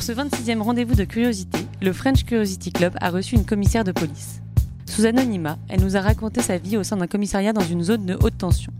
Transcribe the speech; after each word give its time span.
Pour 0.00 0.06
ce 0.06 0.12
26e 0.12 0.62
rendez-vous 0.62 0.94
de 0.94 1.04
curiosité, 1.04 1.58
le 1.82 1.92
French 1.92 2.24
Curiosity 2.24 2.72
Club 2.72 2.94
a 3.02 3.10
reçu 3.10 3.34
une 3.34 3.44
commissaire 3.44 3.84
de 3.84 3.92
police. 3.92 4.40
Sous 4.86 5.04
anonymat, 5.04 5.58
elle 5.68 5.82
nous 5.82 5.94
a 5.94 6.00
raconté 6.00 6.40
sa 6.40 6.56
vie 6.56 6.78
au 6.78 6.82
sein 6.82 6.96
d'un 6.96 7.06
commissariat 7.06 7.52
dans 7.52 7.60
une 7.60 7.82
zone 7.82 8.06
de 8.06 8.16
haute 8.22 8.38
tension. 8.38 8.72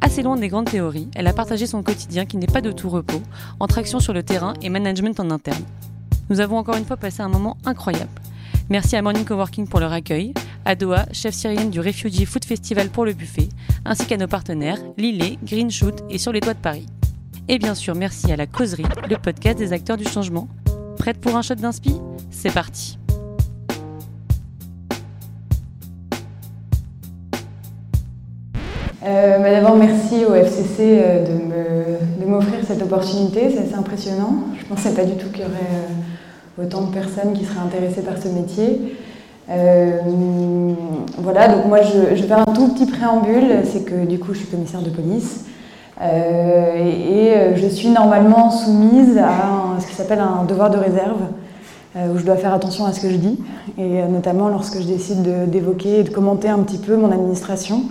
Assez 0.00 0.22
loin 0.22 0.38
des 0.38 0.48
grandes 0.48 0.70
théories, 0.70 1.10
elle 1.16 1.26
a 1.26 1.34
partagé 1.34 1.66
son 1.66 1.82
quotidien 1.82 2.24
qui 2.24 2.38
n'est 2.38 2.46
pas 2.46 2.62
de 2.62 2.72
tout 2.72 2.88
repos, 2.88 3.20
entre 3.60 3.76
action 3.76 4.00
sur 4.00 4.14
le 4.14 4.22
terrain 4.22 4.54
et 4.62 4.70
management 4.70 5.20
en 5.20 5.30
interne. 5.30 5.64
Nous 6.30 6.40
avons 6.40 6.56
encore 6.56 6.76
une 6.76 6.86
fois 6.86 6.96
passé 6.96 7.20
un 7.20 7.28
moment 7.28 7.58
incroyable. 7.66 8.22
Merci 8.70 8.96
à 8.96 9.02
Morning 9.02 9.26
Coworking 9.26 9.68
pour 9.68 9.80
leur 9.80 9.92
accueil, 9.92 10.32
à 10.64 10.76
Doha, 10.76 11.04
chef 11.12 11.34
syrienne 11.34 11.68
du 11.68 11.80
Refugee 11.80 12.24
Food 12.24 12.46
Festival 12.46 12.88
pour 12.88 13.04
le 13.04 13.12
buffet, 13.12 13.50
ainsi 13.84 14.06
qu'à 14.06 14.16
nos 14.16 14.28
partenaires 14.28 14.78
Lillet, 14.96 15.36
Green 15.44 15.70
Shoot 15.70 16.04
et 16.08 16.16
Sur 16.16 16.32
les 16.32 16.40
toits 16.40 16.54
de 16.54 16.58
Paris. 16.58 16.86
Et 17.46 17.58
bien 17.58 17.74
sûr, 17.74 17.94
merci 17.94 18.32
à 18.32 18.36
la 18.36 18.46
Causerie, 18.46 18.86
le 19.10 19.16
podcast 19.18 19.58
des 19.58 19.74
acteurs 19.74 19.98
du 19.98 20.04
changement. 20.04 20.48
Prête 20.96 21.20
pour 21.20 21.36
un 21.36 21.42
shot 21.42 21.56
d'inspi? 21.56 22.00
C'est 22.30 22.50
parti 22.50 22.98
euh, 29.04 29.38
bah, 29.38 29.50
D'abord, 29.50 29.76
merci 29.76 30.24
au 30.24 30.34
FCC 30.34 30.78
euh, 30.80 31.98
de 32.18 32.24
m'offrir 32.24 32.60
cette 32.66 32.80
opportunité, 32.80 33.50
c'est 33.50 33.64
assez 33.64 33.74
impressionnant. 33.74 34.44
Je 34.56 34.62
ne 34.62 34.68
pensais 34.68 34.94
pas 34.94 35.04
du 35.04 35.16
tout 35.16 35.28
qu'il 35.28 35.42
y 35.42 35.44
aurait 35.44 35.52
euh, 35.52 36.62
autant 36.62 36.86
de 36.86 36.94
personnes 36.94 37.34
qui 37.34 37.44
seraient 37.44 37.60
intéressées 37.60 38.00
par 38.00 38.16
ce 38.16 38.28
métier. 38.28 38.96
Voilà, 41.18 41.48
donc 41.48 41.66
moi 41.66 41.80
je, 41.82 42.16
je, 42.16 42.32
un 42.32 42.44
tout 42.54 42.72
petit 42.72 42.86
préambule, 42.86 43.64
c'est 43.70 43.84
que 43.84 44.06
du 44.06 44.18
coup 44.18 44.32
je 44.32 44.38
suis 44.38 44.48
commissaire 44.48 44.80
de 44.80 44.88
police 44.88 45.44
et, 46.00 46.04
euh, 46.04 47.56
je 47.56 47.66
suis 47.68 47.88
normalement 47.88 48.50
soumise 48.50 49.18
à 49.18 49.80
ce 49.80 49.86
qui 49.86 49.94
s'appelle 49.94 50.20
un 50.20 50.44
devoir 50.44 50.70
de 50.70 50.78
réserve 50.78 51.20
où 51.96 52.18
je 52.18 52.24
dois 52.24 52.34
faire 52.34 52.52
attention 52.52 52.86
à 52.86 52.92
ce 52.92 53.00
que 53.00 53.08
je 53.08 53.14
dis 53.14 53.38
et 53.78 54.02
notamment 54.08 54.48
lorsque 54.48 54.80
je 54.80 54.86
décide 54.86 55.48
d'évoquer 55.48 56.00
et 56.00 56.02
de 56.02 56.10
commenter 56.10 56.48
un 56.48 56.58
petit 56.58 56.78
peu 56.78 56.96
mon 56.96 57.12
administration. 57.12 57.82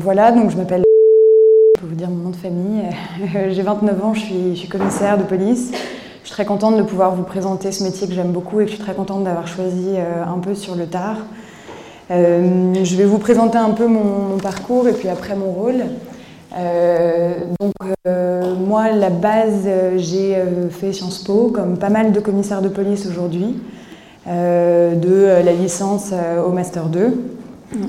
voilà, 0.00 0.32
donc 0.32 0.50
je 0.50 0.56
m'appelle, 0.56 0.82
je 1.76 1.82
peux 1.82 1.88
vous 1.88 1.94
dire 1.94 2.08
mon 2.08 2.24
nom 2.24 2.30
de 2.30 2.36
famille, 2.36 2.84
j'ai 3.50 3.60
29 3.60 4.04
ans, 4.04 4.14
je 4.14 4.20
suis, 4.54 4.68
commissaire 4.68 5.18
de 5.18 5.24
police. 5.24 5.72
Je 6.22 6.28
suis 6.28 6.36
très 6.36 6.44
contente 6.44 6.76
de 6.76 6.82
pouvoir 6.84 7.16
vous 7.16 7.24
présenter 7.24 7.72
ce 7.72 7.82
métier 7.82 8.06
que 8.06 8.14
j'aime 8.14 8.30
beaucoup 8.30 8.60
et 8.60 8.64
que 8.64 8.70
je 8.70 8.76
suis 8.76 8.84
très 8.84 8.94
contente 8.94 9.24
d'avoir 9.24 9.48
choisi 9.48 9.88
euh, 9.96 10.24
un 10.24 10.38
peu 10.38 10.54
sur 10.54 10.76
le 10.76 10.86
tard. 10.86 11.16
Euh, 12.12 12.72
je 12.84 12.96
vais 12.96 13.04
vous 13.04 13.18
présenter 13.18 13.58
un 13.58 13.70
peu 13.70 13.88
mon, 13.88 14.38
parcours 14.40 14.86
et 14.86 14.92
puis 14.92 15.08
après 15.08 15.34
mon 15.34 15.50
rôle. 15.50 15.82
Euh, 16.56 17.34
donc 17.60 17.72
moi, 18.66 18.90
la 18.92 19.10
base, 19.10 19.68
j'ai 19.96 20.36
fait 20.70 20.92
Sciences 20.92 21.18
Po, 21.24 21.50
comme 21.52 21.78
pas 21.78 21.90
mal 21.90 22.12
de 22.12 22.20
commissaires 22.20 22.62
de 22.62 22.68
police 22.68 23.06
aujourd'hui, 23.06 23.56
de 24.26 25.42
la 25.44 25.52
licence 25.52 26.12
au 26.46 26.50
Master 26.50 26.86
2. 26.86 27.20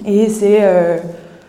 Et 0.06 0.30
c'est 0.30 0.62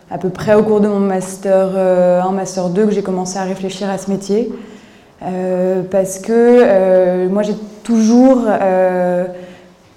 à 0.09 0.17
peu 0.17 0.29
près 0.29 0.55
au 0.55 0.63
cours 0.63 0.81
de 0.81 0.87
mon 0.87 0.99
Master 0.99 1.75
1, 1.75 2.31
Master 2.31 2.69
2 2.69 2.85
que 2.85 2.91
j'ai 2.91 3.03
commencé 3.03 3.37
à 3.37 3.43
réfléchir 3.43 3.89
à 3.89 3.97
ce 3.97 4.09
métier. 4.09 4.51
Euh, 5.23 5.81
parce 5.89 6.19
que 6.19 6.31
euh, 6.31 7.29
moi 7.29 7.41
j'ai 7.41 7.55
toujours 7.83 8.43
euh, 8.47 9.25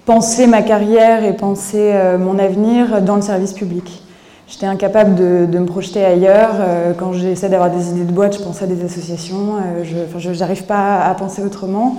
pensé 0.05 0.47
ma 0.47 0.61
carrière 0.61 1.23
et 1.23 1.35
pensé 1.35 1.93
mon 2.19 2.39
avenir 2.39 3.01
dans 3.01 3.15
le 3.15 3.21
service 3.21 3.53
public. 3.53 4.03
J'étais 4.49 4.65
incapable 4.65 5.15
de, 5.15 5.59
me 5.59 5.65
projeter 5.65 6.03
ailleurs. 6.03 6.55
quand 6.97 7.13
j'essaie 7.13 7.49
d'avoir 7.49 7.69
des 7.69 7.91
idées 7.91 8.03
de 8.03 8.11
boîte, 8.11 8.37
je 8.37 8.43
pense 8.43 8.61
à 8.61 8.67
des 8.67 8.83
associations. 8.83 9.57
je 9.83 10.39
n'arrive 10.39 10.63
pas 10.63 11.01
à 11.01 11.13
penser 11.13 11.43
autrement. 11.43 11.97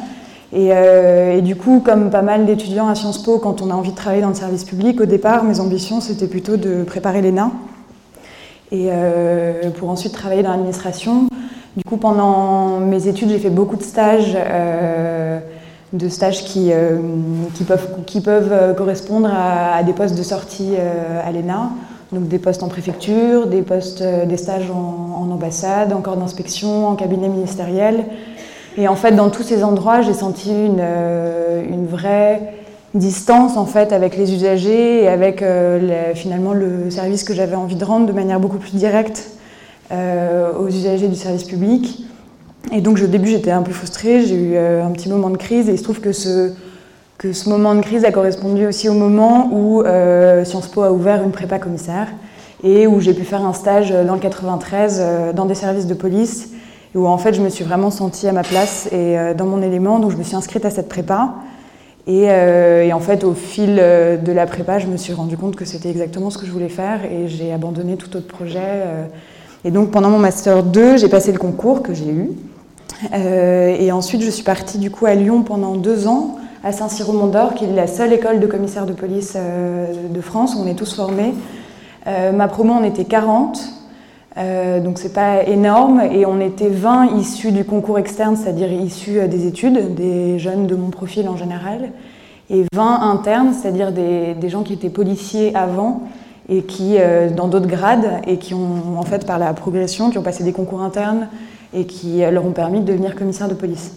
Et, 0.53 0.71
et, 0.71 1.43
du 1.43 1.55
coup, 1.55 1.81
comme 1.85 2.11
pas 2.11 2.23
mal 2.23 2.47
d'étudiants 2.47 2.89
à 2.89 2.97
Sciences 2.97 3.23
Po, 3.23 3.39
quand 3.39 3.63
on 3.63 3.71
a 3.71 3.75
envie 3.75 3.93
de 3.93 3.97
travailler 3.97 4.23
dans 4.23 4.31
le 4.31 4.35
service 4.35 4.65
public, 4.65 5.01
au 5.01 5.07
départ, 5.07 5.45
mes 5.45 5.61
ambitions, 5.61 6.01
c'était 6.01 6.27
plutôt 6.27 6.57
de 6.57 6.83
préparer 6.83 7.23
l'ENA 7.23 7.53
et 8.73 8.91
pour 9.79 9.89
ensuite 9.89 10.13
travailler 10.13 10.43
dans 10.43 10.51
l'administration. 10.51 11.29
Du 11.77 11.85
coup, 11.85 11.99
pendant 11.99 12.81
mes 12.81 13.07
études, 13.07 13.29
j'ai 13.29 13.39
fait 13.39 13.49
beaucoup 13.49 13.77
de 13.77 13.83
stages, 13.83 14.37
euh, 14.37 15.39
de 15.93 16.09
stages 16.09 16.45
qui, 16.45 16.73
euh, 16.73 16.99
qui 17.55 17.63
peuvent, 17.63 17.89
qui 18.07 18.21
peuvent 18.21 18.53
euh, 18.53 18.75
correspondre 18.75 19.31
à, 19.33 19.81
des 19.85 19.93
postes 19.93 20.19
de 20.19 20.23
sortie 20.25 20.75
à 20.77 21.31
l'ENA, 21.31 21.71
donc 22.13 22.29
des 22.29 22.39
postes 22.39 22.63
en 22.63 22.69
préfecture, 22.69 23.47
des 23.47 23.63
postes, 23.63 24.03
des 24.03 24.37
stages 24.37 24.71
en, 24.71 25.31
ambassade, 25.31 25.93
en 25.93 26.01
corps 26.01 26.17
d'inspection, 26.17 26.89
en 26.89 26.97
cabinet 26.97 27.29
ministériel. 27.29 28.05
Et 28.77 28.89
en 28.89 28.97
fait, 28.97 29.13
dans 29.13 29.31
tous 29.31 29.43
ces 29.43 29.63
endroits, 29.63 30.01
j'ai 30.01 30.15
senti 30.15 30.51
une, 30.51 30.83
une, 31.71 31.87
vraie 31.87 32.55
distance 32.95 33.57
en 33.57 33.67
fait 33.67 33.93
avec 33.93 34.17
les 34.17 34.33
usagers 34.35 35.05
et 35.05 35.09
avec 35.09 35.45
finalement 36.15 36.53
le 36.53 36.91
service 36.91 37.23
que 37.23 37.35
j'avais 37.35 37.57
envie 37.57 37.77
de 37.77 37.85
rendre 37.85 38.07
de 38.07 38.13
manière 38.13 38.41
beaucoup 38.41 38.59
plus 38.59 38.75
directe 38.75 39.31
euh, 39.93 40.53
aux 40.57 40.69
usagers 40.69 41.09
du 41.09 41.17
service 41.17 41.43
public. 41.43 42.05
Et 42.71 42.81
donc 42.81 43.01
au 43.03 43.09
début 43.09 43.31
j'étais 43.31 43.51
un 43.51 43.63
peu 43.63 43.73
frustrée, 43.73 44.25
j'ai 44.25 44.37
eu 44.37 44.53
euh, 44.55 44.85
un 44.85 44.93
petit 44.93 45.09
moment 45.09 45.31
de 45.31 45.37
crise 45.37 45.69
et 45.69 45.73
il 45.73 45.79
se 45.79 45.83
trouve 45.83 46.01
que 46.01 46.13
ce, 46.13 46.53
que 47.21 47.35
ce 47.35 47.51
moment 47.51 47.75
de 47.75 47.83
crise 47.83 48.07
a 48.07 48.13
correspondu 48.13 48.67
aussi 48.67 48.89
au 48.89 48.95
moment 48.95 49.51
où 49.53 49.83
euh, 49.83 50.43
Sciences 50.47 50.69
Po 50.69 50.83
a 50.85 50.91
ouvert 50.91 51.23
une 51.23 51.33
prépa 51.33 51.59
commissaire 51.59 52.09
et 52.65 52.87
où 52.87 52.99
j'ai 52.99 53.13
pu 53.13 53.25
faire 53.25 53.45
un 53.45 53.53
stage 53.53 53.91
dans 53.91 54.15
le 54.15 54.21
93 54.21 55.35
dans 55.35 55.45
des 55.45 55.55
services 55.55 55.87
de 55.87 55.93
police 55.93 56.49
où 56.95 57.07
en 57.07 57.19
fait 57.19 57.35
je 57.35 57.43
me 57.43 57.51
suis 57.51 57.63
vraiment 57.63 57.91
sentie 57.91 58.27
à 58.27 58.33
ma 58.33 58.43
place 58.43 58.89
et 58.91 59.17
dans 59.37 59.45
mon 59.45 59.61
élément, 59.61 59.99
donc 59.99 60.13
je 60.13 60.17
me 60.17 60.23
suis 60.23 60.35
inscrite 60.35 60.65
à 60.65 60.71
cette 60.71 60.89
prépa. 60.89 61.35
Et, 62.07 62.29
en 62.93 63.01
fait, 63.01 63.23
au 63.23 63.35
fil 63.35 63.77
de 63.77 64.33
la 64.33 64.47
prépa, 64.47 64.79
je 64.79 64.87
me 64.87 64.97
suis 64.97 65.13
rendu 65.13 65.37
compte 65.37 65.57
que 65.57 65.65
c'était 65.65 65.91
exactement 65.91 66.31
ce 66.31 66.39
que 66.39 66.47
je 66.47 66.51
voulais 66.51 66.71
faire 66.71 67.05
et 67.05 67.29
j'ai 67.29 67.53
abandonné 67.53 67.97
tout 67.97 68.17
autre 68.17 68.27
projet. 68.27 68.83
Et 69.65 69.71
donc 69.71 69.91
pendant 69.91 70.09
mon 70.09 70.19
master 70.19 70.63
2, 70.63 70.97
j'ai 70.97 71.09
passé 71.09 71.33
le 71.33 71.39
concours 71.39 71.83
que 71.83 71.93
j'ai 71.93 72.09
eu. 72.09 72.31
Euh, 73.15 73.77
et 73.79 73.93
ensuite, 73.93 74.23
je 74.23 74.31
suis 74.31 74.43
partie 74.43 74.79
du 74.79 74.91
coup 74.91 75.07
à 75.07 75.15
Lyon 75.15 75.43
pendant 75.43 75.77
deux 75.77 76.07
ans, 76.07 76.39
à 76.63 76.73
Saint-Cyr-au-Mont-d'Or, 76.73 77.55
qui 77.55 77.65
est 77.65 77.75
la 77.75 77.87
seule 77.87 78.13
école 78.13 78.41
de 78.41 78.47
commissaire 78.47 78.87
de 78.87 78.93
police 78.93 79.35
euh, 79.37 79.87
de 80.09 80.21
France 80.21 80.55
où 80.55 80.61
on 80.61 80.67
est 80.67 80.75
tous 80.75 80.95
formés. 80.95 81.35
Euh, 82.07 82.33
ma 82.33 82.49
promo, 82.49 82.75
on 82.75 82.85
était 82.85 83.05
40, 83.05 83.61
donc 84.83 84.99
c'est 84.99 85.13
pas 85.13 85.43
énorme, 85.43 86.01
et 86.01 86.25
on 86.25 86.41
était 86.41 86.69
20 86.69 87.17
issus 87.19 87.53
du 87.53 87.65
concours 87.65 87.99
externe, 87.99 88.37
c'est-à-dire 88.37 88.73
issus 88.73 89.29
des 89.29 89.47
études, 89.47 89.95
des 89.95 90.39
jeunes 90.39 90.67
de 90.67 90.77
mon 90.77 90.89
profil 90.89 91.29
en 91.29 91.37
général, 91.37 91.91
et 92.51 92.65
20 92.75 93.01
internes, 93.03 93.53
c'est-à-dire 93.53 93.93
des, 93.93 94.49
gens 94.49 94.63
qui 94.63 94.73
étaient 94.73 94.91
policiers 94.91 95.55
avant 95.55 96.03
et 96.49 96.63
qui, 96.63 96.97
euh, 96.99 97.31
dans 97.31 97.47
d'autres 97.47 97.69
grades, 97.69 98.21
et 98.27 98.39
qui 98.39 98.55
ont, 98.55 98.99
en 98.99 99.03
fait, 99.03 99.25
par 99.25 99.39
la 99.39 99.55
progression, 99.55 100.11
qui 100.11 100.19
ont 100.19 100.23
passé 100.23 100.43
des 100.43 100.53
concours 100.53 100.83
internes 100.83 101.29
et 101.73 101.87
qui 101.87 102.25
euh, 102.25 102.33
leur 102.33 102.45
ont 102.45 102.51
permis 102.51 102.81
de 102.81 102.87
devenir 102.87 103.15
commissaire 103.15 103.49
de 103.49 103.55
police. 103.55 103.93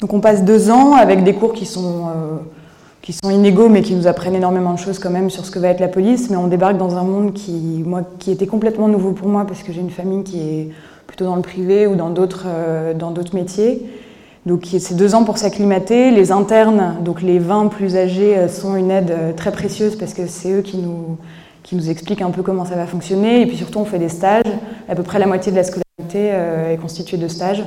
Donc 0.00 0.14
on 0.14 0.20
passe 0.20 0.44
deux 0.44 0.70
ans 0.70 0.94
avec 0.94 1.24
des 1.24 1.34
cours 1.34 1.52
qui 1.52 1.66
sont, 1.66 2.06
euh, 2.08 2.36
qui 3.02 3.12
sont 3.12 3.30
inégaux, 3.30 3.68
mais 3.68 3.82
qui 3.82 3.94
nous 3.94 4.06
apprennent 4.06 4.34
énormément 4.34 4.72
de 4.72 4.78
choses 4.78 4.98
quand 4.98 5.10
même 5.10 5.30
sur 5.30 5.44
ce 5.44 5.50
que 5.50 5.58
va 5.58 5.68
être 5.68 5.80
la 5.80 5.88
police, 5.88 6.30
mais 6.30 6.36
on 6.36 6.46
débarque 6.46 6.78
dans 6.78 6.96
un 6.96 7.02
monde 7.02 7.34
qui, 7.34 7.82
moi, 7.84 8.02
qui 8.18 8.30
était 8.30 8.46
complètement 8.46 8.88
nouveau 8.88 9.12
pour 9.12 9.28
moi, 9.28 9.44
parce 9.46 9.62
que 9.62 9.72
j'ai 9.72 9.80
une 9.80 9.90
famille 9.90 10.24
qui 10.24 10.40
est 10.40 10.68
plutôt 11.06 11.26
dans 11.26 11.36
le 11.36 11.42
privé 11.42 11.86
ou 11.86 11.96
dans 11.96 12.10
d'autres 12.10 12.46
d'autres 12.94 13.34
métiers. 13.34 13.84
Donc 14.46 14.66
c'est 14.66 14.94
deux 14.94 15.14
ans 15.14 15.24
pour 15.24 15.38
s'acclimater. 15.38 16.12
Les 16.12 16.32
internes, 16.32 16.96
donc 17.04 17.20
les 17.20 17.38
20 17.38 17.66
plus 17.66 17.96
âgés, 17.96 18.48
sont 18.48 18.76
une 18.76 18.90
aide 18.90 19.34
très 19.36 19.52
précieuse 19.52 19.96
parce 19.96 20.14
que 20.14 20.26
c'est 20.26 20.52
eux 20.52 20.62
qui 20.62 20.78
nous, 20.78 21.18
qui 21.62 21.76
nous 21.76 21.90
explique 21.90 22.22
un 22.22 22.30
peu 22.30 22.42
comment 22.42 22.64
ça 22.64 22.74
va 22.74 22.86
fonctionner. 22.86 23.42
Et 23.42 23.46
puis 23.46 23.56
surtout, 23.56 23.80
on 23.80 23.84
fait 23.84 23.98
des 23.98 24.08
stages. 24.08 24.44
À 24.88 24.94
peu 24.94 25.02
près 25.02 25.18
la 25.18 25.26
moitié 25.26 25.52
de 25.52 25.56
la 25.56 25.64
scolarité 25.64 25.84
euh, 26.16 26.72
est 26.72 26.78
constituée 26.78 27.16
de 27.16 27.28
stages 27.28 27.62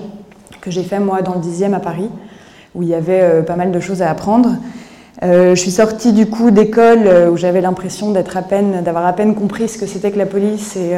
que 0.64 0.72
j'ai 0.72 0.84
fait 0.84 1.00
moi 1.00 1.22
dans 1.22 1.34
le 1.34 1.42
10e 1.42 1.74
à 1.74 1.80
Paris, 1.82 2.10
où 2.74 2.84
il 2.84 2.88
y 2.88 2.96
avait 2.96 3.20
euh, 3.22 3.42
pas 3.42 3.58
mal 3.58 3.74
de 3.74 3.80
choses 3.82 4.02
à 4.02 4.10
apprendre. 4.10 4.56
Euh, 5.22 5.56
je 5.56 5.62
suis 5.62 5.72
sortie 5.72 6.14
du 6.14 6.26
coup 6.28 6.52
d'école 6.52 7.30
où 7.32 7.38
j'avais 7.38 7.60
l'impression 7.60 8.12
d'être 8.12 8.38
à 8.38 8.42
peine, 8.42 8.82
d'avoir 8.82 9.06
à 9.06 9.14
peine 9.14 9.36
compris 9.36 9.68
ce 9.68 9.78
que 9.78 9.86
c'était 9.86 10.12
que 10.12 10.18
la 10.18 10.26
police 10.26 10.78
et, 10.78 10.94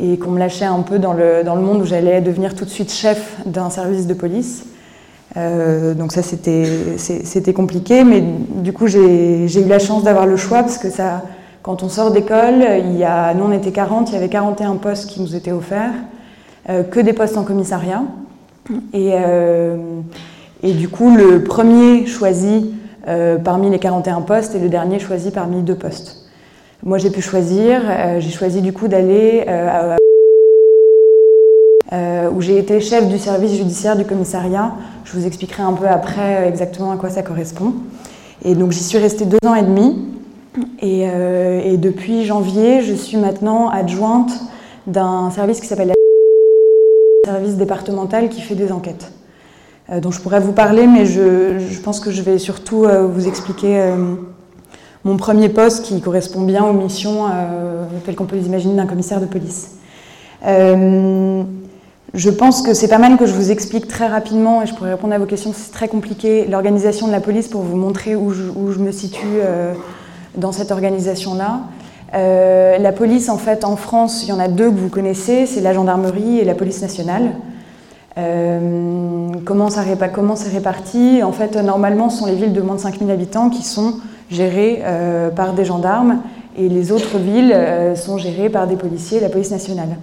et 0.00 0.16
qu'on 0.16 0.30
me 0.30 0.38
lâchait 0.38 0.64
un 0.64 0.80
peu 0.80 0.98
dans 0.98 1.12
le, 1.12 1.42
dans 1.44 1.54
le 1.54 1.60
monde 1.60 1.82
où 1.82 1.84
j'allais 1.84 2.20
devenir 2.20 2.54
tout 2.54 2.64
de 2.64 2.70
suite 2.70 2.90
chef 2.90 3.36
d'un 3.44 3.68
service 3.68 4.06
de 4.06 4.14
police. 4.14 4.64
donc 5.36 6.10
ça 6.10 6.22
c'était 6.22 7.52
compliqué, 7.52 8.02
mais 8.02 8.22
du 8.22 8.72
coup 8.72 8.86
j'ai 8.86 9.44
eu 9.46 9.68
la 9.68 9.78
chance 9.78 10.02
d'avoir 10.02 10.26
le 10.26 10.36
choix 10.36 10.62
parce 10.62 10.78
que 10.78 10.90
ça, 10.90 11.22
quand 11.62 11.82
on 11.84 11.88
sort 11.88 12.10
d'école, 12.10 12.64
nous 13.36 13.44
on 13.44 13.52
était 13.52 13.72
40, 13.72 14.10
il 14.10 14.14
y 14.14 14.16
avait 14.16 14.30
41 14.30 14.76
postes 14.76 15.08
qui 15.08 15.20
nous 15.20 15.36
étaient 15.36 15.52
offerts, 15.52 15.92
euh, 16.70 16.84
que 16.84 17.00
des 17.00 17.12
postes 17.12 17.36
en 17.36 17.42
commissariat. 17.42 18.04
Et, 18.92 19.12
euh, 19.14 19.76
et, 20.62 20.72
du 20.72 20.88
coup, 20.88 21.14
le 21.16 21.42
premier 21.42 22.06
choisi 22.06 22.74
euh, 23.08 23.36
parmi 23.38 23.70
les 23.70 23.78
41 23.78 24.20
postes 24.22 24.54
et 24.54 24.58
le 24.58 24.68
dernier 24.68 24.98
choisi 24.98 25.30
parmi 25.30 25.62
deux 25.62 25.74
postes. 25.74 26.18
Moi 26.84 26.98
j'ai 26.98 27.10
pu 27.10 27.22
choisir, 27.22 27.80
j'ai 28.18 28.30
choisi 28.30 28.60
du 28.60 28.72
coup 28.72 28.88
d'aller 28.88 29.44
où 31.92 32.40
j'ai 32.40 32.58
été 32.58 32.80
chef 32.80 33.08
du 33.08 33.18
service 33.18 33.54
judiciaire 33.54 33.96
du 33.96 34.04
commissariat. 34.04 34.72
Je 35.04 35.12
vous 35.12 35.24
expliquerai 35.24 35.62
un 35.62 35.74
peu 35.74 35.86
après 35.86 36.48
exactement 36.48 36.90
à 36.90 36.96
quoi 36.96 37.08
ça 37.08 37.22
correspond. 37.22 37.74
Et 38.44 38.56
donc 38.56 38.72
j'y 38.72 38.82
suis 38.82 38.98
restée 38.98 39.26
deux 39.26 39.38
ans 39.46 39.54
et 39.54 39.62
demi. 39.62 40.08
Et, 40.80 41.02
et 41.02 41.76
depuis 41.76 42.24
janvier, 42.24 42.82
je 42.82 42.94
suis 42.94 43.16
maintenant 43.16 43.68
adjointe 43.68 44.32
d'un 44.88 45.30
service 45.30 45.60
qui 45.60 45.68
s'appelle 45.68 45.92
service 47.24 47.54
départemental 47.54 48.30
qui 48.30 48.40
fait 48.40 48.56
des 48.56 48.72
enquêtes, 48.72 49.12
euh, 49.90 50.00
dont 50.00 50.10
je 50.10 50.20
pourrais 50.20 50.40
vous 50.40 50.50
parler, 50.50 50.88
mais 50.88 51.06
je, 51.06 51.80
pense 51.80 52.00
que 52.00 52.10
je 52.10 52.20
vais 52.20 52.36
surtout 52.36 52.84
euh, 52.84 53.06
vous 53.06 53.28
expliquer 53.28 53.80
euh, 53.80 54.14
mon 55.04 55.16
premier 55.16 55.48
poste 55.48 55.84
qui 55.84 56.00
correspond 56.00 56.40
bien 56.42 56.64
aux 56.64 56.72
missions 56.72 57.26
telles 58.04 58.16
qu'on 58.16 58.24
peut 58.24 58.34
les 58.34 58.46
imaginer 58.46 58.74
d'un 58.74 58.86
commissaire 58.86 59.20
de 59.20 59.26
police. 59.26 59.76
je 60.44 62.30
pense 62.30 62.62
que 62.62 62.74
c'est 62.74 62.88
pas 62.88 62.98
mal 62.98 63.16
que 63.16 63.26
je 63.26 63.34
vous 63.34 63.52
explique 63.52 63.86
très 63.86 64.08
rapidement, 64.08 64.60
et 64.60 64.66
je 64.66 64.74
pourrais 64.74 64.94
répondre 64.94 65.14
à 65.14 65.18
vos 65.18 65.26
questions, 65.26 65.52
c'est 65.54 65.70
très 65.70 65.86
compliqué, 65.86 66.46
l'organisation 66.48 67.06
de 67.06 67.12
la 67.12 67.20
police 67.20 67.46
pour 67.46 67.62
vous 67.62 67.76
montrer 67.76 68.16
où 68.16 68.32
je 68.32 68.78
me 68.80 68.90
situe 68.90 69.40
dans 70.36 70.50
cette 70.50 70.72
organisation-là. 70.72 71.60
Euh, 72.14 72.78
la 72.78 72.92
police, 72.92 73.28
en 73.28 73.38
fait, 73.38 73.64
en 73.64 73.76
France, 73.76 74.24
il 74.24 74.28
y 74.28 74.32
en 74.32 74.38
a 74.38 74.48
deux 74.48 74.70
que 74.70 74.76
vous 74.76 74.88
connaissez, 74.88 75.46
c'est 75.46 75.60
la 75.60 75.72
gendarmerie 75.72 76.38
et 76.38 76.44
la 76.44 76.54
police 76.54 76.82
nationale. 76.82 77.30
Euh, 78.18 79.28
comment, 79.44 79.68
comment 80.12 80.36
c'est 80.36 80.50
réparti? 80.50 81.22
En 81.22 81.32
fait, 81.32 81.56
normalement, 81.56 82.10
ce 82.10 82.18
sont 82.18 82.26
les 82.26 82.34
villes 82.34 82.52
de 82.52 82.60
moins 82.60 82.74
de 82.74 82.80
5000 82.80 83.10
habitants 83.10 83.48
qui 83.48 83.62
sont 83.62 83.94
gérées 84.30 84.82
euh, 84.84 85.30
par 85.30 85.54
des 85.54 85.64
gendarmes 85.64 86.20
et 86.58 86.68
les 86.68 86.92
autres 86.92 87.16
villes 87.16 87.56
sont 87.96 88.18
gérées 88.18 88.50
par 88.50 88.66
des 88.66 88.76
policiers, 88.76 89.20
la 89.20 89.30
police 89.30 89.50
nationale. 89.50 89.96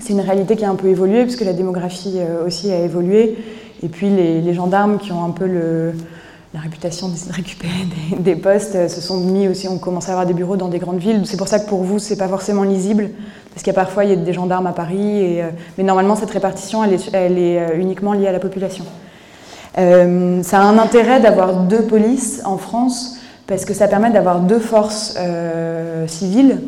C'est 0.00 0.12
une 0.12 0.20
réalité 0.20 0.56
qui 0.56 0.64
a 0.64 0.70
un 0.70 0.74
peu 0.74 0.88
évolué 0.88 1.22
puisque 1.22 1.44
la 1.44 1.52
démographie 1.52 2.18
aussi 2.44 2.72
a 2.72 2.80
évolué 2.80 3.36
et 3.80 3.86
puis 3.86 4.10
les 4.10 4.54
gendarmes 4.54 4.98
qui 4.98 5.12
ont 5.12 5.24
un 5.24 5.30
peu 5.30 5.46
le, 5.46 5.92
la 6.54 6.60
réputation 6.60 7.08
de 7.08 7.14
récupérer 7.32 7.86
des, 8.18 8.36
postes 8.36 8.76
euh, 8.76 8.88
se 8.88 9.00
sont 9.00 9.18
mis 9.18 9.48
aussi, 9.48 9.68
on 9.68 9.78
commence 9.78 10.08
à 10.08 10.12
avoir 10.12 10.24
des 10.24 10.32
bureaux 10.32 10.56
dans 10.56 10.68
des 10.68 10.78
grandes 10.78 11.00
villes. 11.00 11.22
C'est 11.24 11.36
pour 11.36 11.48
ça 11.48 11.58
que 11.58 11.68
pour 11.68 11.82
vous, 11.82 11.98
c'est 11.98 12.16
pas 12.16 12.28
forcément 12.28 12.62
lisible, 12.62 13.10
parce 13.50 13.62
qu'il 13.62 13.72
y 13.72 13.76
a 13.76 13.80
parfois 13.80 14.06
des 14.06 14.32
gendarmes 14.32 14.68
à 14.68 14.72
Paris, 14.72 15.40
euh, 15.40 15.50
mais 15.76 15.84
normalement 15.84 16.14
cette 16.14 16.30
répartition, 16.30 16.84
elle 16.84 16.94
est, 16.94 17.10
elle 17.12 17.38
est, 17.38 17.58
euh, 17.58 17.76
uniquement 17.76 18.12
liée 18.12 18.28
à 18.28 18.32
la 18.32 18.38
population. 18.38 18.84
ça 19.76 20.58
a 20.58 20.62
un 20.62 20.78
intérêt 20.78 21.20
d'avoir 21.20 21.54
deux 21.54 21.82
polices 21.82 22.40
en 22.44 22.56
France, 22.56 23.18
parce 23.48 23.64
que 23.64 23.74
ça 23.74 23.88
permet 23.88 24.10
d'avoir 24.10 24.40
deux 24.40 24.60
forces 24.60 25.18
civiles, 26.06 26.60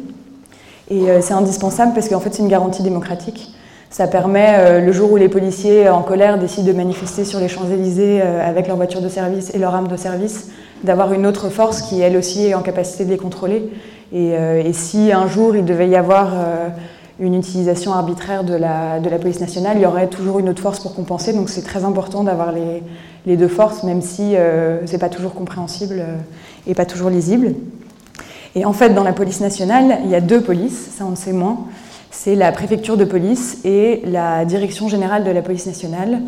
et 0.91 1.07
c'est 1.21 1.33
indispensable 1.33 1.95
parce 1.95 2.09
qu'en 2.09 2.21
fait 2.21 2.35
c'est 2.35 2.43
une 2.43 2.49
garantie 2.49 2.83
démocratique. 2.83 3.56
Ça 3.97 4.07
permet, 4.07 4.57
euh, 4.59 4.81
le 4.83 4.93
jour 4.93 5.11
où 5.11 5.17
les 5.17 5.31
policiers 5.31 5.89
en 5.89 6.03
colère 6.03 6.39
décident 6.39 6.67
de 6.67 6.73
manifester 6.75 7.25
sur 7.25 7.41
les 7.41 7.49
Champs-Élysées 7.49 8.21
euh, 8.21 8.47
avec 8.47 8.69
leur 8.69 8.77
voiture 8.77 9.01
de 9.01 9.09
service 9.09 9.55
et 9.55 9.59
leur 9.59 9.75
arme 9.75 9.89
de 9.89 9.97
service, 9.97 10.51
d'avoir 10.85 11.15
une 11.15 11.25
autre 11.25 11.49
force 11.49 11.81
qui, 11.81 12.03
elle 12.03 12.15
aussi, 12.19 12.45
est 12.45 12.53
en 12.53 12.61
capacité 12.61 13.07
de 13.07 13.11
les 13.11 13.17
contrôler. 13.17 13.71
Et, 14.13 14.35
euh, 14.35 14.71
si 14.75 15.13
un 15.13 15.27
jour 15.27 15.57
il 15.57 15.65
devait 15.65 15.89
y 15.89 15.97
avoir 15.97 16.35
une 17.19 17.37
utilisation 17.37 17.95
arbitraire 17.95 18.45
de 18.45 18.53
la, 18.53 19.01
police 19.19 19.41
nationale, 19.41 19.79
il 19.79 19.83
y 19.83 19.87
aurait 19.87 20.09
toujours 20.09 20.41
une 20.41 20.51
autre 20.51 20.61
force 20.61 20.81
pour 20.81 20.95
compenser. 20.95 21.33
Donc 21.33 21.49
c'est 21.49 21.65
très 21.65 21.83
important 21.85 22.23
d'avoir 22.23 22.53
les, 22.53 22.83
les, 23.25 23.39
deux 23.39 23.49
forces, 23.49 23.83
même 23.83 24.03
si 24.03 24.35
ce 24.35 24.93
n'est 24.93 24.99
pas 24.99 25.09
toujours 25.09 25.33
compréhensible 25.33 26.05
et 26.67 26.75
pas 26.75 26.85
toujours 26.85 27.09
lisible. 27.09 27.55
Et 28.57 28.67
en 28.67 28.75
fait, 28.75 28.91
dans 28.91 29.05
la 29.05 29.15
police 29.15 29.41
nationale, 29.41 30.01
il 30.05 30.11
y 30.11 30.15
a 30.15 30.21
deux 30.21 30.43
polices, 30.43 30.91
ça 30.99 31.07
on 31.07 31.11
le 31.11 31.17
sait 31.17 31.33
moins 31.33 31.61
c'est 32.17 32.35
la 32.35 32.51
préfecture 32.51 32.97
de 32.97 33.05
police 33.05 33.59
et 33.65 34.01
la 34.07 34.47
direction 34.47 34.89
générale 34.89 35.23
de 35.23 35.31
la 35.31 35.43
police 35.43 35.67
nationale. 35.67 36.23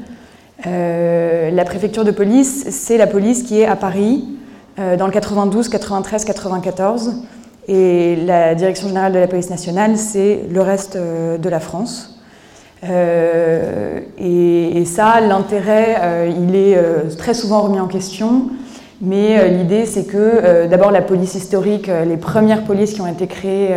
Euh, 0.66 1.50
la 1.50 1.64
préfecture 1.64 2.04
de 2.04 2.10
police, 2.10 2.66
c'est 2.68 2.98
la 2.98 3.06
police 3.06 3.42
qui 3.42 3.60
est 3.60 3.64
à 3.64 3.74
Paris, 3.74 4.28
euh, 4.78 4.96
dans 4.96 5.06
le 5.06 5.12
92, 5.12 5.70
93, 5.70 6.26
94. 6.26 7.22
Et 7.68 8.16
la 8.16 8.54
direction 8.54 8.88
générale 8.88 9.14
de 9.14 9.18
la 9.18 9.28
police 9.28 9.48
nationale, 9.48 9.96
c'est 9.96 10.40
le 10.50 10.60
reste 10.60 10.96
euh, 10.96 11.38
de 11.38 11.48
la 11.48 11.58
France. 11.58 12.20
Et, 12.82 14.84
ça, 14.84 15.20
l'intérêt, 15.20 16.30
il 16.38 16.54
est 16.54 16.78
très 17.16 17.34
souvent 17.34 17.62
remis 17.62 17.80
en 17.80 17.88
question. 17.88 18.50
Mais 19.00 19.50
l'idée, 19.50 19.84
c'est 19.84 20.04
que 20.04 20.66
d'abord 20.66 20.92
la 20.92 21.02
police 21.02 21.34
historique, 21.34 21.90
les 22.06 22.16
premières 22.16 22.62
polices 22.62 22.94
qui 22.94 23.00
ont 23.00 23.08
été 23.08 23.26
créées 23.26 23.74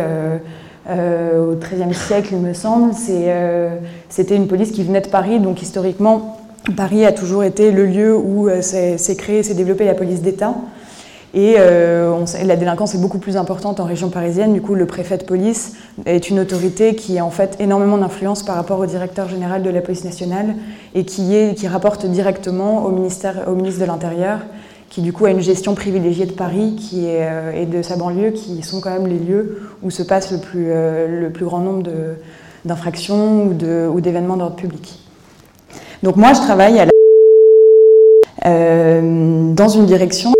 au 0.88 1.54
XIIIe 1.54 1.94
siècle, 1.94 2.30
il 2.32 2.38
me 2.38 2.54
semble. 2.54 2.92
Euh, 3.10 3.76
c'était 4.08 4.36
une 4.36 4.48
police 4.48 4.72
qui 4.72 4.82
venait 4.82 5.00
de 5.00 5.08
Paris, 5.08 5.38
donc 5.40 5.62
historiquement, 5.62 6.38
Paris 6.76 7.04
a 7.04 7.12
toujours 7.12 7.44
été 7.44 7.70
le 7.72 7.86
lieu 7.86 8.16
où 8.16 8.48
euh, 8.48 8.62
s'est 8.62 9.16
créée, 9.16 9.42
s'est 9.42 9.54
développée 9.54 9.84
la 9.84 9.94
police 9.94 10.22
d'État. 10.22 10.54
Et 11.34 11.54
la 11.56 12.56
délinquance 12.56 12.94
est 12.94 13.00
beaucoup 13.00 13.16
plus 13.16 13.38
importante 13.38 13.80
en 13.80 13.84
région 13.84 14.10
parisienne. 14.10 14.52
Du 14.52 14.60
coup, 14.60 14.74
le 14.74 14.84
préfet 14.84 15.16
de 15.16 15.24
police 15.24 15.72
est 16.04 16.28
une 16.28 16.38
autorité 16.40 16.94
qui 16.94 17.18
a 17.18 17.24
en 17.24 17.30
fait 17.30 17.56
énormément 17.58 17.96
d'influence 17.96 18.42
par 18.42 18.54
rapport 18.54 18.78
au 18.78 18.84
directeur 18.84 19.30
général 19.30 19.62
de 19.62 19.70
la 19.70 19.80
police 19.80 20.04
nationale 20.04 20.56
et 20.94 21.06
qui, 21.06 21.54
qui 21.56 21.66
rapporte 21.68 22.04
directement 22.04 22.84
au, 22.84 22.90
ministère, 22.90 23.48
au 23.48 23.54
ministre 23.54 23.80
de 23.80 23.86
l'Intérieur 23.86 24.40
qui 24.92 25.00
du 25.00 25.14
coup 25.14 25.24
a 25.24 25.30
une 25.30 25.40
gestion 25.40 25.74
privilégiée 25.74 26.26
de 26.26 26.32
Paris 26.32 26.76
euh, 26.92 27.52
et 27.52 27.64
de 27.64 27.80
sa 27.80 27.96
banlieue, 27.96 28.30
qui 28.32 28.62
sont 28.62 28.82
quand 28.82 28.90
même 28.90 29.06
les 29.06 29.18
lieux 29.18 29.62
où 29.82 29.90
se 29.90 30.02
passe 30.02 30.30
le 30.30 30.36
plus, 30.36 30.66
euh, 30.68 31.22
le 31.22 31.30
plus 31.30 31.46
grand 31.46 31.60
nombre 31.60 31.90
d'infractions 32.66 33.46
ou 33.46 34.00
d'événements 34.02 34.36
d'ordre 34.36 34.56
public. 34.56 35.00
Donc 36.02 36.16
moi, 36.16 36.34
je 36.34 36.40
travaille. 36.40 36.86
Euh, 38.44 39.54
dans 39.54 39.68
une 39.68 39.86
direction. 39.86 40.34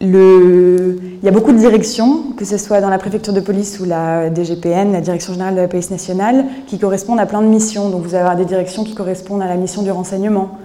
Il 0.00 1.26
y 1.26 1.28
a 1.28 1.30
beaucoup 1.30 1.52
de 1.52 1.58
directions, 1.58 2.32
que 2.36 2.44
ce 2.44 2.56
soit 2.56 2.80
dans 2.80 2.88
la 2.88 2.98
préfecture 2.98 3.32
de 3.32 3.40
police 3.40 3.78
ou 3.78 3.84
la 3.84 4.28
DGPN, 4.34 4.90
la 4.90 5.00
Direction 5.00 5.34
générale 5.34 5.54
de 5.54 5.60
la 5.60 5.68
police 5.68 5.90
nationale, 5.90 6.46
qui 6.66 6.78
correspondent 6.78 7.20
à 7.20 7.26
plein 7.26 7.42
de 7.42 7.46
missions. 7.46 7.90
Donc 7.90 8.02
vous 8.02 8.14
avez 8.14 8.34
des 8.36 8.44
directions 8.44 8.82
qui 8.84 8.94
correspondent 8.94 9.42
à 9.42 9.46
la 9.46 9.56
mission 9.56 9.82
du 9.82 9.90
renseignement, 9.92 10.58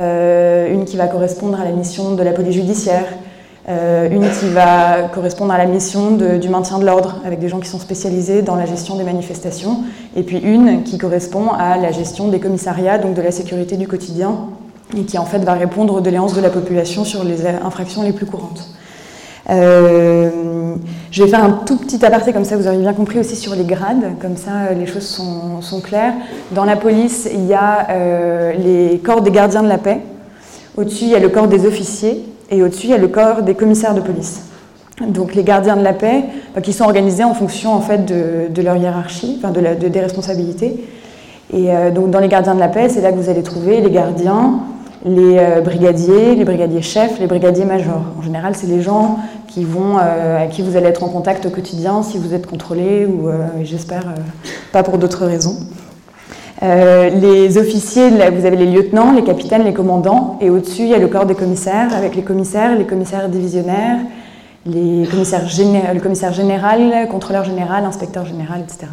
une 0.00 0.84
qui 0.84 0.96
va 0.96 1.06
correspondre 1.06 1.60
à 1.60 1.64
la 1.64 1.72
mission 1.72 2.14
de 2.14 2.22
la 2.22 2.32
police 2.32 2.54
judiciaire, 2.54 3.06
euh, 3.68 4.08
une 4.10 4.28
qui 4.30 4.48
va 4.48 5.08
correspondre 5.14 5.52
à 5.52 5.58
la 5.58 5.66
mission 5.66 6.12
du 6.12 6.48
maintien 6.48 6.78
de 6.78 6.86
l'ordre, 6.86 7.20
avec 7.24 7.38
des 7.38 7.48
gens 7.48 7.60
qui 7.60 7.68
sont 7.68 7.78
spécialisés 7.78 8.42
dans 8.42 8.56
la 8.56 8.64
gestion 8.64 8.96
des 8.96 9.04
manifestations, 9.04 9.84
et 10.16 10.22
puis 10.22 10.38
une 10.38 10.82
qui 10.82 10.98
correspond 10.98 11.50
à 11.50 11.76
la 11.76 11.92
gestion 11.92 12.28
des 12.28 12.40
commissariats, 12.40 12.98
donc 12.98 13.14
de 13.14 13.22
la 13.22 13.30
sécurité 13.30 13.76
du 13.76 13.86
quotidien, 13.86 14.46
et 14.96 15.04
qui 15.04 15.18
en 15.18 15.26
fait 15.26 15.40
va 15.40 15.54
répondre 15.54 15.94
aux 15.94 16.00
doléances 16.00 16.34
de 16.34 16.40
la 16.40 16.50
population 16.50 17.04
sur 17.04 17.22
les 17.22 17.46
infractions 17.46 18.02
les 18.02 18.12
plus 18.12 18.26
courantes. 18.26 18.70
Euh, 19.50 20.30
je 21.10 21.24
vais 21.24 21.28
faire 21.28 21.42
un 21.42 21.50
tout 21.66 21.76
petit 21.76 22.04
aparté, 22.04 22.32
comme 22.32 22.44
ça 22.44 22.56
vous 22.56 22.66
aurez 22.68 22.78
bien 22.78 22.92
compris 22.92 23.18
aussi 23.18 23.34
sur 23.34 23.54
les 23.54 23.64
grades, 23.64 24.18
comme 24.20 24.36
ça 24.36 24.72
les 24.78 24.86
choses 24.86 25.06
sont, 25.06 25.80
claires. 25.80 26.14
Dans 26.52 26.64
la 26.64 26.76
police, 26.76 27.28
il 27.32 27.46
y 27.46 27.54
a 27.54 27.88
euh, 27.90 28.52
les 28.52 28.98
corps 28.98 29.22
des 29.22 29.30
gardiens 29.30 29.62
de 29.62 29.68
la 29.68 29.78
paix, 29.78 29.98
au-dessus 30.76 31.04
il 31.04 31.10
y 31.10 31.16
a 31.16 31.18
le 31.18 31.28
corps 31.28 31.48
des 31.48 31.66
officiers, 31.66 32.24
et 32.50 32.62
au-dessus 32.62 32.86
il 32.86 32.90
y 32.90 32.94
a 32.94 32.98
le 32.98 33.08
corps 33.08 33.42
des 33.42 33.54
commissaires 33.54 33.94
de 33.94 34.00
police. 34.00 34.42
Donc 35.00 35.34
les 35.34 35.44
gardiens 35.44 35.76
de 35.76 35.82
la 35.82 35.94
paix, 35.94 36.24
bah, 36.54 36.60
qui 36.60 36.72
sont 36.72 36.84
organisés 36.84 37.24
en 37.24 37.34
fonction 37.34 37.72
en 37.72 37.80
fait 37.80 38.04
de, 38.04 38.62
leur 38.62 38.76
hiérarchie, 38.76 39.40
enfin 39.42 39.50
de, 39.50 39.88
des 39.88 40.00
responsabilités. 40.00 40.84
Et 41.52 41.74
euh, 41.74 41.90
donc 41.90 42.10
dans 42.10 42.20
les 42.20 42.28
gardiens 42.28 42.54
de 42.54 42.60
la 42.60 42.68
paix, 42.68 42.88
c'est 42.88 43.00
là 43.00 43.10
que 43.10 43.16
vous 43.16 43.28
allez 43.28 43.42
trouver 43.42 43.80
les 43.80 43.90
gardiens, 43.90 44.60
les 45.04 45.38
euh, 45.38 45.60
brigadiers, 45.60 46.34
les 46.34 46.44
brigadiers 46.44 46.82
chefs, 46.82 47.18
les 47.18 47.26
brigadiers 47.26 47.64
majors. 47.64 48.02
En 48.18 48.22
général, 48.22 48.54
c'est 48.54 48.66
les 48.66 48.82
gens 48.82 49.18
qui 49.48 49.64
vont, 49.64 49.96
euh, 49.98 50.44
à 50.44 50.46
qui 50.46 50.62
vous 50.62 50.76
allez 50.76 50.86
être 50.86 51.02
en 51.02 51.08
contact 51.08 51.46
au 51.46 51.50
quotidien 51.50 52.02
si 52.02 52.18
vous 52.18 52.34
êtes 52.34 52.46
contrôlé 52.46 53.06
ou, 53.06 53.28
euh, 53.28 53.46
j'espère, 53.62 54.04
pas 54.72 54.82
pour 54.82 54.98
d'autres 54.98 55.26
raisons. 55.26 55.56
les 56.62 57.56
officiers, 57.56 58.10
vous 58.10 58.44
avez 58.44 58.56
les 58.56 58.66
lieutenants, 58.66 59.12
les 59.12 59.24
capitaines, 59.24 59.64
les 59.64 59.72
commandants, 59.72 60.36
et 60.42 60.50
au-dessus, 60.50 60.82
il 60.82 60.88
y 60.88 60.94
a 60.94 60.98
le 60.98 61.08
corps 61.08 61.24
des 61.24 61.34
commissaires, 61.34 61.94
avec 61.96 62.14
les 62.14 62.22
commissaires, 62.22 62.76
les 62.76 62.84
commissaires 62.84 63.30
divisionnaires, 63.30 63.96
les 64.66 65.06
commissaires 65.10 65.46
le 65.94 66.00
commissaire 66.00 66.34
général, 66.34 67.08
contrôleur 67.10 67.44
général, 67.44 67.86
inspecteur 67.86 68.26
général, 68.26 68.60
etc. 68.60 68.92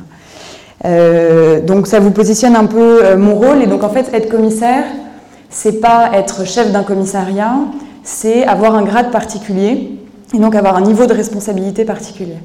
donc 1.67 1.87
ça 1.87 1.99
vous 1.99 2.11
positionne 2.11 2.55
un 2.55 2.67
peu 2.67 3.17
mon 3.17 3.35
rôle, 3.35 3.61
et 3.61 3.67
donc 3.67 3.83
en 3.83 3.89
fait, 3.89 4.09
être 4.13 4.29
commissaire, 4.29 4.85
c'est 5.49 5.79
pas 5.79 6.11
être 6.13 6.45
chef 6.45 6.71
d'un 6.71 6.83
commissariat, 6.83 7.55
c'est 8.03 8.45
avoir 8.45 8.75
un 8.75 8.83
grade 8.83 9.11
particulier 9.11 9.91
et 10.33 10.39
donc 10.39 10.55
avoir 10.55 10.75
un 10.75 10.81
niveau 10.81 11.05
de 11.05 11.13
responsabilité 11.13 11.85
particulier. 11.85 12.37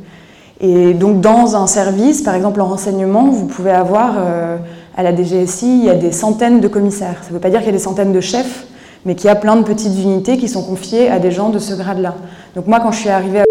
Et 0.60 0.94
donc 0.94 1.20
dans 1.20 1.56
un 1.56 1.66
service, 1.66 2.22
par 2.22 2.34
exemple 2.34 2.60
en 2.60 2.66
renseignement, 2.66 3.24
vous 3.30 3.46
pouvez 3.46 3.72
avoir 3.72 4.14
euh, 4.18 4.56
à 4.96 5.02
la 5.02 5.14
DGSI, 5.14 5.78
il 5.78 5.84
y 5.84 5.90
a 5.90 5.94
des 5.94 6.12
centaines 6.12 6.60
de 6.60 6.68
commissaires. 6.68 7.18
Ça 7.22 7.30
ne 7.30 7.34
veut 7.34 7.40
pas 7.40 7.50
dire 7.50 7.58
qu'il 7.58 7.66
y 7.66 7.70
a 7.70 7.76
des 7.76 7.78
centaines 7.78 8.12
de 8.12 8.20
chefs, 8.20 8.66
mais 9.04 9.16
qu'il 9.16 9.26
y 9.26 9.30
a 9.30 9.34
plein 9.34 9.56
de 9.56 9.62
petites 9.62 9.98
unités 9.98 10.36
qui 10.36 10.48
sont 10.48 10.62
confiées 10.62 11.08
à 11.10 11.18
des 11.18 11.32
gens 11.32 11.48
de 11.48 11.58
ce 11.58 11.74
grade-là. 11.74 12.14
Donc 12.54 12.66
moi, 12.68 12.78
quand 12.80 12.92
je 12.92 12.98
suis 13.00 13.08
arrivée 13.08 13.40
à 13.40 13.44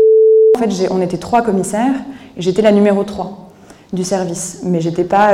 en 0.57 0.59
fait, 0.59 0.87
on 0.91 1.01
était 1.01 1.17
trois 1.17 1.41
commissaires 1.41 1.93
et 2.37 2.41
j'étais 2.41 2.61
la 2.61 2.71
numéro 2.71 3.03
3. 3.03 3.49
du 3.93 4.03
service. 4.03 4.59
Mais 4.63 4.79
j'étais 4.79 5.03
pas. 5.03 5.31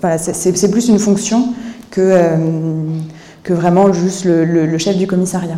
voilà, 0.00 0.18
c'est 0.18 0.70
plus 0.70 0.88
une 0.88 0.98
fonction 0.98 1.48
que, 1.90 2.36
que 3.42 3.52
vraiment 3.52 3.92
juste 3.92 4.24
le, 4.24 4.78
chef 4.78 4.96
du 4.96 5.06
commissariat. 5.06 5.56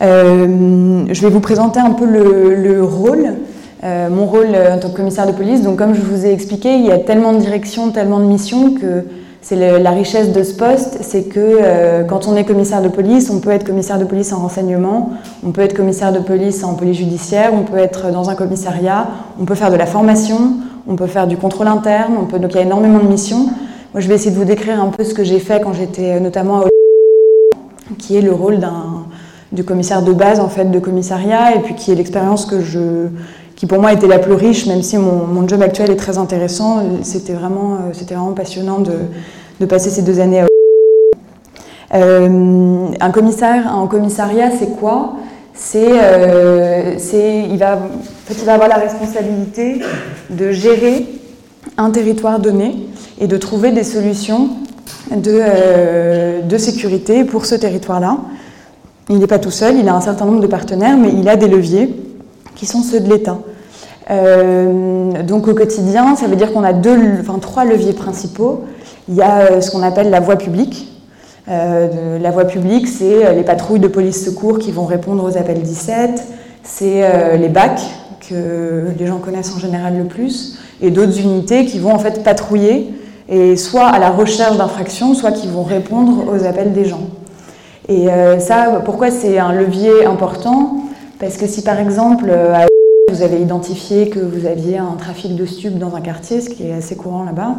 je 0.00 1.20
vais 1.20 1.30
vous 1.30 1.40
présenter 1.40 1.80
un 1.80 1.90
peu 1.90 2.06
le, 2.06 2.54
le 2.54 2.82
rôle. 2.82 3.34
mon 3.82 4.26
rôle 4.26 4.56
en 4.72 4.78
tant 4.78 4.90
que 4.90 4.96
commissaire 4.96 5.26
de 5.26 5.32
police. 5.32 5.62
Donc, 5.62 5.78
comme 5.78 5.94
je 5.94 6.00
vous 6.00 6.24
ai 6.24 6.32
expliqué, 6.32 6.74
il 6.74 6.86
y 6.86 6.90
a 6.90 6.98
tellement 6.98 7.32
de 7.32 7.38
directions, 7.38 7.90
tellement 7.90 8.20
de 8.20 8.26
missions 8.26 8.74
que 8.74 9.04
c'est 9.42 9.56
la 9.56 9.90
richesse 9.90 10.32
de 10.32 10.44
ce 10.44 10.54
poste, 10.54 10.98
c'est 11.00 11.24
que 11.24 11.40
euh, 11.40 12.04
quand 12.04 12.28
on 12.28 12.36
est 12.36 12.44
commissaire 12.44 12.80
de 12.80 12.88
police, 12.88 13.28
on 13.28 13.40
peut 13.40 13.50
être 13.50 13.64
commissaire 13.64 13.98
de 13.98 14.04
police 14.04 14.32
en 14.32 14.38
renseignement, 14.38 15.10
on 15.44 15.50
peut 15.50 15.62
être 15.62 15.74
commissaire 15.74 16.12
de 16.12 16.20
police 16.20 16.62
en 16.62 16.74
police 16.74 16.98
judiciaire, 16.98 17.50
on 17.52 17.64
peut 17.64 17.78
être 17.78 18.12
dans 18.12 18.30
un 18.30 18.36
commissariat, 18.36 19.08
on 19.40 19.44
peut 19.44 19.56
faire 19.56 19.72
de 19.72 19.76
la 19.76 19.86
formation, 19.86 20.54
on 20.86 20.94
peut 20.94 21.08
faire 21.08 21.26
du 21.26 21.36
contrôle 21.36 21.66
interne, 21.66 22.14
donc 22.14 22.52
il 22.52 22.56
y 22.56 22.58
a 22.60 22.62
énormément 22.62 23.00
de 23.00 23.08
missions. 23.08 23.48
Moi, 23.92 24.00
je 24.00 24.08
vais 24.08 24.14
essayer 24.14 24.30
de 24.30 24.36
vous 24.36 24.44
décrire 24.44 24.82
un 24.82 24.88
peu 24.88 25.04
ce 25.04 25.12
que 25.12 25.22
j'ai 25.22 25.38
fait 25.38 25.62
quand 25.62 25.74
j'étais 25.74 26.12
euh, 26.12 26.20
notamment 26.20 26.60
à 26.60 26.68
qui 27.98 28.16
est 28.16 28.22
le 28.22 28.32
rôle 28.32 28.58
d'un 28.58 29.04
du 29.52 29.64
commissaire 29.64 30.02
de 30.02 30.14
base 30.14 30.40
en 30.40 30.48
fait 30.48 30.70
de 30.70 30.78
commissariat 30.78 31.54
et 31.54 31.60
puis 31.60 31.74
qui 31.74 31.92
est 31.92 31.94
l'expérience 31.94 32.46
que 32.46 32.62
je 32.62 33.08
qui 33.54 33.66
pour 33.66 33.80
moi 33.80 33.92
était 33.92 34.06
la 34.06 34.18
plus 34.18 34.32
riche, 34.32 34.66
même 34.66 34.82
si 34.82 34.96
mon, 34.96 35.46
job 35.46 35.60
actuel 35.62 35.90
est 35.90 35.96
très 35.96 36.18
intéressant. 36.18 36.82
C'était 37.02 37.34
vraiment, 37.34 37.74
euh, 37.74 37.76
c'était 37.92 38.14
vraiment 38.14 38.32
passionnant 38.32 38.78
de, 38.78 38.94
de, 39.60 39.66
passer 39.66 39.90
ces 39.90 40.02
deux 40.02 40.20
années 40.20 40.40
à 40.40 40.46
euh, 41.94 42.88
un 42.98 43.10
commissaire 43.10 43.70
en 43.72 43.86
commissariat, 43.86 44.50
c'est 44.58 44.74
quoi? 44.80 45.12
Euh, 45.76 46.94
c'est, 46.96 47.44
il, 47.48 47.58
va, 47.58 47.76
en 47.76 48.26
fait, 48.26 48.34
il 48.40 48.44
va 48.44 48.54
avoir 48.54 48.68
la 48.68 48.76
responsabilité 48.76 49.80
de 50.30 50.50
gérer 50.50 51.06
un 51.76 51.90
territoire 51.90 52.40
donné 52.40 52.74
et 53.20 53.26
de 53.26 53.36
trouver 53.36 53.70
des 53.72 53.84
solutions 53.84 54.50
de, 55.14 56.42
de 56.42 56.58
sécurité 56.58 57.24
pour 57.24 57.46
ce 57.46 57.54
territoire-là. 57.54 58.18
Il 59.08 59.18
n'est 59.18 59.26
pas 59.26 59.38
tout 59.38 59.50
seul, 59.50 59.76
il 59.76 59.88
a 59.88 59.94
un 59.94 60.00
certain 60.00 60.24
nombre 60.24 60.40
de 60.40 60.46
partenaires, 60.46 60.96
mais 60.96 61.10
il 61.12 61.28
a 61.28 61.36
des 61.36 61.48
leviers 61.48 61.94
qui 62.54 62.66
sont 62.66 62.82
ceux 62.82 63.00
de 63.00 63.10
l'État. 63.10 63.38
Euh, 64.10 65.22
donc 65.22 65.48
au 65.48 65.54
quotidien, 65.54 66.16
ça 66.16 66.26
veut 66.26 66.36
dire 66.36 66.52
qu'on 66.52 66.64
a 66.64 66.72
deux, 66.72 66.98
enfin, 67.20 67.38
trois 67.38 67.64
leviers 67.64 67.92
principaux. 67.92 68.62
Il 69.08 69.14
y 69.14 69.22
a 69.22 69.40
euh, 69.40 69.60
ce 69.60 69.70
qu'on 69.70 69.82
appelle 69.82 70.10
la 70.10 70.20
voie 70.20 70.36
publique. 70.36 70.88
Euh, 71.48 72.18
la 72.18 72.30
voie 72.30 72.44
publique, 72.44 72.86
c'est 72.86 73.34
les 73.34 73.42
patrouilles 73.42 73.80
de 73.80 73.88
police 73.88 74.24
secours 74.24 74.58
qui 74.58 74.70
vont 74.70 74.84
répondre 74.84 75.24
aux 75.24 75.36
appels 75.36 75.60
17, 75.60 76.22
c'est 76.62 77.36
les 77.36 77.48
BAC 77.48 77.80
que 78.28 78.86
les 78.96 79.06
gens 79.06 79.18
connaissent 79.18 79.52
en 79.56 79.58
général 79.58 79.98
le 79.98 80.04
plus, 80.04 80.56
et 80.80 80.92
d'autres 80.92 81.18
unités 81.18 81.64
qui 81.64 81.80
vont 81.80 81.92
en 81.92 81.98
fait 81.98 82.22
patrouiller 82.22 82.94
et 83.32 83.56
soit 83.56 83.86
à 83.86 83.98
la 83.98 84.10
recherche 84.10 84.56
d'infractions, 84.56 85.14
soit 85.14 85.32
qui 85.32 85.48
vont 85.48 85.64
répondre 85.64 86.24
aux 86.32 86.44
appels 86.44 86.72
des 86.72 86.84
gens. 86.84 87.08
Et 87.88 88.06
ça, 88.38 88.80
pourquoi 88.84 89.10
c'est 89.10 89.38
un 89.38 89.52
levier 89.52 90.04
important? 90.06 90.76
Parce 91.18 91.36
que 91.36 91.48
si 91.48 91.62
par 91.62 91.80
exemple 91.80 92.30
à 92.30 92.66
vous 93.12 93.22
avez 93.22 93.40
identifié 93.40 94.08
que 94.08 94.18
vous 94.18 94.46
aviez 94.46 94.78
un 94.78 94.96
trafic 94.98 95.36
de 95.36 95.44
stupes 95.44 95.78
dans 95.78 95.94
un 95.94 96.00
quartier, 96.00 96.40
ce 96.40 96.48
qui 96.48 96.66
est 96.66 96.72
assez 96.72 96.96
courant 96.96 97.24
là-bas. 97.24 97.56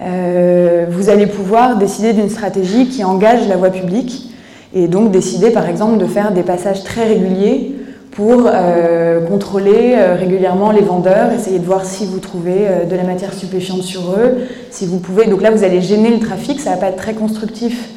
Euh, 0.00 0.86
vous 0.88 1.10
allez 1.10 1.26
pouvoir 1.26 1.76
décider 1.76 2.14
d'une 2.14 2.30
stratégie 2.30 2.88
qui 2.88 3.04
engage 3.04 3.46
la 3.46 3.56
voie 3.56 3.68
publique 3.68 4.32
et 4.72 4.88
donc 4.88 5.10
décider 5.10 5.50
par 5.50 5.68
exemple 5.68 5.98
de 5.98 6.06
faire 6.06 6.32
des 6.32 6.42
passages 6.42 6.82
très 6.82 7.04
réguliers 7.04 7.74
pour 8.12 8.44
euh, 8.46 9.20
contrôler 9.26 9.94
euh, 9.96 10.14
régulièrement 10.14 10.70
les 10.70 10.80
vendeurs, 10.80 11.32
essayer 11.32 11.58
de 11.58 11.64
voir 11.64 11.84
si 11.84 12.06
vous 12.06 12.18
trouvez 12.18 12.66
de 12.88 12.96
la 12.96 13.04
matière 13.04 13.32
stupéfiante 13.32 13.82
sur 13.82 14.12
eux, 14.12 14.38
si 14.70 14.86
vous 14.86 14.98
pouvez. 14.98 15.26
Donc 15.26 15.42
là, 15.42 15.50
vous 15.50 15.64
allez 15.64 15.80
gêner 15.80 16.10
le 16.10 16.18
trafic, 16.18 16.60
ça 16.60 16.70
va 16.70 16.76
pas 16.76 16.86
être 16.88 16.96
très 16.96 17.14
constructif 17.14 17.90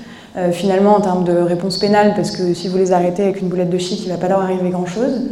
finalement 0.53 0.96
en 0.96 1.01
termes 1.01 1.25
de 1.25 1.34
réponse 1.34 1.77
pénale 1.77 2.13
parce 2.15 2.32
que 2.32 2.53
si 2.53 2.70
vous 2.70 2.77
les 2.77 2.94
arrêtez 2.94 3.24
avec 3.24 3.41
une 3.41 3.50
boulette 3.50 3.70
de 3.70 3.77
shit, 3.77 4.01
il 4.06 4.10
va 4.10 4.15
pas 4.15 4.30
leur 4.30 4.39
arriver 4.39 4.70
grand-chose 4.70 5.24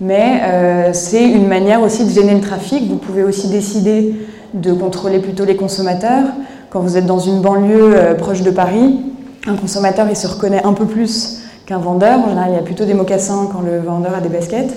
mais 0.00 0.40
euh, 0.42 0.90
c'est 0.92 1.24
une 1.24 1.48
manière 1.48 1.82
aussi 1.82 2.04
de 2.04 2.10
gêner 2.10 2.34
le 2.34 2.40
trafic. 2.40 2.88
Vous 2.88 2.96
pouvez 2.96 3.24
aussi 3.24 3.48
décider 3.48 4.14
de 4.54 4.72
contrôler 4.72 5.18
plutôt 5.18 5.44
les 5.44 5.56
consommateurs. 5.56 6.26
Quand 6.70 6.80
vous 6.80 6.96
êtes 6.96 7.06
dans 7.06 7.18
une 7.18 7.40
banlieue 7.40 7.96
euh, 7.96 8.14
proche 8.14 8.42
de 8.42 8.50
Paris, 8.50 9.00
un 9.46 9.56
consommateur 9.56 10.06
il 10.08 10.16
se 10.16 10.26
reconnaît 10.26 10.62
un 10.64 10.72
peu 10.72 10.84
plus 10.84 11.37
qu'un 11.68 11.78
vendeur. 11.78 12.18
En 12.18 12.28
général, 12.30 12.50
il 12.50 12.54
y 12.56 12.58
a 12.58 12.62
plutôt 12.62 12.84
des 12.84 12.94
mocassins 12.94 13.48
quand 13.52 13.60
le 13.60 13.78
vendeur 13.78 14.14
a 14.14 14.20
des 14.20 14.28
baskets. 14.28 14.74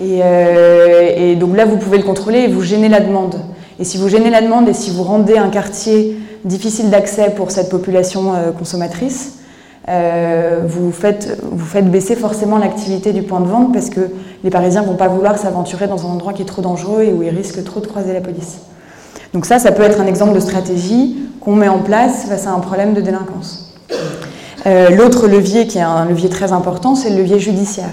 Et, 0.00 0.20
euh, 0.22 1.10
et, 1.16 1.36
donc 1.36 1.56
là, 1.56 1.66
vous 1.66 1.76
pouvez 1.76 1.98
le 1.98 2.04
contrôler 2.04 2.38
et 2.40 2.48
vous 2.48 2.62
gênez 2.62 2.88
la 2.88 3.00
demande. 3.00 3.34
Et 3.78 3.84
si 3.84 3.98
vous 3.98 4.08
gênez 4.08 4.30
la 4.30 4.40
demande 4.40 4.68
et 4.68 4.72
si 4.72 4.90
vous 4.90 5.02
rendez 5.02 5.36
un 5.36 5.48
quartier 5.48 6.16
difficile 6.44 6.88
d'accès 6.88 7.30
pour 7.30 7.50
cette 7.50 7.68
population 7.68 8.32
consommatrice, 8.58 9.40
euh, 9.88 10.60
vous, 10.66 10.92
faites, 10.92 11.40
vous 11.42 11.64
faites 11.64 11.90
baisser 11.90 12.14
forcément 12.14 12.58
l'activité 12.58 13.12
du 13.12 13.22
point 13.22 13.40
de 13.40 13.46
vente 13.46 13.72
parce 13.72 13.90
que 13.90 14.00
les 14.44 14.50
Parisiens 14.50 14.82
ne 14.82 14.86
vont 14.86 14.96
pas 14.96 15.08
vouloir 15.08 15.38
s'aventurer 15.38 15.88
dans 15.88 16.06
un 16.06 16.10
endroit 16.10 16.32
qui 16.32 16.42
est 16.42 16.46
trop 16.46 16.62
dangereux 16.62 17.02
et 17.02 17.12
où 17.12 17.22
ils 17.22 17.30
risquent 17.30 17.64
trop 17.64 17.80
de 17.80 17.86
croiser 17.86 18.12
la 18.12 18.20
police. 18.20 18.58
Donc 19.32 19.46
ça, 19.46 19.58
ça 19.58 19.72
peut 19.72 19.82
être 19.82 20.00
un 20.00 20.06
exemple 20.06 20.34
de 20.34 20.40
stratégie 20.40 21.18
qu'on 21.40 21.56
met 21.56 21.68
en 21.68 21.78
place 21.78 22.26
face 22.28 22.46
à 22.46 22.50
un 22.50 22.60
problème 22.60 22.94
de 22.94 23.00
délinquance. 23.00 23.72
Euh, 24.66 24.90
l'autre 24.90 25.26
levier, 25.26 25.66
qui 25.66 25.78
est 25.78 25.82
un 25.82 26.04
levier 26.04 26.28
très 26.28 26.52
important, 26.52 26.94
c'est 26.94 27.10
le 27.10 27.16
levier 27.16 27.38
judiciaire. 27.38 27.90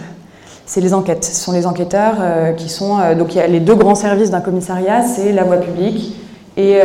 C'est 0.66 0.82
les 0.82 0.94
enquêtes. 0.94 1.24
Ce 1.24 1.36
sont 1.36 1.54
les 1.54 1.66
enquêteurs 1.66 2.16
euh, 2.20 2.52
qui 2.52 2.70
sont... 2.70 2.98
donc 3.18 3.36
il 3.36 3.38
y 3.38 3.42
a 3.42 3.48
les 3.48 3.62
deux 3.62 3.76
grands 3.76 3.96
services 3.96 4.32
d'un 4.32 4.42
commissariat, 4.42 5.04
c'est 5.04 5.32
la 5.32 5.44
voie 5.44 5.58
publique 5.58 6.16
et, 6.58 6.80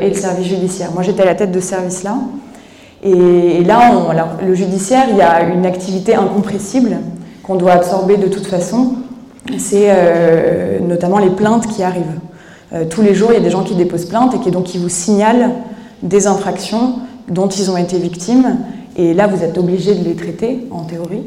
le 0.00 0.14
service 0.14 0.46
judiciaire. 0.46 0.90
Moi, 0.92 1.02
j'étais 1.02 1.22
à 1.22 1.26
la 1.26 1.34
tête 1.34 1.52
de 1.52 1.60
ce 1.60 1.68
service-là. 1.68 2.16
Et, 3.02 3.64
là, 3.64 3.92
le 4.44 4.54
judiciaire, 4.54 5.06
il 5.10 5.16
y 5.16 5.22
a 5.22 5.42
une 5.42 5.66
activité 5.66 6.14
incompressible 6.14 6.98
qu'on 7.42 7.56
doit 7.56 7.72
absorber 7.72 8.16
de 8.16 8.28
toute 8.28 8.46
façon. 8.46 8.94
C'est 9.58 9.88
euh, 9.88 10.78
notamment 10.80 11.18
les 11.18 11.30
plaintes 11.30 11.66
qui 11.66 11.82
arrivent. 11.82 12.20
Euh, 12.72 12.84
tous 12.88 13.02
les 13.02 13.14
jours, 13.14 13.30
il 13.32 13.34
y 13.34 13.40
a 13.40 13.42
des 13.42 13.50
gens 13.50 13.64
qui 13.64 13.74
déposent 13.74 14.06
plainte 14.06 14.34
et 14.34 14.38
qui 14.38 14.50
donc 14.50 14.64
qui 14.64 14.78
vous 14.78 14.88
signalent 14.88 15.50
des 16.02 16.26
infractions 16.26 16.94
dont 17.28 17.48
ils 17.48 17.70
ont 17.70 17.76
été 17.76 17.98
victimes. 17.98 18.58
Et 18.96 19.14
là, 19.14 19.26
vous 19.26 19.42
êtes 19.42 19.58
obligé 19.58 19.94
de 19.94 20.04
les 20.04 20.14
traiter, 20.14 20.66
en 20.70 20.82
théorie. 20.82 21.22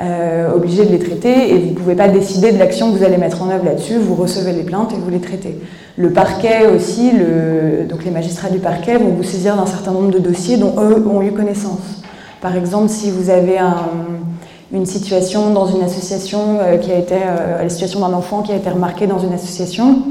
Euh, 0.00 0.54
obligé 0.54 0.84
de 0.84 0.92
les 0.92 1.00
traiter 1.00 1.52
et 1.52 1.58
vous 1.58 1.70
ne 1.70 1.74
pouvez 1.74 1.96
pas 1.96 2.06
décider 2.06 2.52
de 2.52 2.58
l'action 2.58 2.92
que 2.92 2.98
vous 2.98 3.04
allez 3.04 3.16
mettre 3.16 3.42
en 3.42 3.50
œuvre 3.50 3.64
là-dessus. 3.64 3.98
Vous 3.98 4.14
recevez 4.14 4.52
les 4.52 4.62
plaintes 4.62 4.92
et 4.92 4.96
vous 4.96 5.10
les 5.10 5.18
traitez. 5.18 5.58
Le 5.96 6.12
parquet 6.12 6.68
aussi, 6.68 7.10
donc 7.90 8.04
les 8.04 8.12
magistrats 8.12 8.48
du 8.48 8.60
parquet 8.60 8.96
vont 8.96 9.08
vous 9.08 9.24
saisir 9.24 9.56
d'un 9.56 9.66
certain 9.66 9.90
nombre 9.90 10.12
de 10.12 10.20
dossiers 10.20 10.56
dont 10.56 10.74
eux 10.78 11.04
ont 11.08 11.20
eu 11.20 11.32
connaissance. 11.32 12.00
Par 12.40 12.56
exemple, 12.56 12.88
si 12.88 13.10
vous 13.10 13.30
avez 13.30 13.58
une 14.72 14.86
situation 14.86 15.52
dans 15.52 15.66
une 15.66 15.82
association 15.82 16.58
euh, 16.60 16.76
qui 16.76 16.92
a 16.92 16.98
été, 16.98 17.14
euh, 17.14 17.62
la 17.62 17.68
situation 17.68 18.00
d'un 18.00 18.12
enfant 18.12 18.42
qui 18.42 18.52
a 18.52 18.56
été 18.56 18.68
remarquée 18.70 19.06
dans 19.06 19.18
une 19.18 19.32
association, 19.32 20.02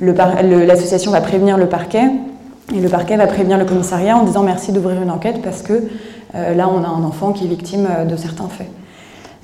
l'association 0.00 1.10
va 1.10 1.20
prévenir 1.20 1.58
le 1.58 1.66
parquet 1.66 2.04
et 2.74 2.80
le 2.80 2.88
parquet 2.88 3.16
va 3.16 3.26
prévenir 3.26 3.58
le 3.58 3.64
commissariat 3.64 4.16
en 4.16 4.24
disant 4.24 4.42
merci 4.42 4.72
d'ouvrir 4.72 5.02
une 5.02 5.10
enquête 5.10 5.42
parce 5.42 5.62
que 5.62 5.82
là 6.34 6.68
on 6.68 6.82
a 6.82 6.88
un 6.88 7.04
enfant 7.04 7.32
qui 7.32 7.44
est 7.44 7.48
victime 7.48 7.88
de 8.08 8.16
certains 8.16 8.48
faits. 8.48 8.70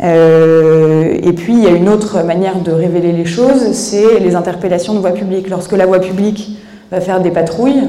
Euh, 0.02 1.18
et 1.22 1.32
puis, 1.32 1.52
il 1.52 1.62
y 1.62 1.66
a 1.66 1.70
une 1.70 1.88
autre 1.88 2.22
manière 2.22 2.60
de 2.60 2.72
révéler 2.72 3.12
les 3.12 3.26
choses, 3.26 3.72
c'est 3.72 4.18
les 4.18 4.34
interpellations 4.34 4.94
de 4.94 4.98
voie 4.98 5.10
publique. 5.12 5.48
Lorsque 5.48 5.72
la 5.72 5.86
voie 5.86 5.98
publique 5.98 6.58
va 6.90 7.00
faire 7.00 7.20
des 7.20 7.30
patrouilles, 7.30 7.82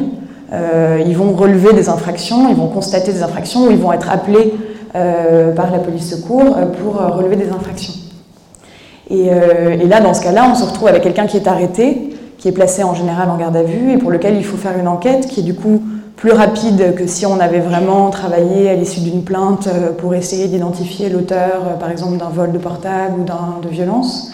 euh, 0.52 1.02
ils 1.06 1.16
vont 1.16 1.32
relever 1.32 1.74
des 1.74 1.88
infractions, 1.88 2.50
ils 2.50 2.56
vont 2.56 2.68
constater 2.68 3.14
des 3.14 3.24
infractions, 3.24 3.68
ou 3.68 3.72
ils 3.72 3.78
vont 3.78 3.94
être 3.94 4.10
appelés 4.10 4.54
euh, 4.96 5.54
par 5.54 5.72
la 5.72 5.80
police 5.80 6.10
secours 6.10 6.58
pour 6.82 6.96
relever 6.96 7.38
des 7.38 7.50
infractions. 7.50 7.94
Et, 9.10 9.28
et 9.28 9.88
là, 9.88 10.00
dans 10.00 10.14
ce 10.14 10.22
cas-là, 10.22 10.48
on 10.50 10.56
se 10.56 10.64
retrouve 10.64 10.88
avec 10.88 11.04
quelqu'un 11.04 11.28
qui 11.28 11.36
est 11.36 11.48
arrêté, 11.48 12.16
qui 12.38 12.48
est 12.48 12.54
placé 12.54 12.82
en 12.84 12.94
général 12.94 13.30
en 13.30 13.36
garde 13.36 13.58
à 13.58 13.64
vue, 13.64 13.92
et 13.92 13.98
pour 13.98 14.10
lequel 14.10 14.38
il 14.38 14.46
faut 14.46 14.56
faire 14.56 14.78
une 14.78 14.88
enquête 14.88 15.28
qui 15.28 15.42
est 15.42 15.44
du 15.44 15.54
coup 15.54 15.82
plus 16.16 16.32
rapide 16.32 16.94
que 16.96 17.08
si 17.08 17.26
on 17.26 17.40
avait 17.40 17.60
vraiment 17.60 18.10
travaillé 18.10 18.70
à 18.70 18.76
l'issue 18.76 19.00
d'une 19.02 19.24
plainte 19.24 19.68
euh, 19.68 19.92
pour 19.92 20.14
essayer 20.14 20.48
d'identifier 20.48 21.10
l'auteur, 21.10 21.64
euh, 21.66 21.80
par 21.80 21.90
exemple, 21.90 22.18
d'un 22.18 22.30
vol 22.30 22.52
de 22.52 22.58
portable 22.58 23.16
ou 23.20 23.62
de 23.62 23.70
violence. 23.70 24.32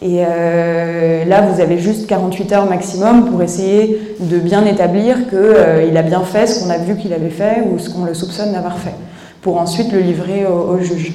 Et 0.00 0.22
euh, 0.24 1.24
là, 1.24 1.42
vous 1.42 1.60
avez 1.60 1.78
juste 1.78 2.06
48 2.06 2.52
heures 2.52 2.66
maximum 2.66 3.26
pour 3.26 3.42
essayer 3.42 4.16
de 4.20 4.38
bien 4.38 4.64
établir 4.64 5.28
qu'il 5.28 5.96
a 5.96 6.02
bien 6.02 6.22
fait 6.22 6.46
ce 6.46 6.62
qu'on 6.62 6.70
a 6.70 6.78
vu 6.78 6.96
qu'il 6.96 7.12
avait 7.12 7.30
fait 7.30 7.64
ou 7.68 7.78
ce 7.78 7.90
qu'on 7.90 8.04
le 8.04 8.14
soupçonne 8.14 8.52
d'avoir 8.52 8.78
fait, 8.78 8.94
pour 9.42 9.60
ensuite 9.60 9.92
le 9.92 9.98
livrer 9.98 10.46
au, 10.46 10.78
juge. 10.78 11.14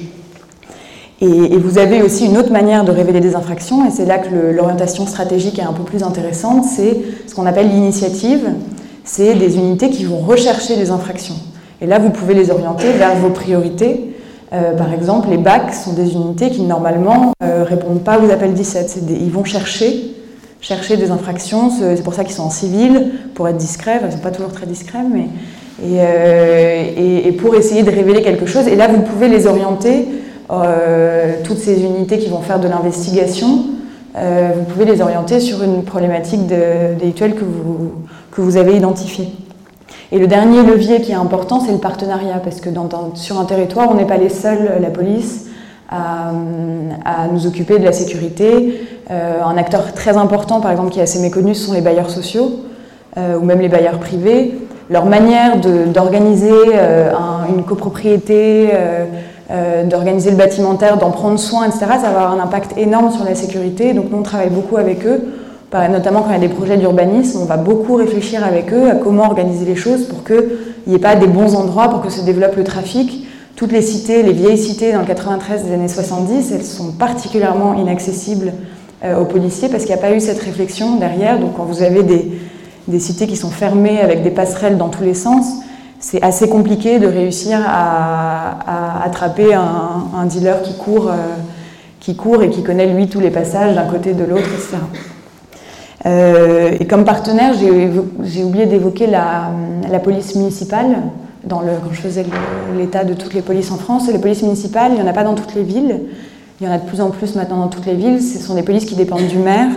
Et, 1.22 1.56
vous 1.56 1.78
avez 1.78 2.02
aussi 2.02 2.26
une 2.26 2.36
autre 2.36 2.52
manière 2.52 2.84
de 2.84 2.92
révéler 2.92 3.20
des 3.20 3.34
infractions, 3.34 3.86
et 3.86 3.90
c'est 3.90 4.04
là 4.04 4.18
que 4.18 4.28
l'orientation 4.54 5.06
stratégique 5.06 5.58
est 5.58 5.62
un 5.62 5.72
peu 5.72 5.84
plus 5.84 6.02
intéressante, 6.02 6.64
c'est 6.66 6.98
ce 7.26 7.34
qu'on 7.34 7.46
appelle 7.46 7.70
l'initiative 7.70 8.50
c'est 9.04 9.34
des 9.34 9.56
unités 9.56 9.90
qui 9.90 10.04
vont 10.04 10.18
rechercher 10.18 10.76
les 10.76 10.90
infractions. 10.90 11.36
Et 11.80 11.86
là, 11.86 11.98
vous 11.98 12.10
pouvez 12.10 12.34
les 12.34 12.50
orienter 12.50 12.90
vers 12.92 13.14
vos 13.16 13.28
priorités. 13.28 14.14
Euh, 14.52 14.72
par 14.72 14.92
exemple, 14.92 15.28
les 15.30 15.36
BAC 15.36 15.74
sont 15.74 15.92
des 15.92 16.14
unités 16.14 16.50
qui 16.50 16.62
normalement 16.62 17.32
ne 17.40 17.46
euh, 17.46 17.64
répondent 17.64 18.02
pas 18.02 18.18
aux 18.18 18.30
appels 18.30 18.54
17. 18.54 19.00
ils 19.10 19.30
vont 19.30 19.44
chercher 19.44 20.10
chercher 20.60 20.96
des 20.96 21.10
infractions. 21.10 21.68
C'est 21.68 22.02
pour 22.02 22.14
ça 22.14 22.24
qu'ils 22.24 22.34
sont 22.34 22.44
en 22.44 22.50
civil, 22.50 23.10
pour 23.34 23.46
être 23.48 23.58
discrets. 23.58 23.98
ils 24.00 24.06
ne 24.06 24.12
sont 24.12 24.18
pas 24.18 24.30
toujours 24.30 24.50
très 24.50 24.64
discrets, 24.64 25.04
mais. 25.12 25.26
Et, 25.86 27.28
et, 27.28 27.32
pour 27.32 27.54
essayer 27.54 27.82
de 27.82 27.90
révéler 27.90 28.22
quelque 28.22 28.46
chose. 28.46 28.66
Et 28.68 28.76
là, 28.76 28.88
vous 28.88 29.02
pouvez 29.02 29.28
les 29.28 29.46
orienter, 29.46 30.06
toutes 31.42 31.58
ces 31.58 31.82
unités 31.82 32.16
qui 32.16 32.30
vont 32.30 32.40
faire 32.40 32.60
de 32.60 32.68
l'investigation, 32.68 33.64
vous 34.14 34.64
pouvez 34.72 34.86
les 34.86 35.02
orienter 35.02 35.40
sur 35.40 35.62
une 35.62 35.82
problématique 35.82 36.46
délictuelle 36.46 37.34
que 37.34 37.44
vous, 37.44 37.92
que 38.34 38.40
vous 38.40 38.56
avez 38.56 38.76
identifiée. 38.76 39.28
Et 40.12 40.18
le 40.18 40.26
dernier 40.26 40.62
levier 40.62 41.00
qui 41.00 41.12
est 41.12 41.16
important, 41.16 41.60
c'est 41.60 41.72
le 41.72 41.78
partenariat, 41.78 42.40
parce 42.42 42.60
que 42.60 42.70
sur 43.14 43.38
un 43.38 43.44
territoire, 43.44 43.90
on 43.90 43.94
n'est 43.94 44.06
pas 44.06 44.16
les 44.16 44.28
seuls, 44.28 44.78
la 44.80 44.90
police, 44.90 45.46
à, 45.90 46.32
nous 47.32 47.46
occuper 47.46 47.78
de 47.78 47.84
la 47.84 47.92
sécurité. 47.92 48.80
Euh, 49.10 49.42
un 49.42 49.56
acteur 49.56 49.92
très 49.92 50.16
important, 50.16 50.60
par 50.60 50.70
exemple, 50.70 50.90
qui 50.90 50.98
est 50.98 51.02
assez 51.02 51.20
méconnu, 51.20 51.54
ce 51.54 51.66
sont 51.66 51.72
les 51.72 51.80
bailleurs 51.80 52.10
sociaux, 52.10 52.60
euh, 53.16 53.38
ou 53.38 53.44
même 53.44 53.60
les 53.60 53.68
bailleurs 53.68 53.98
privés. 53.98 54.58
Leur 54.90 55.06
manière 55.06 55.56
d'organiser 55.58 56.52
euh, 56.74 57.12
une 57.48 57.62
copropriété, 57.62 58.70
d'organiser 59.86 60.30
le 60.30 60.36
bâtimentaire, 60.36 60.98
d'en 60.98 61.10
prendre 61.10 61.38
soin, 61.38 61.66
etc., 61.66 61.86
ça 61.88 61.96
va 61.96 62.08
avoir 62.08 62.32
un 62.32 62.40
impact 62.40 62.76
énorme 62.76 63.10
sur 63.10 63.24
la 63.24 63.34
sécurité. 63.34 63.94
Donc 63.94 64.10
nous, 64.10 64.18
on 64.18 64.22
travaille 64.22 64.50
beaucoup 64.50 64.76
avec 64.76 65.06
eux 65.06 65.22
notamment 65.88 66.22
quand 66.22 66.30
il 66.30 66.34
y 66.34 66.36
a 66.36 66.48
des 66.48 66.54
projets 66.54 66.76
d'urbanisme, 66.76 67.40
on 67.42 67.46
va 67.46 67.56
beaucoup 67.56 67.94
réfléchir 67.96 68.44
avec 68.44 68.72
eux 68.72 68.88
à 68.88 68.94
comment 68.94 69.24
organiser 69.24 69.64
les 69.64 69.74
choses 69.74 70.04
pour 70.06 70.22
qu'il 70.22 70.44
n'y 70.86 70.94
ait 70.94 71.00
pas 71.00 71.16
des 71.16 71.26
bons 71.26 71.56
endroits 71.56 71.88
pour 71.88 72.00
que 72.00 72.10
se 72.10 72.20
développe 72.20 72.56
le 72.56 72.64
trafic. 72.64 73.26
Toutes 73.56 73.72
les 73.72 73.82
cités, 73.82 74.22
les 74.22 74.32
vieilles 74.32 74.58
cités 74.58 74.92
dans 74.92 75.00
le 75.00 75.06
93 75.06 75.64
des 75.64 75.72
années 75.72 75.88
70, 75.88 76.52
elles 76.52 76.64
sont 76.64 76.92
particulièrement 76.92 77.74
inaccessibles 77.74 78.52
euh, 79.04 79.20
aux 79.20 79.24
policiers 79.24 79.68
parce 79.68 79.84
qu'il 79.84 79.94
n'y 79.94 80.00
a 80.00 80.02
pas 80.02 80.12
eu 80.14 80.20
cette 80.20 80.40
réflexion 80.40 80.96
derrière. 80.96 81.40
Donc 81.40 81.56
quand 81.56 81.64
vous 81.64 81.82
avez 81.82 82.04
des, 82.04 83.00
cités 83.00 83.26
qui 83.26 83.36
sont 83.36 83.50
fermées 83.50 84.00
avec 84.00 84.22
des 84.22 84.30
passerelles 84.30 84.76
dans 84.76 84.88
tous 84.88 85.02
les 85.02 85.14
sens, 85.14 85.46
c'est 85.98 86.22
assez 86.22 86.48
compliqué 86.48 87.00
de 87.00 87.06
réussir 87.06 87.58
à, 87.66 89.02
attraper 89.04 89.54
un, 89.54 90.26
dealer 90.26 90.62
qui 90.62 90.76
court, 90.76 91.08
euh, 91.08 91.16
qui 91.98 92.14
court 92.14 92.42
et 92.44 92.50
qui 92.50 92.62
connaît 92.62 92.86
lui 92.86 93.08
tous 93.08 93.20
les 93.20 93.30
passages 93.30 93.74
d'un 93.74 93.86
côté 93.86 94.12
de 94.12 94.24
l'autre, 94.24 94.48
etc. 94.54 94.76
Euh, 96.06 96.76
et 96.78 96.86
comme 96.86 97.04
partenaire, 97.04 97.54
j'ai 97.54 98.44
oublié 98.44 98.66
d'évoquer 98.66 99.06
la, 99.06 99.50
police 100.02 100.34
municipale. 100.34 100.96
Quand 101.48 101.62
je 101.92 102.00
faisais 102.00 102.24
l'état 102.76 103.04
de 103.04 103.14
toutes 103.14 103.34
les 103.34 103.42
polices 103.42 103.70
en 103.70 103.76
France, 103.76 104.08
les 104.10 104.18
polices 104.18 104.42
municipales, 104.42 104.92
il 104.92 105.00
n'y 105.00 105.02
en 105.02 105.10
a 105.10 105.12
pas 105.12 105.24
dans 105.24 105.34
toutes 105.34 105.54
les 105.54 105.62
villes. 105.62 106.00
Il 106.60 106.66
y 106.66 106.70
en 106.70 106.72
a 106.72 106.78
de 106.78 106.86
plus 106.86 107.00
en 107.00 107.10
plus 107.10 107.34
maintenant 107.34 107.58
dans 107.58 107.68
toutes 107.68 107.86
les 107.86 107.94
villes. 107.94 108.22
Ce 108.22 108.38
sont 108.38 108.54
des 108.54 108.62
polices 108.62 108.84
qui 108.84 108.94
dépendent 108.94 109.26
du 109.26 109.38
maire 109.38 109.68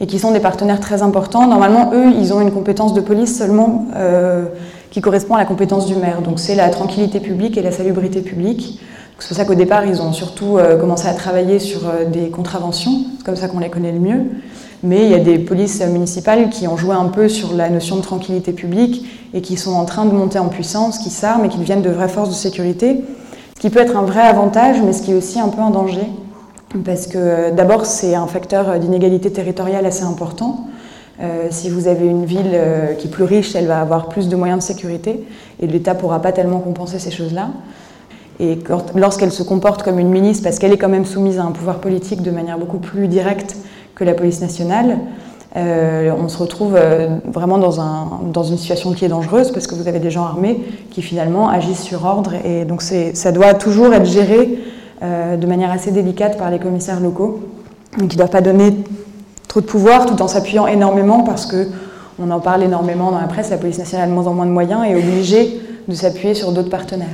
et 0.00 0.06
qui 0.06 0.18
sont 0.18 0.30
des 0.30 0.40
partenaires 0.40 0.80
très 0.80 1.02
importants. 1.02 1.46
Normalement, 1.46 1.92
eux, 1.92 2.12
ils 2.18 2.32
ont 2.32 2.40
une 2.40 2.52
compétence 2.52 2.94
de 2.94 3.00
police 3.00 3.36
seulement 3.36 3.86
euh, 3.96 4.46
qui 4.90 5.00
correspond 5.00 5.34
à 5.34 5.38
la 5.38 5.44
compétence 5.44 5.86
du 5.86 5.94
maire. 5.94 6.22
Donc 6.22 6.38
c'est 6.38 6.54
la 6.54 6.68
tranquillité 6.68 7.20
publique 7.20 7.56
et 7.56 7.62
la 7.62 7.72
salubrité 7.72 8.20
publique. 8.20 8.80
C'est 9.18 9.28
pour 9.28 9.36
ça 9.36 9.44
qu'au 9.44 9.54
départ, 9.54 9.84
ils 9.84 10.00
ont 10.00 10.12
surtout 10.12 10.56
euh, 10.56 10.78
commencé 10.78 11.06
à 11.06 11.12
travailler 11.12 11.58
sur 11.58 11.80
des 12.12 12.30
contraventions. 12.30 13.04
C'est 13.18 13.24
comme 13.24 13.36
ça 13.36 13.48
qu'on 13.48 13.58
les 13.58 13.70
connaît 13.70 13.92
le 13.92 14.00
mieux 14.00 14.26
mais 14.82 15.04
il 15.04 15.10
y 15.10 15.14
a 15.14 15.18
des 15.18 15.38
polices 15.38 15.82
municipales 15.82 16.48
qui 16.50 16.66
ont 16.66 16.76
joué 16.76 16.94
un 16.94 17.08
peu 17.08 17.28
sur 17.28 17.54
la 17.54 17.68
notion 17.68 17.96
de 17.96 18.02
tranquillité 18.02 18.52
publique 18.52 19.06
et 19.34 19.42
qui 19.42 19.56
sont 19.56 19.72
en 19.72 19.84
train 19.84 20.06
de 20.06 20.12
monter 20.12 20.38
en 20.38 20.48
puissance, 20.48 20.98
qui 20.98 21.10
s'arment 21.10 21.44
et 21.44 21.48
qui 21.48 21.58
deviennent 21.58 21.82
de 21.82 21.90
vraies 21.90 22.08
forces 22.08 22.30
de 22.30 22.34
sécurité, 22.34 23.04
ce 23.56 23.60
qui 23.60 23.70
peut 23.70 23.80
être 23.80 23.96
un 23.96 24.02
vrai 24.02 24.22
avantage, 24.22 24.76
mais 24.84 24.92
ce 24.92 25.02
qui 25.02 25.12
est 25.12 25.14
aussi 25.14 25.38
un 25.38 25.48
peu 25.48 25.60
un 25.60 25.70
danger, 25.70 26.06
parce 26.84 27.06
que 27.06 27.50
d'abord 27.50 27.84
c'est 27.84 28.14
un 28.14 28.26
facteur 28.26 28.78
d'inégalité 28.78 29.30
territoriale 29.30 29.84
assez 29.84 30.04
important. 30.04 30.66
Euh, 31.20 31.48
si 31.50 31.68
vous 31.68 31.86
avez 31.86 32.06
une 32.06 32.24
ville 32.24 32.52
euh, 32.54 32.94
qui 32.94 33.08
est 33.08 33.10
plus 33.10 33.24
riche, 33.24 33.54
elle 33.54 33.66
va 33.66 33.80
avoir 33.80 34.08
plus 34.08 34.28
de 34.28 34.36
moyens 34.36 34.60
de 34.60 34.64
sécurité 34.64 35.22
et 35.60 35.66
l'État 35.66 35.92
ne 35.92 35.98
pourra 35.98 36.22
pas 36.22 36.32
tellement 36.32 36.60
compenser 36.60 36.98
ces 36.98 37.10
choses-là. 37.10 37.50
Et 38.38 38.58
lorsqu'elle 38.94 39.32
se 39.32 39.42
comporte 39.42 39.82
comme 39.82 39.98
une 39.98 40.08
milice, 40.08 40.40
parce 40.40 40.58
qu'elle 40.58 40.72
est 40.72 40.78
quand 40.78 40.88
même 40.88 41.04
soumise 41.04 41.38
à 41.38 41.42
un 41.42 41.50
pouvoir 41.50 41.80
politique 41.80 42.22
de 42.22 42.30
manière 42.30 42.58
beaucoup 42.58 42.78
plus 42.78 43.06
directe 43.06 43.54
que 44.00 44.04
la 44.06 44.14
police 44.14 44.40
nationale, 44.40 44.96
euh, 45.56 46.10
on 46.18 46.28
se 46.28 46.38
retrouve 46.38 46.74
euh, 46.74 47.18
vraiment 47.26 47.58
dans, 47.58 47.82
un, 47.82 48.20
dans, 48.32 48.44
une 48.44 48.56
situation 48.56 48.92
qui 48.92 49.04
est 49.04 49.08
dangereuse 49.08 49.52
parce 49.52 49.66
que 49.66 49.74
vous 49.74 49.88
avez 49.88 49.98
des 49.98 50.10
gens 50.10 50.24
armés 50.24 50.58
qui 50.90 51.02
finalement 51.02 51.50
agissent 51.50 51.82
sur 51.82 52.06
ordre 52.06 52.32
et 52.46 52.64
donc 52.64 52.80
ça 52.80 53.32
doit 53.32 53.52
toujours 53.52 53.92
être 53.92 54.06
géré 54.06 54.58
euh, 55.02 55.36
de 55.36 55.46
manière 55.46 55.70
assez 55.70 55.90
délicate 55.90 56.38
par 56.38 56.50
les 56.50 56.58
commissaires 56.58 57.00
locaux 57.00 57.40
qui 57.98 58.04
ne 58.04 58.08
doivent 58.08 58.30
pas 58.30 58.40
donner 58.40 58.74
trop 59.48 59.60
de 59.60 59.66
pouvoir 59.66 60.06
tout 60.06 60.22
en 60.22 60.28
s'appuyant 60.28 60.66
énormément 60.66 61.22
parce 61.22 61.44
que 61.44 61.68
on 62.18 62.30
en 62.30 62.40
parle 62.40 62.62
énormément 62.62 63.10
dans 63.10 63.20
la 63.20 63.26
presse, 63.26 63.50
la 63.50 63.58
police 63.58 63.78
nationale 63.78 64.06
a 64.06 64.08
de 64.08 64.14
moins 64.14 64.28
en 64.28 64.34
moins 64.34 64.46
de 64.46 64.50
moyens 64.50 64.82
et 64.86 64.92
est 64.92 64.94
obligée 64.94 65.60
de 65.88 65.94
s'appuyer 65.94 66.34
sur 66.34 66.52
d'autres 66.52 66.70
partenaires. 66.70 67.08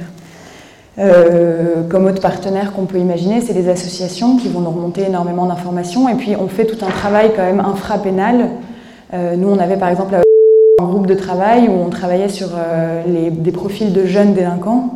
Euh, 0.99 1.83
comme 1.91 2.07
autre 2.07 2.23
partenaire 2.23 2.73
qu'on 2.73 2.87
peut 2.87 2.99
imaginer, 2.99 3.43
c'est 3.43 3.53
les 3.53 3.69
associations 3.69 4.39
qui 4.39 4.49
vont 4.49 4.61
nous 4.61 4.71
remonter 4.71 5.03
énormément 5.03 5.47
d'informations. 5.47 6.09
Et 6.09 6.15
puis 6.15 6.35
on 6.37 6.49
fait 6.49 6.65
tout 6.65 6.83
un 6.85 6.91
travail 6.91 7.33
quand 7.37 7.43
même 7.43 7.61
infrapénal. 7.61 8.51
Euh, 9.13 9.37
nous, 9.37 9.49
on 9.49 9.59
avait 9.59 9.77
par 9.77 9.91
exemple 9.91 10.15
un 10.15 10.85
groupe 10.85 11.07
de 11.07 11.15
travail 11.15 11.69
où 11.69 11.73
on 11.73 11.91
travaillait 11.91 12.31
sur 12.31 12.49
euh, 12.57 13.03
les, 13.07 13.31
des 13.31 13.53
profils 13.53 13.93
de 13.93 14.07
jeunes 14.07 14.33
délinquants. 14.33 14.91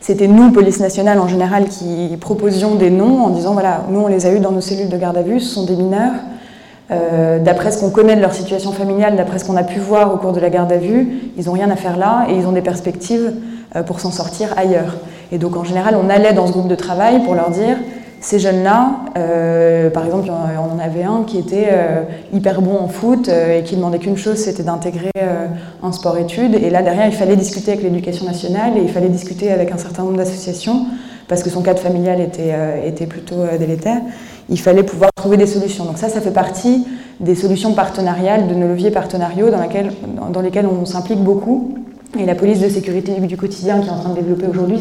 C'était 0.00 0.28
nous, 0.28 0.50
police 0.50 0.80
nationale 0.80 1.18
en 1.18 1.28
général, 1.28 1.68
qui 1.68 2.16
proposions 2.18 2.74
des 2.74 2.88
noms 2.88 3.24
en 3.24 3.28
disant 3.28 3.52
voilà, 3.52 3.84
nous 3.90 4.00
on 4.00 4.06
les 4.06 4.24
a 4.24 4.32
eus 4.32 4.40
dans 4.40 4.52
nos 4.52 4.62
cellules 4.62 4.88
de 4.88 4.96
garde 4.96 5.18
à 5.18 5.22
vue, 5.22 5.40
ce 5.40 5.54
sont 5.54 5.66
des 5.66 5.76
mineurs. 5.76 6.14
D'après 6.90 7.70
ce 7.70 7.78
qu'on 7.78 7.90
connaît 7.90 8.16
de 8.16 8.20
leur 8.20 8.32
situation 8.32 8.72
familiale, 8.72 9.14
d'après 9.16 9.38
ce 9.38 9.44
qu'on 9.44 9.56
a 9.56 9.62
pu 9.62 9.78
voir 9.78 10.12
au 10.12 10.16
cours 10.16 10.32
de 10.32 10.40
la 10.40 10.50
garde 10.50 10.72
à 10.72 10.76
vue, 10.76 11.32
ils 11.36 11.46
n'ont 11.46 11.52
rien 11.52 11.70
à 11.70 11.76
faire 11.76 11.96
là 11.96 12.26
et 12.28 12.34
ils 12.34 12.46
ont 12.46 12.52
des 12.52 12.62
perspectives 12.62 13.32
euh, 13.76 13.84
pour 13.84 14.00
s'en 14.00 14.10
sortir 14.10 14.48
ailleurs. 14.56 14.96
Et 15.30 15.38
donc 15.38 15.56
en 15.56 15.62
général, 15.62 15.94
on 15.94 16.10
allait 16.10 16.32
dans 16.32 16.48
ce 16.48 16.52
groupe 16.52 16.66
de 16.66 16.74
travail 16.74 17.22
pour 17.22 17.36
leur 17.36 17.50
dire, 17.50 17.76
ces 18.20 18.40
jeunes-là, 18.40 18.96
euh, 19.16 19.90
par 19.90 20.04
exemple, 20.04 20.28
on 20.28 20.74
en 20.74 20.78
avait 20.80 21.04
un 21.04 21.22
qui 21.24 21.38
était 21.38 21.68
euh, 21.70 22.02
hyper 22.32 22.62
bon 22.62 22.76
en 22.78 22.88
foot 22.88 23.28
et 23.28 23.62
qui 23.62 23.76
demandait 23.76 24.00
qu'une 24.00 24.16
chose, 24.16 24.38
c'était 24.38 24.64
d'intégrer 24.64 25.12
un 25.84 25.92
sport-études. 25.92 26.56
Et 26.56 26.68
là, 26.68 26.82
derrière, 26.82 27.06
il 27.06 27.14
fallait 27.14 27.36
discuter 27.36 27.70
avec 27.70 27.84
l'éducation 27.84 28.26
nationale 28.26 28.72
et 28.76 28.82
il 28.82 28.90
fallait 28.90 29.08
discuter 29.08 29.52
avec 29.52 29.70
un 29.70 29.78
certain 29.78 30.02
nombre 30.02 30.16
d'associations 30.16 30.86
parce 31.28 31.44
que 31.44 31.48
son 31.48 31.62
cadre 31.62 31.78
familial 31.78 32.20
était, 32.20 32.52
était 32.84 33.06
plutôt 33.06 33.36
délétère. 33.56 34.00
Il 34.50 34.58
fallait 34.58 34.82
pouvoir 34.82 35.10
trouver 35.14 35.36
des 35.36 35.46
solutions. 35.46 35.84
Donc 35.84 35.96
ça, 35.96 36.08
ça 36.08 36.20
fait 36.20 36.32
partie 36.32 36.84
des 37.20 37.34
solutions 37.34 37.72
partenariales, 37.74 38.48
de 38.48 38.54
nos 38.54 38.66
leviers 38.66 38.90
partenariaux 38.90 39.48
dans, 39.50 40.40
lesquels 40.40 40.66
on 40.66 40.84
s'implique 40.84 41.20
beaucoup 41.20 41.74
et 42.18 42.26
la 42.26 42.34
police 42.34 42.60
de 42.60 42.68
sécurité 42.68 43.20
du 43.20 43.36
quotidien 43.36 43.80
qui 43.80 43.88
est 43.88 43.92
en 43.92 44.00
train 44.00 44.10
de 44.10 44.16
développer 44.16 44.46
aujourd'hui, 44.46 44.80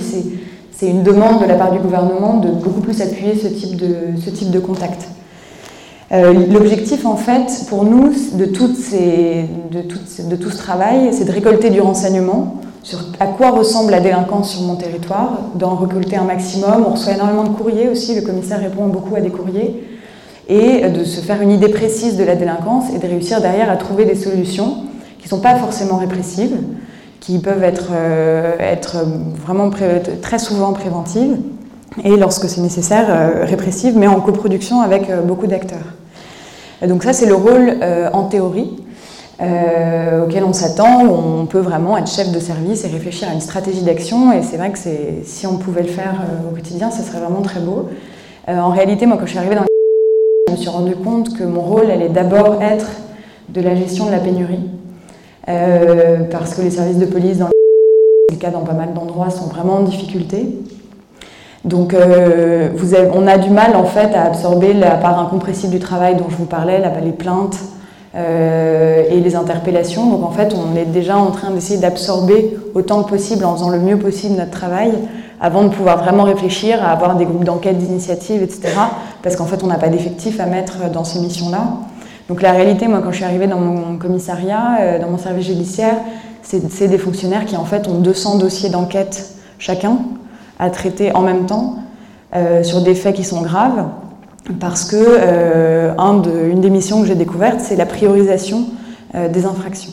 c'est 0.72 0.88
une 0.88 1.04
demande 1.04 1.42
de 1.42 1.46
la 1.46 1.56
part 1.56 1.72
du 1.72 1.80
gouvernement 1.80 2.38
de 2.38 2.50
beaucoup 2.50 2.82
plus 2.82 3.02
appuyer 3.02 3.36
ce 3.36 3.48
type 3.48 3.76
de, 3.76 4.20
ce 4.24 4.30
type 4.30 4.50
de 4.50 4.60
contact. 4.60 5.10
Euh, 6.12 6.34
l'objectif, 6.52 7.06
en 7.06 7.18
fait, 7.18 7.66
pour 7.70 7.84
nous, 7.86 8.12
de, 8.34 8.46
toutes 8.46 8.76
ces, 8.76 9.46
de, 9.72 10.36
tout 10.36 10.50
ce 10.50 10.58
travail, 10.58 11.10
c'est 11.12 11.26
de 11.26 11.32
récolter 11.32 11.70
du 11.70 11.82
renseignement 11.82 12.56
sur 12.82 13.00
à 13.20 13.28
quoi 13.28 13.52
ressemble 13.52 13.92
la 13.92 14.00
délinquance 14.00 14.52
sur 14.52 14.62
mon 14.62 14.76
territoire, 14.76 15.42
d'en 15.54 15.76
récolter 15.76 16.16
un 16.16 16.24
maximum. 16.24 16.86
On 16.88 16.92
reçoit 16.94 17.14
énormément 17.14 17.44
de 17.44 17.50
courriers 17.50 17.90
aussi, 17.90 18.16
le 18.16 18.22
commissaire 18.22 18.60
répond 18.60 18.88
beaucoup 18.88 19.16
à 19.16 19.22
des 19.22 19.30
courriers, 19.30 19.84
et 20.48 20.90
de 20.90 21.04
se 21.04 21.22
faire 21.22 21.42
une 21.44 21.52
idée 21.52 21.68
précise 21.68 22.18
de 22.18 22.24
la 22.24 22.36
délinquance 22.36 22.86
et 22.96 22.98
de 22.98 23.06
réussir 23.06 23.40
derrière 23.40 23.70
à 23.70 23.78
trouver 23.78 24.06
des 24.06 24.16
solutions 24.16 24.78
qui 25.20 25.26
ne 25.26 25.30
sont 25.30 25.42
pas 25.42 25.56
forcément 25.58 25.98
répressives, 25.98 26.58
qui 27.20 27.38
peuvent 27.38 27.64
être, 27.64 27.90
euh, 27.94 28.56
vraiment 29.46 29.70
très 29.70 30.40
souvent 30.40 30.74
préventives 30.74 31.38
et 32.04 32.18
lorsque 32.18 32.50
c'est 32.50 32.62
nécessaire, 32.62 33.06
euh, 33.10 33.46
répressives, 33.46 33.96
mais 33.96 34.08
en 34.08 34.22
coproduction 34.22 34.82
avec 34.82 35.12
beaucoup 35.28 35.46
d'acteurs. 35.46 35.99
Donc 36.88 37.04
ça, 37.04 37.14
c'est 37.14 37.26
le 37.26 37.36
rôle 37.36 37.78
en 38.14 38.24
théorie 38.24 38.72
auquel 39.42 40.44
on 40.44 40.54
s'attend, 40.54 41.06
où 41.06 41.12
on 41.12 41.46
peut 41.46 41.60
vraiment 41.60 41.98
être 41.98 42.10
chef 42.10 42.32
de 42.32 42.40
service 42.40 42.86
et 42.86 42.88
réfléchir 42.88 43.30
à 43.30 43.34
une 43.34 43.42
stratégie 43.42 43.84
d'action. 43.84 44.32
Et 44.34 44.44
c'est 44.44 44.58
vrai 44.58 44.72
que 44.72 44.78
si 45.24 45.48
on 45.48 45.58
pouvait 45.58 45.84
le 45.84 45.90
faire 45.90 46.22
au 46.50 46.56
quotidien, 46.56 46.92
ce 46.92 47.04
serait 47.04 47.20
vraiment 47.20 47.42
très 47.42 47.60
beau. 47.60 47.90
en 48.48 48.70
réalité, 48.70 49.06
moi, 49.06 49.18
quand 49.18 49.26
je 49.26 49.32
suis 49.32 49.40
arrivée 49.40 49.56
dans 49.56 49.66
je 50.50 50.54
me 50.54 50.58
suis 50.58 50.70
rendu 50.70 50.96
compte 50.96 51.38
que 51.38 51.44
mon 51.44 51.62
rôle 51.62 51.92
allait 51.92 52.10
d'abord 52.10 52.60
être 52.62 52.90
de 53.50 53.62
la 53.62 53.76
gestion 53.76 54.08
de 54.08 54.12
la 54.12 54.18
pénurie. 54.18 54.70
Euh, 55.48 56.24
parce 56.32 56.56
que 56.56 56.62
les 56.62 56.72
services 56.72 56.98
de 56.98 57.06
police, 57.06 57.38
dans 57.38 57.50
le 58.32 58.38
cas 58.38 58.50
dans 58.50 58.62
pas 58.62 58.74
mal 58.74 58.94
d'endroits, 58.94 59.30
sont 59.30 59.46
vraiment 59.46 59.76
en 59.76 59.82
difficulté. 59.84 60.58
Donc 61.66 61.94
euh, 61.94 62.70
on 63.14 63.28
a 63.28 63.38
du 63.38 63.50
mal 63.50 63.76
en 63.76 63.84
fait 63.84 64.16
à 64.16 64.24
absorber 64.24 64.74
la 64.74 64.92
part 64.92 65.20
incompressible 65.20 65.74
du 65.74 65.80
travail 65.80 66.16
dont 66.16 66.30
je 66.30 66.36
vous 66.36 66.46
parlais, 66.46 66.82
les 67.04 67.12
plaintes 67.12 67.58
euh, 68.16 69.04
et 69.10 69.20
les 69.20 69.36
interpellations. 69.36 70.10
Donc 70.10 70.24
en 70.24 70.32
fait 70.32 70.54
on 70.56 70.78
est 70.78 70.86
déjà 70.86 71.18
en 71.18 71.32
train 71.32 71.52
d'essayer 71.52 71.80
d'absorber 71.80 72.58
autant 72.76 73.04
que 73.04 73.10
possible 73.10 73.44
en 73.44 73.56
faisant 73.56 73.70
le 73.70 73.80
mieux 73.80 73.98
possible 73.98 74.38
notre 74.38 74.52
travail 74.52 74.94
avant 75.42 75.64
de 75.64 75.70
pouvoir 75.70 76.02
vraiment 76.02 76.24
réfléchir 76.24 76.84
à 76.84 76.92
avoir 76.92 77.16
des 77.16 77.26
groupes 77.26 77.44
d'enquête, 77.44 77.78
d'initiatives, 77.78 78.42
etc. 78.42 78.70
Parce 79.22 79.36
qu'en 79.36 79.46
fait 79.46 79.62
on 79.62 79.68
n'a 79.68 79.78
pas 79.78 79.90
d'effectifs 79.90 80.40
à 80.40 80.46
mettre 80.46 80.90
dans 80.92 81.04
ces 81.04 81.20
missions-là. 81.20 81.64
Donc 82.30 82.42
la 82.42 82.52
réalité, 82.52 82.88
moi, 82.88 83.02
quand 83.04 83.10
je 83.10 83.16
suis 83.16 83.26
arrivée 83.26 83.48
dans 83.48 83.58
mon 83.58 83.98
commissariat, 83.98 85.00
dans 85.02 85.10
mon 85.10 85.18
service 85.18 85.48
judiciaire, 85.48 85.96
c'est 86.44 86.88
des 86.88 87.00
fonctionnaires 87.00 87.46
qui 87.46 87.58
en 87.58 87.66
fait 87.66 87.88
ont 87.88 87.96
200 87.96 88.38
dossiers 88.38 88.70
d'enquête 88.70 89.32
chacun 89.58 89.98
à 90.60 90.70
traiter 90.70 91.16
en 91.16 91.22
même 91.22 91.46
temps 91.46 91.76
sur 92.64 92.82
des 92.82 92.94
faits 92.94 93.16
qui 93.16 93.24
sont 93.24 93.42
graves 93.42 93.86
parce 94.60 94.86
que 94.86 94.96
euh, 94.98 96.50
une 96.50 96.62
des 96.62 96.70
missions 96.70 97.02
que 97.02 97.08
j'ai 97.08 97.16
découvertes, 97.16 97.60
c'est 97.60 97.76
la 97.76 97.86
priorisation 97.86 98.66
euh, 99.16 99.28
des 99.28 99.46
infractions. 99.46 99.92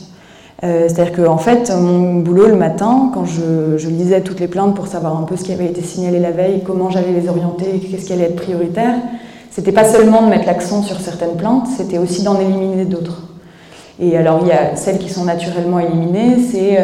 Euh, 0.63 0.87
c'est-à-dire 0.87 1.13
que 1.13 1.27
en 1.27 1.37
fait, 1.37 1.71
mon 1.71 2.15
boulot 2.15 2.47
le 2.47 2.55
matin, 2.55 3.11
quand 3.13 3.25
je, 3.25 3.87
lisais 3.87 4.21
toutes 4.21 4.39
les 4.39 4.47
plaintes 4.47 4.75
pour 4.75 4.87
savoir 4.87 5.15
un 5.15 5.23
peu 5.23 5.35
ce 5.35 5.43
qui 5.43 5.51
avait 5.51 5.67
été 5.67 5.81
signalé 5.81 6.19
la 6.19 6.31
veille, 6.31 6.63
comment 6.65 6.89
j'allais 6.89 7.11
les 7.11 7.29
orienter, 7.29 7.79
qu'est-ce 7.79 8.05
qui 8.05 8.13
allait 8.13 8.23
être 8.23 8.35
prioritaire, 8.35 8.95
c'était 9.51 9.71
pas 9.71 9.85
seulement 9.85 10.23
de 10.23 10.29
mettre 10.29 10.47
l'accent 10.47 10.81
sur 10.81 10.99
certaines 10.99 11.35
plaintes, 11.35 11.67
c'était 11.77 11.99
aussi 11.99 12.23
d'en 12.23 12.39
éliminer 12.39 12.85
d'autres. 12.85 13.23
Et 13.99 14.17
alors 14.17 14.39
il 14.41 14.47
y 14.47 14.51
a 14.51 14.75
celles 14.75 14.99
qui 14.99 15.09
sont 15.09 15.25
naturellement 15.25 15.79
éliminées, 15.79 16.37
c'est 16.51 16.77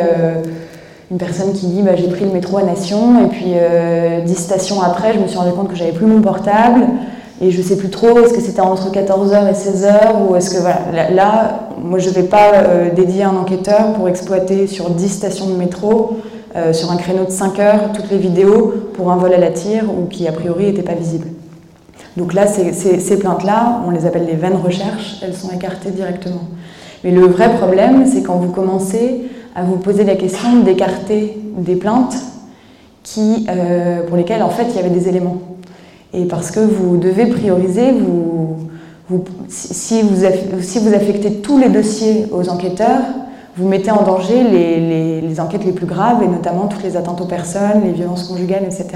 une 1.12 1.18
personne 1.18 1.54
qui 1.54 1.68
dit 1.68 1.82
bah, 1.82 1.96
j'ai 1.96 2.08
pris 2.08 2.26
le 2.26 2.32
métro 2.32 2.58
à 2.58 2.64
Nation 2.64 3.26
et 3.26 3.28
puis 3.28 3.54
dix 4.26 4.36
stations 4.36 4.82
après, 4.82 5.14
je 5.14 5.20
me 5.20 5.28
suis 5.28 5.38
rendu 5.38 5.52
compte 5.52 5.70
que 5.70 5.76
j'avais 5.76 5.92
plus 5.92 6.06
mon 6.06 6.22
portable. 6.22 6.88
Et 7.42 7.52
je 7.52 7.62
sais 7.62 7.76
plus 7.76 7.90
trop, 7.90 8.20
est-ce 8.20 8.34
que 8.34 8.40
c'était 8.40 8.62
entre 8.62 8.90
14h 8.90 9.50
et 9.50 9.54
16h 9.54 10.28
ou 10.28 10.36
est-ce 10.36 10.52
que 10.52 10.62
voilà, 10.62 11.10
là, 11.10 11.68
moi 11.78 12.00
je 12.00 12.08
ne 12.08 12.14
vais 12.14 12.24
pas 12.24 12.54
euh, 12.54 12.90
dédier 12.94 13.24
un 13.24 13.36
enquêteur 13.36 13.94
pour 13.94 14.08
exploiter 14.08 14.66
sur 14.66 14.90
10 14.92 15.10
stations 15.10 15.48
de 15.48 15.56
métro, 15.56 16.20
euh, 16.56 16.72
sur 16.72 16.90
un 16.92 16.96
créneau 16.96 17.26
de 17.26 17.32
5 17.32 17.60
heures, 17.60 17.92
toutes 17.94 18.10
les 18.12 18.18
vidéos 18.18 18.74
pour 18.94 19.12
un 19.12 19.18
vol 19.18 19.34
à 19.34 19.38
la 19.38 19.50
tire 19.50 19.86
ou 19.90 20.06
qui 20.06 20.26
a 20.26 20.32
priori 20.32 20.68
n'étaient 20.68 20.84
pas 20.84 20.94
visibles. 20.94 21.28
Donc 22.16 22.34
là, 22.34 22.48
ces, 22.48 22.72
ces 22.72 23.20
plaintes-là, 23.20 23.82
on 23.86 23.90
les 23.90 24.06
appelle 24.06 24.26
les 24.26 24.36
vaines 24.36 24.60
recherches, 24.64 25.18
elles 25.22 25.36
sont 25.36 25.52
écartées 25.52 25.90
directement. 25.90 26.44
Mais 27.04 27.12
le 27.12 27.26
vrai 27.26 27.54
problème, 27.56 28.06
c'est 28.06 28.22
quand 28.22 28.36
vous 28.36 28.52
commencez 28.52 29.24
à 29.56 29.64
vous 29.64 29.78
poser 29.78 30.04
la 30.04 30.16
question 30.16 30.62
d'écarter 30.62 31.38
des 31.58 31.76
plaintes 31.76 32.16
qui, 33.04 33.46
euh, 33.50 34.04
pour 34.08 34.18
lesquelles 34.18 34.44
en 34.44 34.50
fait 34.50 34.66
il 34.70 34.76
y 34.76 34.80
avait 34.80 34.90
des 34.90 35.08
éléments. 35.10 35.38
Et 36.14 36.26
parce 36.26 36.52
que 36.52 36.60
vous 36.60 36.98
devez 36.98 37.26
prioriser, 37.26 37.92
vous, 37.92 38.70
si, 39.48 40.02
vous, 40.02 40.26
si, 40.62 40.80
vous, 40.80 40.94
affectez 40.94 41.36
tous 41.36 41.58
les 41.58 41.70
dossiers 41.70 42.28
aux 42.32 42.50
enquêteurs, 42.50 43.02
vous 43.58 43.68
mettez 43.68 43.92
en 43.92 44.04
danger 44.04 44.44
les, 44.44 45.40
enquêtes 45.40 45.66
les 45.66 45.72
plus 45.72 45.86
graves, 45.86 46.24
et 46.24 46.28
notamment 46.28 46.68
toutes 46.68 46.84
les 46.84 46.96
attentes 46.96 47.22
aux 47.22 47.26
personnes, 47.26 47.82
les 47.84 47.92
violences 47.92 48.24
conjugales, 48.28 48.64
etc. 48.64 48.88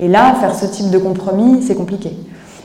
Et 0.00 0.08
là, 0.08 0.34
faire 0.40 0.54
ce 0.54 0.66
type 0.66 0.90
de 0.90 0.98
compromis, 0.98 1.62
c'est 1.62 1.74
compliqué. 1.74 2.12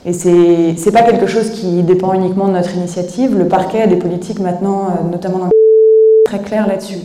Et 0.06 0.14
ce 0.14 0.30
n'est 0.30 0.92
pas 0.92 1.02
quelque 1.02 1.28
chose 1.28 1.50
qui 1.50 1.84
dépend 1.84 2.14
uniquement 2.14 2.48
de 2.48 2.54
notre 2.54 2.76
initiative. 2.76 3.38
Le 3.38 3.48
parquet 3.48 3.82
a 3.82 3.88
des 3.88 3.98
politiques 3.98 4.40
maintenant, 4.40 4.88
euh, 4.88 5.12
notamment 5.12 5.40
dans 5.40 5.46
le 5.46 5.52
très 6.26 6.40
claires 6.40 6.68
là-dessus. 6.68 7.00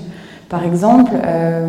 Par 0.55 0.63
exemple, 0.63 1.11
euh, 1.17 1.67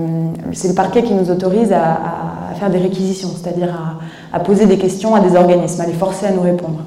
c'est 0.51 0.67
le 0.67 0.75
parquet 0.75 1.01
qui 1.01 1.15
nous 1.15 1.31
autorise 1.31 1.73
à, 1.73 2.53
faire 2.59 2.69
des 2.69 2.77
réquisitions, 2.77 3.29
c'est-à-dire 3.29 3.97
à, 4.31 4.39
poser 4.41 4.67
des 4.67 4.77
questions 4.77 5.15
à 5.15 5.21
des 5.21 5.35
organismes, 5.35 5.81
à 5.81 5.87
les 5.87 5.93
forcer 5.93 6.27
à 6.27 6.31
nous 6.31 6.41
répondre. 6.41 6.81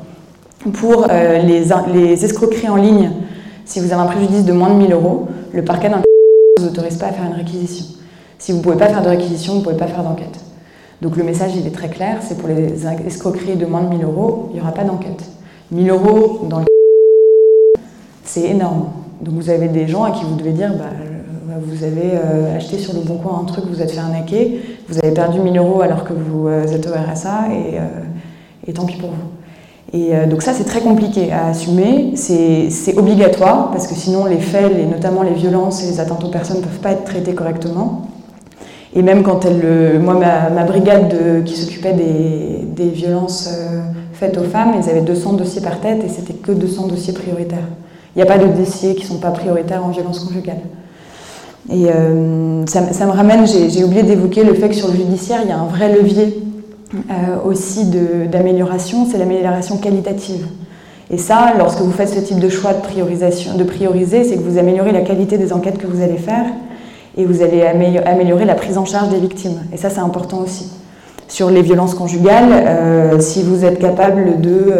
Pour 0.74 1.08
euh, 1.10 1.38
les, 1.42 2.24
escroqueries 2.24 2.68
en 2.68 2.76
ligne, 2.76 3.10
si 3.64 3.80
vous 3.80 3.86
avez 3.86 4.00
un 4.00 4.06
préjudice 4.06 4.44
de 4.44 4.52
moins 4.52 4.70
de 4.70 4.74
1000 4.74 4.92
euros, 4.92 5.26
le 5.52 5.64
parquet 5.64 5.88
ne 5.88 5.96
vous 6.60 6.68
autorise 6.68 6.98
pas 6.98 7.06
à 7.06 7.10
faire 7.10 7.24
une 7.24 7.34
réquisition. 7.34 7.86
Si 8.38 8.52
vous 8.52 8.58
ne 8.58 8.62
pouvez 8.62 8.76
pas 8.76 8.86
faire 8.86 9.02
de 9.02 9.08
réquisition, 9.08 9.54
vous 9.54 9.58
ne 9.58 9.64
pouvez 9.64 9.76
pas 9.76 9.88
faire 9.88 10.04
d'enquête. 10.04 10.38
Donc 11.02 11.16
le 11.16 11.24
message, 11.24 11.50
il 11.56 11.66
est 11.66 11.74
très 11.74 11.88
clair, 11.88 12.18
c'est 12.20 12.38
pour 12.38 12.48
les 12.48 12.86
escroqueries 13.08 13.56
de 13.56 13.66
moins 13.66 13.82
de 13.82 13.88
1000 13.88 14.04
euros, 14.04 14.50
il 14.50 14.54
n'y 14.54 14.60
aura 14.60 14.70
pas 14.70 14.84
d'enquête. 14.84 15.24
1000 15.72 15.90
euros 15.90 16.46
dans 16.48 16.60
le 16.60 16.64
c'est 18.22 18.42
énorme. 18.42 18.84
Donc 19.20 19.34
vous 19.34 19.50
avez 19.50 19.66
des 19.66 19.88
gens 19.88 20.04
à 20.04 20.12
qui 20.12 20.24
vous 20.24 20.36
devez 20.36 20.52
dire, 20.52 20.72
bah, 20.78 20.84
vous 21.60 21.84
avez 21.84 22.12
euh, 22.14 22.56
acheté 22.56 22.78
sur 22.78 22.94
le 22.94 23.00
bon 23.00 23.16
coin 23.16 23.40
un 23.42 23.44
truc, 23.44 23.64
vous 23.68 23.80
êtes 23.80 23.90
fait 23.90 23.98
arnaquer, 23.98 24.60
vous 24.88 24.98
avez 24.98 25.12
perdu 25.12 25.40
1000 25.40 25.58
euros 25.58 25.80
alors 25.80 26.04
que 26.04 26.12
vous 26.12 26.48
euh, 26.48 26.66
êtes 26.66 26.86
au 26.86 26.90
RSA 26.90 27.48
et, 27.50 27.78
euh, 27.78 27.86
et 28.66 28.72
tant 28.72 28.84
pis 28.84 28.96
pour 28.96 29.10
vous. 29.10 29.96
Et 29.98 30.12
donc 30.26 30.42
ça, 30.42 30.52
c'est 30.52 30.64
très 30.64 30.80
compliqué 30.80 31.32
à 31.32 31.46
assumer. 31.46 32.12
C'est 32.14 32.98
obligatoire 32.98 33.70
parce 33.70 33.86
que 33.86 33.94
sinon 33.94 34.26
les 34.26 34.36
faits, 34.36 34.70
et 34.78 34.84
notamment 34.84 35.22
les 35.22 35.32
violences 35.32 35.82
et 35.82 35.86
les 35.86 35.98
attentes 35.98 36.22
aux 36.24 36.28
personnes, 36.28 36.58
ne 36.58 36.62
peuvent 36.62 36.80
pas 36.80 36.92
être 36.92 37.04
traités 37.04 37.32
correctement. 37.32 38.02
Et 38.94 39.00
même 39.00 39.22
quand 39.22 39.46
elle, 39.46 39.98
moi, 39.98 40.12
ma, 40.12 40.64
brigade 40.64 41.08
de, 41.08 41.40
qui 41.40 41.56
s'occupait 41.56 41.94
des, 41.94 42.66
des, 42.66 42.90
violences 42.90 43.48
faites 44.12 44.36
aux 44.36 44.44
femmes, 44.44 44.74
ils 44.78 44.90
avaient 44.90 45.00
200 45.00 45.32
dossiers 45.32 45.62
par 45.62 45.80
tête 45.80 46.04
et 46.04 46.08
c'était 46.10 46.34
que 46.34 46.52
200 46.52 46.88
dossiers 46.88 47.14
prioritaires. 47.14 47.68
Il 48.14 48.18
n'y 48.18 48.22
a 48.22 48.26
pas 48.26 48.36
de 48.36 48.46
dossiers 48.46 48.94
qui 48.94 49.04
ne 49.04 49.08
sont 49.08 49.20
pas 49.20 49.30
prioritaires 49.30 49.86
en 49.86 49.88
violence 49.88 50.18
conjugale. 50.18 50.60
Et 51.70 51.86
euh, 51.90 52.64
ça, 52.66 52.80
me 52.80 53.10
ramène, 53.10 53.46
j'ai 53.46 53.84
oublié 53.84 54.02
d'évoquer 54.02 54.42
le 54.42 54.54
fait 54.54 54.70
que 54.70 54.74
sur 54.74 54.88
le 54.88 54.94
judiciaire, 54.94 55.40
il 55.42 55.50
y 55.50 55.52
a 55.52 55.58
un 55.58 55.66
vrai 55.66 55.92
levier 55.92 56.42
euh, 56.94 57.36
aussi 57.44 57.84
d'amélioration, 58.30 59.06
c'est 59.10 59.18
l'amélioration 59.18 59.76
qualitative. 59.76 60.46
Et 61.10 61.18
ça, 61.18 61.54
lorsque 61.58 61.80
vous 61.80 61.90
faites 61.90 62.08
ce 62.08 62.20
type 62.20 62.38
de 62.38 62.48
choix 62.48 62.72
de, 62.72 62.80
priorisation, 62.80 63.54
de 63.54 63.64
prioriser, 63.64 64.24
c'est 64.24 64.36
que 64.36 64.42
vous 64.42 64.58
améliorez 64.58 64.92
la 64.92 65.02
qualité 65.02 65.36
des 65.36 65.52
enquêtes 65.52 65.78
que 65.78 65.86
vous 65.86 66.02
allez 66.02 66.16
faire 66.16 66.46
et 67.16 67.24
vous 67.24 67.42
allez 67.42 67.62
améliorer 67.62 68.44
la 68.44 68.54
prise 68.54 68.78
en 68.78 68.84
charge 68.84 69.10
des 69.10 69.18
victimes. 69.18 69.58
Et 69.72 69.76
ça, 69.76 69.90
c'est 69.90 70.00
important 70.00 70.38
aussi. 70.38 70.70
Sur 71.26 71.50
les 71.50 71.60
violences 71.60 71.94
conjugales, 71.94 72.52
euh, 72.52 73.20
si 73.20 73.42
vous 73.42 73.64
êtes 73.64 73.78
capable 73.78 74.40
de 74.40 74.72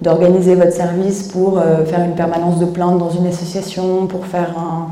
d'organiser 0.00 0.54
votre 0.54 0.72
service 0.72 1.22
pour 1.22 1.62
faire 1.86 2.04
une 2.04 2.14
permanence 2.14 2.58
de 2.58 2.66
plainte 2.66 2.98
dans 2.98 3.10
une 3.10 3.26
association, 3.26 4.06
pour 4.06 4.26
faire 4.26 4.54
un, 4.58 4.88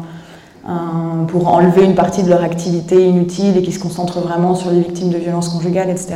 pour 1.29 1.49
enlever 1.49 1.85
une 1.85 1.95
partie 1.95 2.23
de 2.23 2.29
leur 2.29 2.43
activité 2.43 3.05
inutile 3.05 3.57
et 3.57 3.63
qui 3.63 3.73
se 3.73 3.81
concentre 3.81 4.21
vraiment 4.21 4.55
sur 4.55 4.71
les 4.71 4.81
victimes 4.81 5.11
de 5.11 5.19
violences 5.19 5.49
conjugales, 5.49 5.91
etc. 5.91 6.15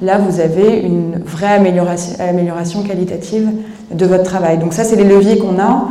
Là, 0.00 0.18
vous 0.18 0.38
avez 0.38 0.80
une 0.80 1.18
vraie 1.24 1.54
amélioration, 1.54 2.82
qualitative 2.82 3.50
de 3.92 4.06
votre 4.06 4.22
travail. 4.22 4.58
Donc 4.58 4.74
ça, 4.74 4.84
c'est 4.84 4.96
les 4.96 5.04
leviers 5.04 5.38
qu'on 5.38 5.58
a 5.58 5.88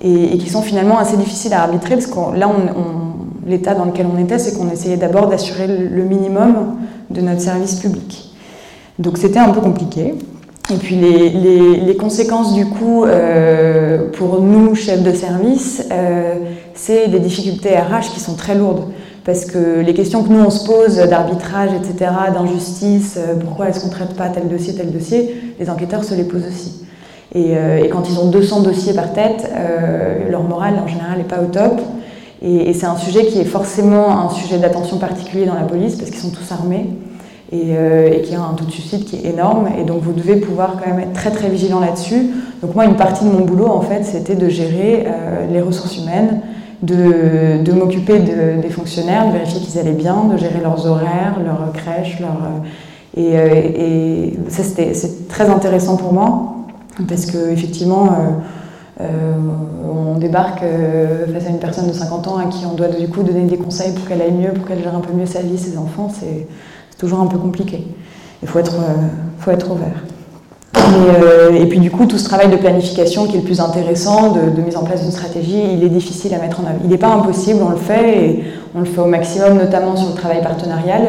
et, 0.00 0.38
qui 0.38 0.48
sont 0.48 0.62
finalement 0.62 0.98
assez 0.98 1.16
difficiles 1.16 1.52
à 1.52 1.62
arbitrer 1.62 1.96
parce 1.96 2.06
que 2.06 2.36
là, 2.38 2.48
l'état 3.46 3.74
dans 3.74 3.86
lequel 3.86 4.06
on 4.06 4.18
était, 4.18 4.38
c'est 4.38 4.56
qu'on 4.56 4.70
essayait 4.70 4.96
d'abord 4.96 5.26
d'assurer 5.26 5.66
le 5.66 6.04
minimum 6.04 6.76
de 7.10 7.20
notre 7.20 7.40
service 7.40 7.74
public. 7.76 8.30
Donc 9.00 9.18
c'était 9.18 9.38
un 9.38 9.48
peu 9.48 9.60
compliqué. 9.60 10.14
Et 10.70 10.76
puis 10.76 10.94
les, 10.96 11.96
conséquences 11.96 12.54
du 12.54 12.66
coup 12.66 13.04
euh, 13.04 14.08
pour 14.12 14.40
nous, 14.40 14.74
chefs 14.74 15.02
de 15.02 15.12
service, 15.12 15.84
euh, 15.90 16.34
c'est 16.74 17.08
des 17.08 17.18
difficultés 17.18 17.70
RH 17.76 18.12
qui 18.14 18.20
sont 18.20 18.34
très 18.34 18.54
lourdes. 18.54 18.84
Parce 19.24 19.44
que 19.44 19.80
les 19.80 19.92
questions 19.92 20.22
que 20.22 20.30
nous 20.30 20.40
on 20.40 20.50
se 20.50 20.64
pose 20.64 20.96
d'arbitrage, 20.96 21.70
etc., 21.74 22.10
d'injustice, 22.32 23.18
euh, 23.18 23.34
pourquoi 23.34 23.68
est-ce 23.68 23.80
qu'on 23.80 23.88
ne 23.88 23.92
traite 23.92 24.14
pas 24.14 24.28
tel 24.28 24.48
dossier, 24.48 24.74
tel 24.74 24.90
dossier, 24.90 25.34
les 25.58 25.68
enquêteurs 25.68 26.04
se 26.04 26.14
les 26.14 26.24
posent 26.24 26.46
aussi. 26.46 26.84
Et, 27.34 27.54
quand 27.92 28.08
ils 28.08 28.18
ont 28.18 28.28
200 28.28 28.62
dossiers 28.62 28.92
par 28.92 29.12
tête, 29.12 29.48
leur 30.28 30.42
morale 30.42 30.74
en 30.82 30.88
général 30.88 31.18
n'est 31.18 31.24
pas 31.24 31.40
au 31.40 31.46
top. 31.46 31.80
Et, 32.42 32.70
et 32.70 32.74
c'est 32.74 32.86
un 32.86 32.96
sujet 32.96 33.26
qui 33.26 33.38
est 33.38 33.44
forcément 33.44 34.24
un 34.24 34.30
sujet 34.30 34.58
d'attention 34.58 34.98
particulier 34.98 35.46
dans 35.46 35.54
la 35.54 35.60
police 35.60 35.94
parce 35.94 36.10
qu'ils 36.10 36.18
sont 36.18 36.30
tous 36.30 36.50
armés. 36.50 36.88
Euh, 37.52 38.12
et, 38.12 38.22
qui 38.22 38.34
a 38.36 38.40
un 38.40 38.54
taux 38.54 38.64
de 38.64 38.70
suicide 38.70 39.04
qui 39.04 39.16
est 39.16 39.30
énorme. 39.30 39.68
Et 39.78 39.82
donc 39.82 40.02
vous 40.02 40.12
devez 40.12 40.36
pouvoir 40.36 40.76
quand 40.78 40.88
même 40.88 41.00
être 41.00 41.12
très 41.12 41.30
très 41.30 41.48
vigilant 41.48 41.80
là-dessus. 41.80 42.30
Donc 42.62 42.76
moi, 42.76 42.84
une 42.84 42.94
partie 42.94 43.24
de 43.24 43.30
mon 43.30 43.44
boulot, 43.44 43.66
en 43.66 43.80
fait, 43.80 44.04
c'était 44.04 44.36
de 44.36 44.48
gérer 44.48 45.04
euh, 45.06 45.46
les 45.52 45.60
ressources 45.60 45.98
humaines, 45.98 46.42
de, 46.82 47.72
m'occuper 47.72 48.20
de, 48.20 48.62
des 48.62 48.68
fonctionnaires, 48.68 49.26
de 49.26 49.32
vérifier 49.32 49.60
qu'ils 49.60 49.80
allaient 49.80 49.92
bien, 49.92 50.26
de 50.32 50.36
gérer 50.36 50.60
leurs 50.62 50.86
horaires, 50.86 51.38
leurs 51.44 51.72
crèches, 51.72 52.20
leurs... 52.20 52.50
Et, 53.16 53.36
euh, 53.36 53.48
et, 53.52 54.38
ça, 54.48 54.62
c'était 54.62 54.92
très 55.28 55.50
intéressant 55.50 55.96
pour 55.96 56.12
moi, 56.12 56.54
parce 57.08 57.26
qu'effectivement, 57.26 58.10
euh, 59.00 59.04
on 59.92 60.18
débarque 60.18 60.62
face 61.32 61.46
à 61.46 61.50
une 61.50 61.58
personne 61.58 61.88
de 61.88 61.92
50 61.92 62.28
ans 62.28 62.36
à 62.36 62.44
qui 62.44 62.64
on 62.64 62.74
doit 62.74 62.88
du 62.88 63.08
coup 63.08 63.24
donner 63.24 63.46
des 63.46 63.56
conseils 63.56 63.92
pour 63.92 64.06
qu'elle 64.06 64.22
aille 64.22 64.32
mieux, 64.32 64.50
pour 64.50 64.68
qu'elle 64.68 64.82
gère 64.82 64.94
un 64.94 65.00
peu 65.00 65.12
mieux 65.12 65.26
sa 65.26 65.40
vie, 65.40 65.58
ses 65.58 65.76
enfants. 65.76 66.08
Toujours 67.00 67.20
un 67.20 67.26
peu 67.26 67.38
compliqué. 67.38 67.82
Il 68.42 68.48
faut 68.48 68.58
être, 68.58 68.74
euh, 68.74 69.08
faut 69.38 69.50
être 69.50 69.70
ouvert. 69.70 70.04
Euh, 70.76 71.54
et, 71.54 71.64
puis 71.64 71.78
du 71.78 71.90
coup, 71.90 72.04
tout 72.04 72.18
ce 72.18 72.24
travail 72.24 72.50
de 72.50 72.56
planification 72.56 73.26
qui 73.26 73.36
est 73.36 73.38
le 73.38 73.44
plus 73.44 73.58
intéressant, 73.58 74.32
de, 74.32 74.60
mise 74.60 74.76
en 74.76 74.84
place 74.84 75.00
d'une 75.00 75.10
stratégie, 75.10 75.62
il 75.78 75.82
est 75.82 75.88
difficile 75.88 76.34
à 76.34 76.38
mettre 76.38 76.60
en 76.60 76.64
œuvre. 76.64 76.80
Il 76.84 76.90
n'est 76.90 76.98
pas 76.98 77.08
impossible, 77.08 77.60
on 77.66 77.70
le 77.70 77.78
fait, 77.78 78.18
et 78.18 78.44
on 78.74 78.80
le 78.80 78.84
fait 78.84 79.00
au 79.00 79.06
maximum, 79.06 79.56
notamment 79.56 79.96
sur 79.96 80.10
le 80.10 80.14
travail 80.14 80.42
partenarial. 80.42 81.08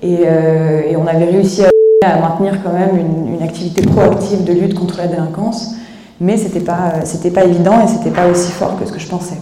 Et, 0.00 0.20
euh, 0.24 0.94
on 0.96 1.06
avait 1.06 1.26
réussi 1.26 1.62
à, 1.62 2.16
maintenir 2.16 2.62
quand 2.64 2.72
même 2.72 2.96
une, 2.96 3.42
activité 3.42 3.82
proactive 3.82 4.44
de 4.44 4.52
lutte 4.54 4.74
contre 4.74 4.96
la 4.96 5.08
délinquance, 5.08 5.74
mais 6.22 6.38
ce 6.38 6.44
n'était 6.44 6.60
pas, 6.60 6.94
pas 7.34 7.44
évident 7.44 7.84
et 7.84 7.86
ce 7.86 7.98
n'était 7.98 8.10
pas 8.10 8.28
aussi 8.28 8.50
fort 8.50 8.78
que 8.78 8.86
ce 8.86 8.92
que 8.92 8.98
je 8.98 9.06
pensais. 9.06 9.36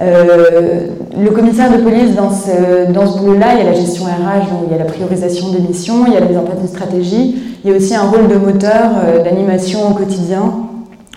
Euh, 0.00 0.86
le 1.16 1.30
commissaire 1.30 1.70
de 1.70 1.82
police, 1.82 2.14
dans 2.14 2.30
ce, 2.30 3.18
boulot-là, 3.18 3.48
il 3.52 3.58
y 3.58 3.60
a 3.60 3.70
la 3.70 3.74
gestion 3.74 4.04
RH, 4.04 4.48
donc 4.50 4.62
il 4.66 4.72
y 4.72 4.74
a 4.74 4.78
la 4.78 4.86
priorisation 4.86 5.50
des 5.50 5.60
missions, 5.60 6.06
il 6.06 6.14
y 6.14 6.16
a 6.16 6.20
la 6.20 6.26
mise 6.26 6.38
en 6.38 6.42
place 6.42 6.66
stratégie, 6.66 7.36
il 7.62 7.70
y 7.70 7.74
a 7.74 7.76
aussi 7.76 7.94
un 7.94 8.04
rôle 8.04 8.28
de 8.28 8.36
moteur, 8.36 8.90
euh, 9.04 9.22
d'animation 9.22 9.90
au 9.90 9.94
quotidien, 9.94 10.54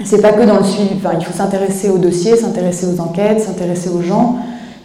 c'est 0.04 0.22
pas 0.22 0.34
que 0.34 0.44
dans 0.44 0.58
le 0.58 0.64
suivi. 0.64 0.90
Enfin, 0.98 1.16
il 1.18 1.26
faut 1.26 1.34
s'intéresser 1.34 1.90
aux 1.90 1.98
dossiers, 1.98 2.36
s'intéresser 2.36 2.86
aux 2.88 3.00
enquêtes, 3.00 3.40
s'intéresser 3.40 3.90
aux 3.90 4.02
gens. 4.02 4.36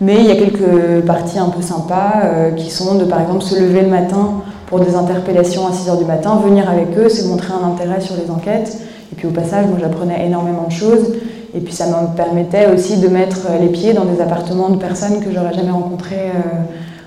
Mais 0.00 0.16
il 0.20 0.26
y 0.26 0.30
a 0.30 0.36
quelques 0.36 1.04
parties 1.04 1.38
un 1.38 1.48
peu 1.48 1.60
sympas 1.60 2.22
euh, 2.24 2.50
qui 2.52 2.70
sont 2.70 2.94
de, 2.94 3.04
par 3.04 3.20
exemple, 3.20 3.42
se 3.42 3.60
lever 3.60 3.82
le 3.82 3.88
matin 3.88 4.34
pour 4.66 4.78
des 4.78 4.94
interpellations 4.94 5.66
à 5.66 5.72
6 5.72 5.90
h 5.90 5.98
du 5.98 6.04
matin, 6.04 6.40
venir 6.42 6.70
avec 6.70 6.96
eux, 6.96 7.08
c'est 7.08 7.26
montrer 7.26 7.52
un 7.52 7.66
intérêt 7.66 8.00
sur 8.00 8.14
les 8.14 8.30
enquêtes. 8.30 8.78
Et 9.12 9.16
puis 9.16 9.26
au 9.26 9.30
passage, 9.30 9.66
moi 9.66 9.78
j'apprenais 9.80 10.24
énormément 10.24 10.66
de 10.68 10.72
choses. 10.72 11.12
Et 11.54 11.60
puis 11.60 11.72
ça 11.72 11.86
me 11.86 12.16
permettait 12.16 12.68
aussi 12.72 12.98
de 12.98 13.08
mettre 13.08 13.48
les 13.60 13.68
pieds 13.68 13.92
dans 13.92 14.04
des 14.04 14.20
appartements 14.20 14.68
de 14.68 14.76
personnes 14.76 15.20
que 15.20 15.32
j'aurais 15.32 15.52
jamais 15.52 15.72
rencontrées 15.72 16.30
euh, 16.30 16.62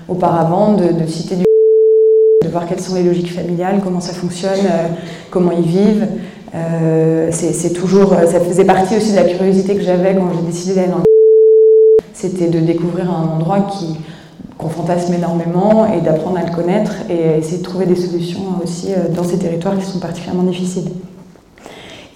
auparavant, 0.08 0.74
de, 0.74 1.06
citer 1.06 1.36
du 1.36 1.44
de 2.44 2.48
voir 2.50 2.66
quelles 2.66 2.80
sont 2.80 2.94
les 2.94 3.02
logiques 3.02 3.32
familiales, 3.32 3.80
comment 3.82 4.00
ça 4.00 4.12
fonctionne, 4.12 4.66
euh, 4.66 4.88
comment 5.30 5.52
ils 5.52 5.66
vivent. 5.66 6.06
Euh, 6.54 7.30
c'est 7.32 7.72
toujours, 7.72 8.10
ça 8.10 8.38
faisait 8.38 8.64
partie 8.64 8.96
aussi 8.96 9.12
de 9.12 9.16
la 9.16 9.24
curiosité 9.24 9.74
que 9.74 9.82
j'avais 9.82 10.14
quand 10.14 10.30
j'ai 10.36 10.46
décidé 10.46 10.74
d'aller 10.74 10.88
dans 10.88 10.98
C'était 12.12 12.48
de 12.48 12.60
découvrir 12.60 13.10
un 13.10 13.34
endroit 13.36 13.60
qui 13.72 13.96
qu'on 14.56 14.68
fantasme 14.68 15.12
énormément 15.12 15.92
et 15.92 16.00
d'apprendre 16.00 16.38
à 16.38 16.44
le 16.44 16.54
connaître 16.54 16.92
et 17.10 17.38
essayer 17.38 17.58
de 17.58 17.64
trouver 17.64 17.86
des 17.86 17.96
solutions 17.96 18.60
aussi 18.62 18.90
dans 19.12 19.24
ces 19.24 19.36
territoires 19.36 19.76
qui 19.76 19.84
sont 19.84 19.98
particulièrement 19.98 20.44
difficiles. 20.44 20.90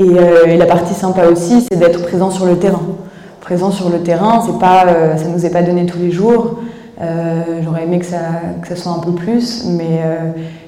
Euh, 0.01 0.47
et, 0.47 0.57
la 0.57 0.67
partie 0.67 0.95
sympa 0.95 1.27
aussi, 1.27 1.67
c'est 1.71 1.79
d'être 1.79 2.03
présent 2.03 2.31
sur 2.31 2.47
le 2.47 2.59
terrain. 2.59 2.83
Présent 3.41 3.71
sur 3.71 3.89
le 3.89 4.01
terrain, 4.01 4.43
c'est 4.47 4.59
pas, 4.59 4.87
euh, 4.87 5.17
ça 5.17 5.27
nous 5.27 5.45
est 5.45 5.51
pas 5.51 5.63
donné 5.63 5.87
tous 5.87 5.99
les 5.99 6.11
jours. 6.11 6.61
Euh, 7.01 7.43
j'aurais 7.65 7.85
aimé 7.85 7.99
que 7.99 8.07
ça, 8.07 8.77
soit 8.77 8.93
un 8.93 8.99
peu 8.99 9.13
plus, 9.13 9.65
mais 9.67 10.01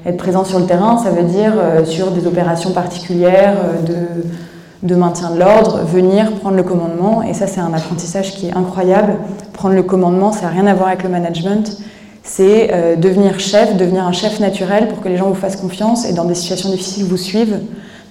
être 0.07 0.16
présent 0.16 0.45
sur 0.45 0.59
le 0.59 0.66
terrain, 0.66 0.97
ça 0.99 1.11
veut 1.11 1.25
dire 1.25 1.53
sur 1.85 2.12
des 2.12 2.27
opérations 2.27 2.71
particulières 2.71 3.57
de, 3.87 4.88
de 4.88 4.95
maintien 4.95 5.31
de 5.31 5.40
l'ordre, 5.40 5.81
venir 5.85 6.33
prendre 6.37 6.57
le 6.57 6.62
commandement. 6.62 7.23
Et 7.23 7.35
ça, 7.35 7.47
c'est 7.47 7.61
un 7.61 7.75
apprentissage 7.75 8.33
qui 8.33 8.49
est 8.49 8.57
incroyable. 8.57 9.14
Prendre 9.53 9.75
le 9.75 9.83
commandement, 9.83 10.31
ça 10.31 10.43
n'a 10.43 10.49
rien 10.49 10.66
à 10.66 10.75
voir 10.75 10.88
avec 10.88 11.03
le 11.03 11.09
management. 11.09 11.79
C'est 12.23 12.97
devenir 12.97 13.40
chef, 13.40 13.77
devenir 13.77 14.05
un 14.05 14.12
chef 14.12 14.38
naturel 14.38 14.87
pour 14.87 15.01
que 15.01 15.09
les 15.09 15.16
gens 15.16 15.29
vous 15.29 15.35
fassent 15.35 15.57
confiance 15.57 16.09
et 16.09 16.12
dans 16.12 16.25
des 16.25 16.37
situations 16.37 16.71
difficiles 16.71 17.05
vous 17.05 17.16
suivent. 17.16 17.59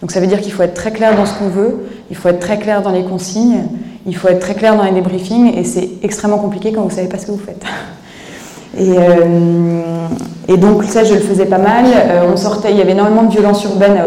Donc 0.02 0.12
ça 0.12 0.20
veut 0.20 0.28
dire 0.28 0.40
qu'il 0.40 0.54
faut 0.54 0.64
être 0.64 0.74
très 0.74 0.92
clair 0.92 1.16
dans 1.16 1.26
ce 1.26 1.34
qu'on 1.34 1.50
veut, 1.50 1.80
il 2.10 2.16
faut 2.16 2.30
être 2.30 2.40
très 2.40 2.58
clair 2.58 2.82
dans 2.82 2.92
les 2.92 3.04
consignes, 3.04 3.64
il 4.06 4.16
faut 4.16 4.30
être 4.30 4.40
très 4.40 4.56
clair 4.56 4.78
dans 4.78 4.84
les 4.84 4.92
débriefings, 4.92 5.54
et 5.58 5.64
c'est 5.64 5.90
extrêmement 6.04 6.38
compliqué 6.38 6.72
quand 6.72 6.82
vous 6.82 6.90
ne 6.90 6.94
savez 6.94 7.10
pas 7.10 7.18
ce 7.18 7.26
que 7.28 7.32
vous 7.32 7.38
faites. 7.40 7.64
Et, 8.78 8.94
euh, 8.98 10.08
et, 10.48 10.56
donc 10.56 10.84
ça, 10.84 11.04
je 11.04 11.16
le 11.16 11.20
faisais 11.20 11.48
pas 11.48 11.58
mal. 11.58 11.86
Euh, 11.88 12.30
on 12.32 12.38
sortait, 12.38 12.70
il 12.70 12.78
y 12.78 12.82
avait 12.82 12.92
énormément 12.92 13.24
de 13.24 13.32
violence 13.32 13.64
urbaine. 13.64 14.04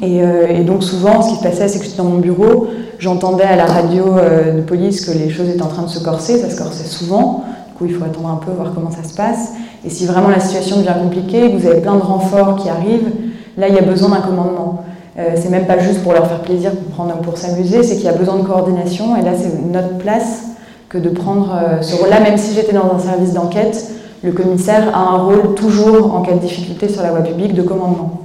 Et, 0.00 0.22
euh, 0.22 0.46
et 0.46 0.62
donc 0.62 0.84
souvent, 0.84 1.20
ce 1.22 1.30
qui 1.30 1.36
se 1.38 1.42
passait, 1.42 1.66
c'est 1.66 1.80
que 1.80 1.84
j'étais 1.84 1.96
dans 1.96 2.04
mon 2.04 2.18
bureau, 2.18 2.68
j'entendais 3.00 3.42
à 3.42 3.56
la 3.56 3.66
radio 3.66 4.14
de 4.54 4.60
police 4.60 5.04
que 5.04 5.10
les 5.10 5.28
choses 5.28 5.48
étaient 5.48 5.60
en 5.60 5.68
train 5.68 5.82
de 5.82 5.88
se 5.88 5.98
corser, 5.98 6.38
ça 6.38 6.48
se 6.48 6.56
corsait 6.56 6.86
souvent. 6.86 7.42
Du 7.68 7.74
coup, 7.74 7.86
il 7.86 7.94
faut 7.94 8.04
attendre 8.04 8.28
un 8.28 8.36
peu, 8.36 8.52
voir 8.52 8.72
comment 8.72 8.92
ça 8.92 9.02
se 9.02 9.14
passe. 9.14 9.54
Et 9.84 9.90
si 9.90 10.06
vraiment 10.06 10.28
la 10.28 10.40
situation 10.40 10.76
devient 10.76 10.94
compliquée, 11.02 11.48
vous 11.48 11.66
avez 11.66 11.80
plein 11.80 11.96
de 11.96 12.02
renforts 12.02 12.56
qui 12.62 12.68
arrivent, 12.68 13.10
Là, 13.56 13.68
il 13.68 13.74
y 13.74 13.78
a 13.78 13.82
besoin 13.82 14.10
d'un 14.10 14.20
commandement. 14.20 14.84
Euh, 15.18 15.30
c'est 15.34 15.48
même 15.48 15.64
pas 15.64 15.78
juste 15.78 16.02
pour 16.02 16.12
leur 16.12 16.26
faire 16.26 16.40
plaisir, 16.40 16.72
pour, 16.72 16.94
prendre, 16.94 17.14
pour 17.22 17.38
s'amuser, 17.38 17.82
c'est 17.82 17.96
qu'il 17.96 18.04
y 18.04 18.08
a 18.08 18.12
besoin 18.12 18.36
de 18.36 18.42
coordination. 18.42 19.16
Et 19.16 19.22
là, 19.22 19.30
c'est 19.34 19.62
notre 19.72 19.96
place 19.96 20.42
que 20.90 20.98
de 20.98 21.08
prendre 21.08 21.54
euh, 21.54 21.80
ce 21.80 21.96
rôle-là. 21.96 22.20
Même 22.20 22.36
si 22.36 22.54
j'étais 22.54 22.74
dans 22.74 22.92
un 22.94 22.98
service 22.98 23.32
d'enquête, 23.32 23.90
le 24.22 24.32
commissaire 24.32 24.94
a 24.94 25.14
un 25.14 25.18
rôle 25.18 25.54
toujours, 25.54 26.14
en 26.14 26.20
cas 26.20 26.32
de 26.32 26.38
difficulté 26.38 26.88
sur 26.88 27.02
la 27.02 27.10
voie 27.10 27.22
publique, 27.22 27.54
de 27.54 27.62
commandement. 27.62 28.20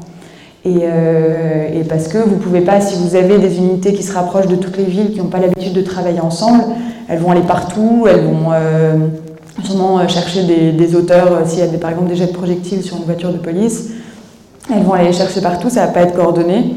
Et, 0.66 0.80
euh, 0.84 1.82
parce 1.88 2.08
que 2.08 2.18
vous 2.18 2.36
ne 2.36 2.42
pouvez 2.42 2.62
pas, 2.62 2.82
si 2.82 3.02
vous 3.02 3.16
avez 3.16 3.40
des 3.40 3.58
unités 3.58 3.94
qui 3.94 4.04
se 4.04 4.14
rapprochent 4.14 4.48
de 4.48 4.56
toutes 4.56 4.78
les 4.78 4.84
villes, 4.84 5.12
qui 5.12 5.20
n'ont 5.20 5.28
pas 5.28 5.40
l'habitude 5.40 5.74
de 5.74 5.82
travailler 5.82 6.20
ensemble, 6.20 6.64
elles 7.08 7.20
vont 7.20 7.32
aller 7.32 7.42
partout, 7.42 8.06
elles 8.08 8.22
vont 8.22 8.52
sûrement 9.64 10.08
chercher 10.08 10.44
des, 10.44 10.72
des 10.72 10.96
auteurs, 10.96 11.42
s'il 11.46 11.60
y 11.60 11.64
a 11.64 11.68
des, 11.68 11.78
par 11.78 11.90
exemple 11.90 12.10
des 12.10 12.16
jets 12.16 12.28
de 12.28 12.34
projectiles 12.34 12.84
sur 12.84 12.98
une 12.98 13.04
voiture 13.04 13.32
de 13.32 13.38
police, 13.38 13.90
elles 14.76 14.84
vont 14.84 14.94
aller 14.94 15.08
les 15.08 15.14
chercher 15.14 15.42
partout, 15.42 15.70
ça 15.70 15.82
ne 15.82 15.88
va 15.88 15.92
pas 15.94 16.02
être 16.02 16.16
coordonné. 16.16 16.76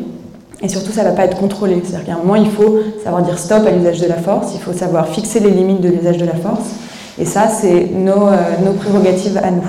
Et 0.63 0.69
surtout, 0.69 0.93
ça 0.93 1.03
ne 1.03 1.09
va 1.09 1.15
pas 1.15 1.25
être 1.25 1.37
contrôlé. 1.37 1.81
C'est-à-dire 1.85 2.07
qu'à 2.07 2.15
un 2.15 2.19
moment, 2.19 2.37
il 2.37 2.51
faut 2.51 2.79
savoir 3.03 3.23
dire 3.23 3.39
stop 3.39 3.67
à 3.67 3.71
l'usage 3.71 4.01
de 4.01 4.09
la 4.09 4.17
force, 4.17 4.53
il 4.55 4.61
faut 4.61 4.73
savoir 4.73 5.09
fixer 5.09 5.41
les 5.41 5.51
limites 5.51 5.81
de 5.81 5.89
l'usage 5.89 6.17
de 6.17 6.25
la 6.25 6.35
force. 6.35 6.71
Et 7.19 7.25
ça, 7.25 7.49
c'est 7.49 7.91
nos, 7.93 8.29
euh, 8.29 8.37
nos, 8.65 8.73
prérogatives 8.73 9.39
à 9.43 9.51
nous. 9.51 9.63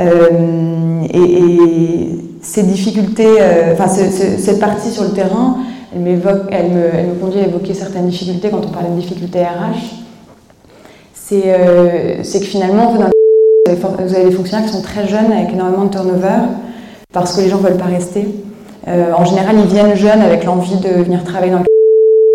Euh, 0.00 1.02
et, 1.12 2.08
ces 2.40 2.62
difficultés, 2.62 3.36
euh, 3.40 3.72
enfin, 3.72 3.88
cette 3.88 4.60
partie 4.60 4.90
sur 4.90 5.02
le 5.02 5.10
terrain, 5.10 5.56
elle, 5.94 6.00
elle, 6.02 6.70
me, 6.70 6.84
elle, 6.94 7.06
me, 7.08 7.14
conduit 7.20 7.40
à 7.40 7.46
évoquer 7.46 7.74
certaines 7.74 8.06
difficultés 8.06 8.48
quand 8.48 8.64
on 8.64 8.70
parle 8.70 8.94
de 8.94 9.00
difficultés 9.00 9.40
RH. 9.40 9.96
C'est 11.12 12.40
que 12.40 12.46
finalement, 12.46 12.94
vous 12.94 13.02
avez 14.14 14.24
des 14.24 14.30
fonctionnaires 14.30 14.66
qui 14.66 14.72
sont 14.72 14.82
très 14.82 15.06
jeunes 15.08 15.32
avec 15.32 15.52
énormément 15.52 15.84
de 15.84 15.90
turnover 15.90 16.46
parce 17.12 17.34
que 17.34 17.40
les 17.40 17.48
gens 17.48 17.56
ne 17.56 17.62
veulent 17.62 17.78
pas 17.78 17.86
rester. 17.86 18.28
Euh, 18.86 19.12
en 19.16 19.24
général, 19.24 19.56
ils 19.58 19.66
viennent 19.66 19.94
jeunes 19.94 20.20
avec 20.20 20.44
l'envie 20.44 20.76
de 20.76 21.02
venir 21.02 21.24
travailler 21.24 21.52
dans 21.52 21.60
le 21.60 21.64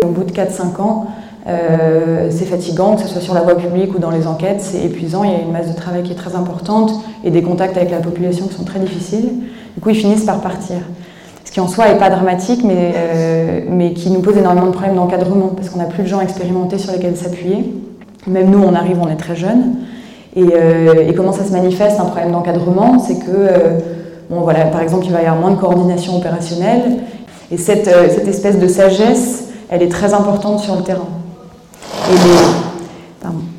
au 0.04 0.10
bout 0.10 0.24
de 0.24 0.32
4-5 0.32 0.80
ans. 0.80 1.06
Euh, 1.46 2.28
c'est 2.30 2.44
fatigant, 2.44 2.96
que 2.96 3.02
ce 3.02 3.08
soit 3.08 3.20
sur 3.20 3.34
la 3.34 3.42
voie 3.42 3.56
publique 3.56 3.94
ou 3.94 3.98
dans 3.98 4.10
les 4.10 4.26
enquêtes, 4.26 4.60
c'est 4.60 4.82
épuisant, 4.82 5.22
il 5.24 5.30
y 5.30 5.34
a 5.34 5.38
une 5.38 5.52
masse 5.52 5.68
de 5.68 5.76
travail 5.76 6.02
qui 6.02 6.12
est 6.12 6.16
très 6.16 6.34
importante 6.34 6.92
et 7.22 7.30
des 7.30 7.42
contacts 7.42 7.76
avec 7.76 7.90
la 7.90 7.98
population 7.98 8.46
qui 8.48 8.54
sont 8.54 8.64
très 8.64 8.80
difficiles. 8.80 9.30
Du 9.74 9.80
coup, 9.80 9.90
ils 9.90 9.96
finissent 9.96 10.24
par 10.24 10.40
partir. 10.40 10.78
Ce 11.44 11.52
qui 11.52 11.60
en 11.60 11.68
soi 11.68 11.88
n'est 11.88 11.98
pas 11.98 12.10
dramatique, 12.10 12.62
mais, 12.64 12.94
euh, 12.96 13.60
mais 13.68 13.92
qui 13.92 14.10
nous 14.10 14.20
pose 14.20 14.36
énormément 14.36 14.66
de 14.66 14.72
problèmes 14.72 14.96
d'encadrement, 14.96 15.48
parce 15.48 15.68
qu'on 15.68 15.78
n'a 15.78 15.84
plus 15.84 16.02
de 16.02 16.08
gens 16.08 16.20
expérimentés 16.20 16.78
sur 16.78 16.92
lesquels 16.92 17.16
s'appuyer. 17.16 17.72
Même 18.26 18.50
nous, 18.50 18.62
on 18.62 18.74
arrive, 18.74 18.98
on 19.00 19.08
est 19.08 19.16
très 19.16 19.36
jeunes. 19.36 19.76
Et, 20.34 20.42
et 20.42 21.14
comment 21.14 21.32
ça 21.32 21.44
se 21.44 21.52
manifeste, 21.52 22.00
un 22.00 22.06
problème 22.06 22.32
d'encadrement 22.32 22.98
C'est 22.98 23.20
que 23.20 23.50
Par 24.42 24.80
exemple, 24.80 25.06
il 25.06 25.12
va 25.12 25.22
y 25.22 25.26
avoir 25.26 25.40
moins 25.40 25.52
de 25.52 25.60
coordination 25.60 26.16
opérationnelle. 26.16 26.98
Et 27.50 27.56
cette, 27.56 27.88
euh, 27.88 28.08
espèce 28.26 28.58
de 28.58 28.66
sagesse, 28.66 29.44
elle 29.70 29.82
est 29.82 29.88
très 29.88 30.14
importante 30.14 30.60
sur 30.60 30.76
le 30.76 30.82
terrain. 30.82 31.08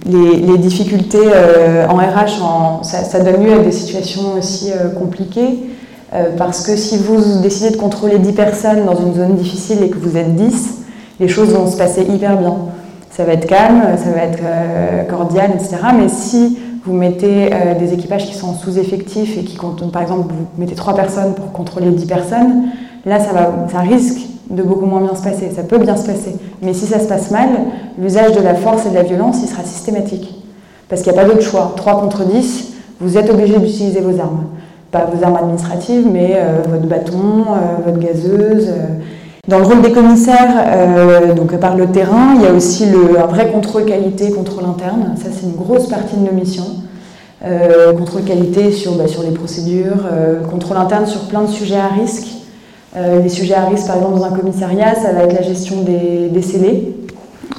Les, 0.08 0.58
difficultés 0.58 1.18
euh, 1.24 1.88
en 1.88 1.96
RH, 1.96 2.84
ça, 2.84 3.20
donne 3.20 3.44
lieu 3.44 3.54
à 3.54 3.60
des 3.60 3.72
situations 3.72 4.34
aussi 4.38 4.72
euh, 4.72 4.90
compliquées. 4.90 5.60
parce 6.38 6.66
que 6.66 6.76
si 6.76 6.98
vous 6.98 7.42
décidez 7.42 7.72
de 7.72 7.78
contrôler 7.78 8.20
10 8.20 8.34
personnes 8.34 8.86
dans 8.86 8.96
une 8.96 9.14
zone 9.14 9.36
difficile 9.36 9.84
et 9.84 9.90
que 9.90 9.98
vous 9.98 10.18
êtes 10.18 10.36
10, 10.36 10.80
les 11.20 11.28
choses 11.28 11.50
vont 11.50 11.70
se 11.70 11.78
passer 11.78 12.04
hyper 12.04 12.38
bien. 12.38 12.56
Ça 13.12 13.24
va 13.24 13.34
être 13.34 13.48
calme, 13.48 13.82
ça 13.98 14.12
va 14.12 14.24
être 14.24 15.08
cordial, 15.10 15.52
etc. 15.56 15.78
Mais 15.98 16.10
si 16.10 16.58
vous 16.86 16.94
mettez 16.94 17.50
euh, 17.52 17.78
des 17.78 17.94
équipages 17.94 18.26
qui 18.26 18.36
sont 18.36 18.54
sous-effectifs 18.54 19.38
et 19.38 19.44
qui 19.44 19.56
comptent, 19.56 19.92
par 19.92 20.02
exemple, 20.02 20.34
vous 20.34 20.46
mettez 20.62 20.76
trois 20.76 20.96
personnes 20.96 21.34
pour 21.34 21.52
contrôler 21.52 21.90
10 21.90 22.06
personnes, 22.06 22.64
là, 23.06 23.20
ça, 23.20 23.34
va, 23.34 23.68
ça 23.72 23.80
risque 23.80 24.20
de 24.50 24.62
beaucoup 24.62 24.86
moins 24.86 25.02
bien 25.02 25.16
se 25.16 25.24
passer. 25.24 25.50
Ça 25.56 25.64
peut 25.64 25.80
bien 25.80 25.98
se 25.98 26.06
passer. 26.06 26.36
Mais 26.62 26.74
si 26.74 26.86
ça 26.86 27.00
se 27.00 27.08
passe 27.08 27.32
mal, 27.32 27.50
l'usage 28.00 28.34
de 28.34 28.42
la 28.42 28.54
force 28.54 28.86
et 28.86 28.90
de 28.90 28.96
la 28.96 29.04
violence, 29.04 29.38
il 29.42 29.50
sera 29.50 29.64
systématique. 29.64 30.36
Parce 30.88 31.02
qu'il 31.02 31.12
n'y 31.12 31.18
a 31.18 31.22
pas 31.24 31.28
d'autre 31.28 31.42
choix. 31.42 31.74
3 31.76 32.00
contre 32.02 32.24
10, 32.26 32.74
vous 33.02 33.18
êtes 33.18 33.30
obligé 33.30 33.58
d'utiliser 33.58 34.02
vos 34.02 34.20
armes. 34.20 34.46
Pas 34.92 35.06
vos 35.12 35.24
armes 35.24 35.38
administratives, 35.38 36.08
mais 36.12 36.34
euh, 36.36 36.62
votre 36.70 36.86
bâton, 36.86 37.18
euh, 37.18 37.84
votre 37.86 38.00
gazeuse. 38.00 38.70
Dans 39.48 39.60
le 39.60 39.66
rôle 39.66 39.82
des 39.82 39.92
commissaires, 39.92 40.56
euh, 40.58 41.34
donc 41.36 41.56
par 41.58 41.78
le 41.78 41.86
terrain, 41.88 42.34
il 42.36 42.42
y 42.42 42.48
a 42.48 42.52
aussi 42.52 42.86
un 42.86 43.28
vrai 43.28 43.52
contrôle 43.52 43.86
qualité, 43.86 44.32
contrôle 44.32 44.66
interne. 44.66 45.16
Ça, 45.18 45.30
c'est 45.32 45.46
une 45.46 45.56
grosse 45.56 45.88
partie 45.88 46.16
de 46.16 46.26
nos 46.26 46.32
missions. 46.32 46.66
Euh, 47.46 47.94
contrôle 47.94 48.24
qualité 48.24 48.72
sur, 48.72 48.94
bah, 48.94 49.08
sur 49.08 49.22
les 49.22 49.30
procédures, 49.30 50.08
euh, 50.12 50.42
contrôle 50.42 50.78
interne 50.78 51.06
sur 51.06 51.22
plein 51.28 51.44
de 51.44 51.50
sujets 51.50 51.78
à 51.78 51.90
risque. 51.90 52.28
Euh, 52.96 53.22
les 53.22 53.30
sujets 53.30 53.54
à 53.54 53.66
risque, 53.66 53.86
par 53.86 53.98
exemple, 53.98 54.18
dans 54.18 54.26
un 54.26 54.32
commissariat, 54.32 54.96
ça 54.96 55.12
va 55.12 55.24
être 55.24 55.34
la 55.34 55.44
gestion 55.44 55.82
des, 55.84 56.30
des 56.30 56.42
scellés. 56.42 56.96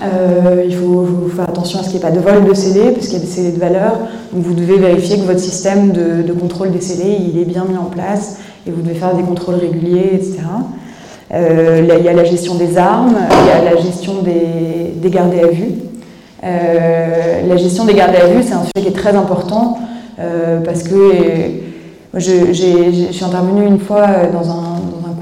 il 0.02 0.74
faut, 0.74 1.06
faire 1.36 1.48
attention 1.48 1.78
à 1.78 1.82
ce 1.84 1.90
qu'il 1.90 2.00
n'y 2.00 2.04
ait 2.04 2.08
pas 2.08 2.16
de 2.16 2.20
vol 2.20 2.48
de 2.48 2.54
scellés, 2.54 2.90
parce 2.90 3.06
qu'il 3.06 3.18
y 3.18 3.22
a 3.22 3.24
des 3.24 3.30
scellés 3.30 3.52
de 3.52 3.60
valeur. 3.60 3.92
Donc 4.32 4.42
vous 4.42 4.54
devez 4.54 4.78
vérifier 4.78 5.18
que 5.18 5.24
votre 5.24 5.38
système 5.38 5.92
de, 5.92 6.22
de 6.22 6.32
contrôle 6.32 6.72
des 6.72 6.80
scellés 6.80 7.18
il 7.20 7.38
est 7.40 7.44
bien 7.44 7.64
mis 7.64 7.76
en 7.76 7.84
place 7.84 8.38
et 8.66 8.72
vous 8.72 8.82
devez 8.82 8.94
faire 8.94 9.14
des 9.14 9.22
contrôles 9.22 9.56
réguliers, 9.56 10.10
etc. 10.14 10.38
Euh, 11.34 11.84
il 11.98 12.04
y 12.04 12.08
a 12.08 12.12
la 12.12 12.24
gestion 12.24 12.54
des 12.54 12.78
armes, 12.78 13.16
il 13.30 13.48
y 13.48 13.68
a 13.68 13.74
la 13.74 13.80
gestion 13.80 14.22
des, 14.22 15.10
gardés 15.10 15.40
à 15.40 15.48
vue. 15.48 15.72
Euh, 16.44 17.48
la 17.48 17.56
gestion 17.56 17.84
des 17.84 17.94
gardés 17.94 18.18
à 18.18 18.26
vue, 18.26 18.42
c'est 18.42 18.54
un 18.54 18.62
sujet 18.62 18.82
qui 18.82 18.88
est 18.88 18.96
très 18.96 19.16
important 19.16 19.78
euh, 20.20 20.60
parce 20.60 20.84
que 20.84 20.96
je, 22.14 22.52
suis 23.10 23.24
intervenue 23.24 23.66
une 23.66 23.80
fois 23.80 24.06
dans 24.32 24.50
un, 24.50 24.64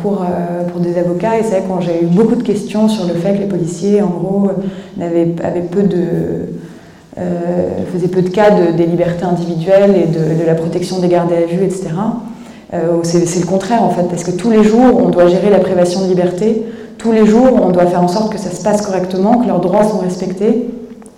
cours 0.03 0.27
pour 0.71 0.83
des 0.83 0.99
avocats 0.99 1.39
et 1.39 1.43
c'est 1.43 1.61
vrai 1.61 1.65
quand 1.67 1.81
j'ai 1.81 2.03
eu 2.03 2.07
beaucoup 2.07 2.35
de 2.35 2.43
questions 2.43 2.89
sur 2.89 3.07
le 3.07 3.15
fait 3.15 3.37
que 3.37 3.39
les 3.39 3.47
policiers, 3.47 4.03
en 4.03 4.09
gros, 4.09 4.51
faisaient 4.99 5.35
peu 8.09 8.21
de 8.21 8.29
cas 8.29 8.51
de, 8.51 8.73
des 8.77 8.85
libertés 8.85 9.25
individuelles 9.25 9.95
et 9.97 10.07
de, 10.07 10.45
la 10.47 10.55
protection 10.55 10.99
des 10.99 11.09
gardés 11.09 11.37
à 11.37 11.47
vue, 11.47 11.65
etc. 11.65 11.87
Euh, 12.75 12.99
c'est 13.03 13.41
le 13.41 13.47
contraire 13.47 13.83
en 13.83 13.91
fait, 13.91 14.05
parce 14.05 14.25
que 14.25 14.33
tous 14.33 14.51
les 14.51 14.65
jours, 14.65 15.01
on 15.05 15.09
doit 15.09 15.29
gérer 15.29 15.51
la 15.51 15.59
privation 15.59 16.03
de 16.03 16.07
liberté, 16.07 16.65
tous 16.99 17.13
les 17.13 17.27
jours, 17.27 17.61
on 17.63 17.71
doit 17.71 17.87
faire 17.87 18.03
en 18.03 18.09
sorte 18.09 18.33
que 18.33 18.39
ça 18.39 18.51
se 18.51 18.63
passe 18.63 18.83
correctement, 18.83 19.39
que 19.39 19.47
leurs 19.47 19.61
droits 19.61 19.85
sont 19.85 19.99
respectés, 19.99 20.71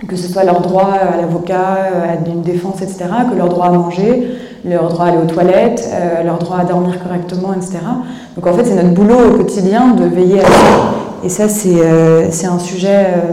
que 0.08 0.16
ce 0.16 0.30
soit 0.30 0.44
leur 0.44 0.60
droit 0.60 0.90
à 0.90 1.16
l'avocat, 1.16 1.78
à 2.04 2.28
une 2.28 2.42
défense, 2.42 2.82
etc., 2.82 3.04
que 3.30 3.36
leur 3.36 3.48
droit 3.48 3.66
à 3.66 3.70
manger, 3.70 4.36
leur 4.64 4.88
droit 4.88 5.06
à 5.06 5.08
aller 5.08 5.18
aux 5.18 5.26
toilettes, 5.26 5.88
euh, 5.92 6.22
leur 6.22 6.38
droit 6.38 6.58
à 6.58 6.64
dormir 6.64 7.02
correctement, 7.02 7.54
etc. 7.54 7.78
Donc 8.34 8.46
en 8.46 8.52
fait, 8.52 8.64
c'est 8.64 8.74
notre 8.74 8.94
boulot 8.94 9.30
au 9.30 9.36
quotidien 9.36 9.94
de 9.94 10.04
veiller 10.04 10.40
à 10.40 10.44
ça. 10.44 10.50
Et 11.24 11.28
ça, 11.28 11.48
c'est 11.48 11.80
euh, 11.80 12.28
un, 12.28 12.58
sujet, 12.58 13.06
euh, 13.06 13.32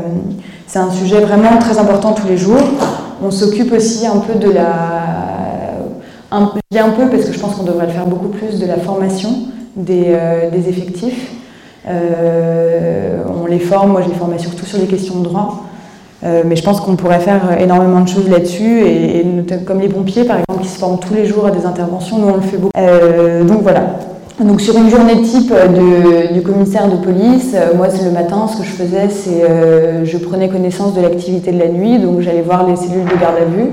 c'est 0.67 0.79
un 0.79 0.91
sujet 0.91 1.19
vraiment 1.19 1.57
très 1.59 1.77
important 1.77 2.13
tous 2.13 2.27
les 2.27 2.37
jours. 2.37 2.61
On 3.23 3.31
s'occupe 3.31 3.73
aussi 3.73 4.05
un 4.05 4.17
peu 4.17 4.37
de 4.39 4.51
la... 4.51 5.12
Un, 6.33 6.51
je 6.55 6.59
dis 6.71 6.79
un 6.79 6.89
peu 6.89 7.07
parce 7.09 7.25
que 7.25 7.33
je 7.33 7.39
pense 7.39 7.55
qu'on 7.55 7.63
devrait 7.63 7.85
le 7.85 7.93
faire 7.93 8.07
beaucoup 8.07 8.29
plus 8.29 8.59
de 8.59 8.65
la 8.65 8.77
formation 8.77 9.29
des, 9.75 10.17
des 10.51 10.69
effectifs. 10.69 11.31
on 11.87 13.45
les 13.45 13.59
forme, 13.59 13.91
moi 13.91 14.01
je 14.01 14.09
les 14.09 14.15
formais 14.15 14.39
surtout 14.39 14.65
sur 14.65 14.79
les 14.79 14.87
questions 14.87 15.19
de 15.19 15.23
droit. 15.23 15.63
Euh, 16.23 16.43
mais 16.45 16.55
je 16.55 16.63
pense 16.63 16.79
qu'on 16.79 16.95
pourrait 16.95 17.19
faire 17.19 17.57
énormément 17.59 17.99
de 17.99 18.07
choses 18.07 18.29
là-dessus, 18.29 18.81
et, 18.85 19.25
comme 19.65 19.81
les 19.81 19.89
pompiers, 19.89 20.23
par 20.23 20.37
exemple, 20.37 20.63
qui 20.65 20.69
se 20.69 20.79
forment 20.79 20.99
tous 20.99 21.13
les 21.13 21.25
jours 21.25 21.45
à 21.45 21.51
des 21.51 21.65
interventions, 21.65 22.17
nous 22.17 22.29
on 22.29 22.35
le 22.35 22.41
fait 22.41 22.57
beaucoup. 22.57 22.71
Euh, 22.77 23.43
donc 23.43 23.61
voilà. 23.61 23.97
Donc 24.39 24.61
sur 24.61 24.75
une 24.77 24.89
journée 24.89 25.21
type 25.21 25.53
du 26.33 26.41
commissaire 26.41 26.89
de 26.89 26.95
police, 26.95 27.53
euh, 27.53 27.75
moi 27.75 27.87
le 27.87 28.11
matin, 28.11 28.47
ce 28.47 28.57
que 28.57 28.63
je 28.63 28.71
faisais, 28.71 29.09
c'est 29.09 30.05
je 30.05 30.17
prenais 30.17 30.47
connaissance 30.47 30.93
de 30.93 31.01
l'activité 31.01 31.51
de 31.51 31.59
la 31.59 31.67
nuit, 31.67 31.99
donc 31.99 32.21
j'allais 32.21 32.41
voir 32.41 32.67
les 32.67 32.75
cellules 32.75 33.05
de 33.05 33.19
garde 33.19 33.35
à 33.35 33.45
vue. 33.45 33.71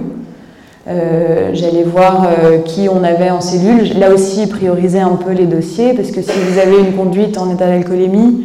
J'allais 0.87 1.85
voir 1.85 2.29
qui 2.65 2.89
on 2.89 3.05
avait 3.05 3.31
en 3.31 3.41
cellule. 3.41 3.99
Là 3.99 4.13
aussi, 4.13 4.47
prioriser 4.47 5.01
un 5.01 5.17
peu 5.17 5.33
les 5.33 5.47
dossiers, 5.47 5.95
parce 5.95 6.11
que 6.11 6.23
si 6.23 6.33
vous 6.33 6.59
avez 6.59 6.79
une 6.81 6.95
conduite 6.95 7.39
en 7.39 7.51
état 7.51 7.67
d'alcoolémie, 7.67 8.45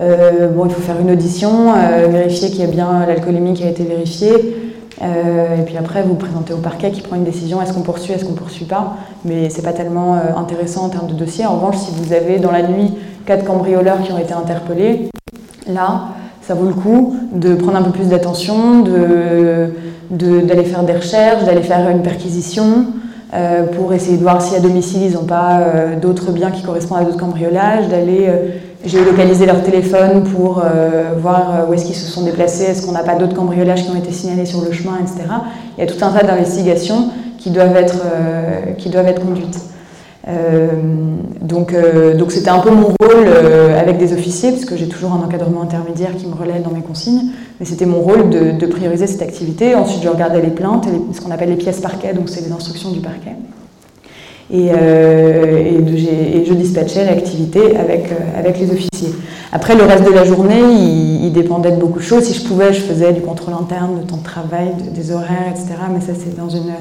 euh, 0.00 0.48
bon, 0.48 0.66
il 0.66 0.72
faut 0.72 0.80
faire 0.80 1.00
une 1.00 1.10
audition, 1.10 1.72
euh, 1.76 2.08
vérifier 2.08 2.50
qu'il 2.50 2.60
y 2.60 2.64
a 2.64 2.66
bien 2.66 3.06
l'alcoolémie 3.06 3.54
qui 3.54 3.64
a 3.64 3.68
été 3.68 3.84
vérifiée. 3.84 4.56
Euh, 5.02 5.60
et 5.60 5.62
puis 5.64 5.76
après, 5.76 6.02
vous, 6.02 6.10
vous 6.10 6.14
présentez 6.14 6.52
au 6.52 6.58
parquet 6.58 6.90
qui 6.90 7.00
prend 7.00 7.16
une 7.16 7.24
décision 7.24 7.60
est-ce 7.62 7.72
qu'on 7.72 7.82
poursuit, 7.82 8.12
est-ce 8.12 8.24
qu'on 8.24 8.34
poursuit 8.34 8.64
pas. 8.64 8.96
Mais 9.24 9.50
ce 9.50 9.58
n'est 9.58 9.62
pas 9.62 9.72
tellement 9.72 10.18
intéressant 10.36 10.86
en 10.86 10.88
termes 10.88 11.08
de 11.08 11.14
dossier. 11.14 11.46
En 11.46 11.56
revanche, 11.56 11.76
si 11.76 11.92
vous 11.96 12.12
avez 12.12 12.38
dans 12.38 12.50
la 12.50 12.62
nuit 12.62 12.92
quatre 13.26 13.44
cambrioleurs 13.44 14.02
qui 14.02 14.12
ont 14.12 14.18
été 14.18 14.32
interpellés, 14.32 15.08
là, 15.68 16.08
ça 16.46 16.54
vaut 16.54 16.66
le 16.66 16.74
coup 16.74 17.16
de 17.32 17.54
prendre 17.54 17.78
un 17.78 17.82
peu 17.82 17.90
plus 17.90 18.08
d'attention, 18.08 18.80
d'aller 18.80 19.70
de, 20.10 20.62
faire 20.62 20.82
des 20.82 20.92
recherches, 20.92 21.44
d'aller 21.44 21.62
faire 21.62 21.88
une 21.88 22.02
perquisition. 22.02 22.86
pour 23.76 23.92
essayer 23.92 24.16
de 24.16 24.22
voir 24.22 24.40
si 24.42 24.54
à 24.54 24.60
domicile 24.60 25.02
ils 25.02 25.14
n'ont 25.14 25.24
pas 25.24 25.60
d'autres 26.00 26.32
biens 26.32 26.50
qui 26.50 26.62
correspondent 26.62 26.98
à 26.98 27.04
d'autres 27.04 27.18
cambriolages, 27.18 27.88
d'aller 27.88 28.28
localisé 29.04 29.46
leur 29.46 29.62
téléphone 29.62 30.24
pour 30.24 30.58
euh, 30.58 31.14
voir 31.18 31.50
euh, 31.50 31.66
où 31.68 31.74
est-ce 31.74 31.86
qu'ils 31.86 31.94
se 31.94 32.10
sont 32.10 32.22
déplacés, 32.24 32.64
est-ce 32.64 32.86
qu'on 32.86 32.92
n'a 32.92 33.02
pas 33.02 33.14
d'autres 33.14 33.34
cambriolages 33.34 33.84
qui 33.84 33.90
ont 33.90 33.96
été 33.96 34.12
signalés 34.12 34.46
sur 34.46 34.60
le 34.62 34.72
chemin, 34.72 34.98
etc. 35.00 35.22
Il 35.76 35.84
y 35.84 35.88
a 35.88 35.92
tout 35.92 36.02
un 36.04 36.10
tas 36.10 36.24
d'investigations 36.24 37.10
qui 37.38 37.52
euh, 37.56 38.72
qui 38.78 38.88
doivent 38.90 39.06
être 39.06 39.24
conduites. 39.24 39.58
Donc 41.42 41.74
donc 42.16 42.32
c'était 42.32 42.48
un 42.48 42.60
peu 42.60 42.70
mon 42.70 42.94
rôle 43.00 43.28
avec 43.78 43.98
des 43.98 44.12
officiers, 44.12 44.52
parce 44.52 44.64
que 44.64 44.76
j'ai 44.76 44.88
toujours 44.88 45.12
un 45.12 45.22
encadrement 45.24 45.62
intermédiaire 45.62 46.16
qui 46.16 46.26
me 46.26 46.34
relaie 46.34 46.60
dans 46.60 46.70
mes 46.70 46.80
consignes, 46.80 47.30
mais 47.60 47.66
c'était 47.66 47.86
mon 47.86 48.00
rôle 48.00 48.30
de, 48.30 48.66
prioriser 48.66 49.06
cette 49.06 49.22
activité. 49.22 49.74
Ensuite, 49.74 50.02
je 50.02 50.08
regardais 50.08 50.40
les 50.40 50.50
plaintes, 50.50 50.86
ce 51.12 51.20
qu'on 51.20 51.30
appelle 51.30 51.50
les 51.50 51.56
pièces 51.56 51.80
parquet, 51.80 52.14
donc 52.14 52.28
c'est 52.28 52.40
les 52.40 52.52
instructions 52.52 52.90
du 52.90 53.00
parquet. 53.00 53.36
Euh, 54.52 55.56
et, 55.56 56.44
je 56.44 56.52
dispatchais 56.54 57.04
l'activité 57.06 57.76
avec, 57.76 58.12
euh, 58.12 58.38
avec 58.38 58.58
les 58.58 58.70
officiers. 58.70 59.14
Après, 59.52 59.74
le 59.74 59.84
reste 59.84 60.04
de 60.04 60.12
la 60.12 60.24
journée, 60.24 60.60
il, 60.60 61.32
dépendait 61.32 61.72
de 61.72 61.76
beaucoup 61.76 61.98
de 61.98 62.04
choses. 62.04 62.24
Si 62.24 62.34
je 62.34 62.46
pouvais, 62.46 62.72
je 62.72 62.80
faisais 62.80 63.12
du 63.12 63.20
contrôle 63.20 63.54
interne, 63.54 64.00
de 64.00 64.06
temps 64.06 64.18
de 64.18 64.22
travail, 64.22 64.68
des 64.94 65.10
horaires, 65.10 65.48
etc. 65.50 65.74
Mais 65.92 66.00
ça, 66.00 66.12
c'est 66.16 66.36
dans 66.36 66.48
une 66.48 66.72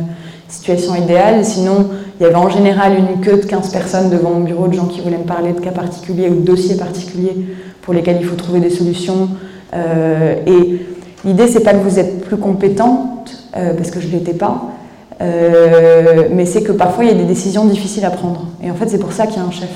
situation 0.54 0.96
idéale. 0.96 1.44
Sinon, 1.44 1.90
il 2.20 2.24
y 2.24 2.26
avait 2.26 2.36
en 2.36 2.50
général 2.50 2.94
une 2.98 3.22
queue 3.22 3.38
de 3.38 3.46
15 3.46 3.72
personnes 3.72 4.10
devant 4.10 4.32
mon 4.32 4.42
bureau, 4.42 4.68
de 4.68 4.74
gens 4.74 4.86
qui 4.86 5.02
voulaient 5.02 5.18
me 5.18 5.24
parler 5.24 5.54
de 5.54 5.60
cas 5.60 5.72
particuliers 5.72 6.30
ou 6.30 6.36
de 6.36 6.46
dossiers 6.46 6.78
particuliers 6.78 7.36
pour 7.82 7.94
lesquels 7.94 8.18
il 8.20 8.26
faut 8.26 8.36
trouver 8.36 8.60
des 8.60 8.70
solutions. 8.70 9.30
Euh, 9.74 10.36
et 10.46 10.82
l'idée, 11.26 11.48
c'est 11.48 11.64
pas 11.64 11.74
que 11.74 11.84
vous 11.84 12.00
êtes 12.00 12.22
plus 12.22 12.38
compétente, 12.38 13.10
parce 13.52 13.92
que 13.92 14.00
je 14.00 14.08
ne 14.08 14.14
l'étais 14.14 14.34
pas, 14.34 14.74
euh, 15.22 16.28
mais 16.32 16.46
c'est 16.46 16.64
que 16.64 16.72
parfois 16.72 17.06
il 17.06 17.12
y 17.12 17.14
a 17.14 17.18
des 17.18 17.26
décisions 17.26 17.66
difficiles 17.66 18.06
à 18.06 18.10
prendre. 18.10 18.48
Et 18.64 18.70
en 18.70 18.76
fait, 18.76 18.90
c'est 18.90 19.00
pour 19.00 19.14
ça 19.14 19.28
qu'il 19.28 19.38
y 19.38 19.40
a 19.40 19.48
un 19.48 19.52
chef. 19.52 19.70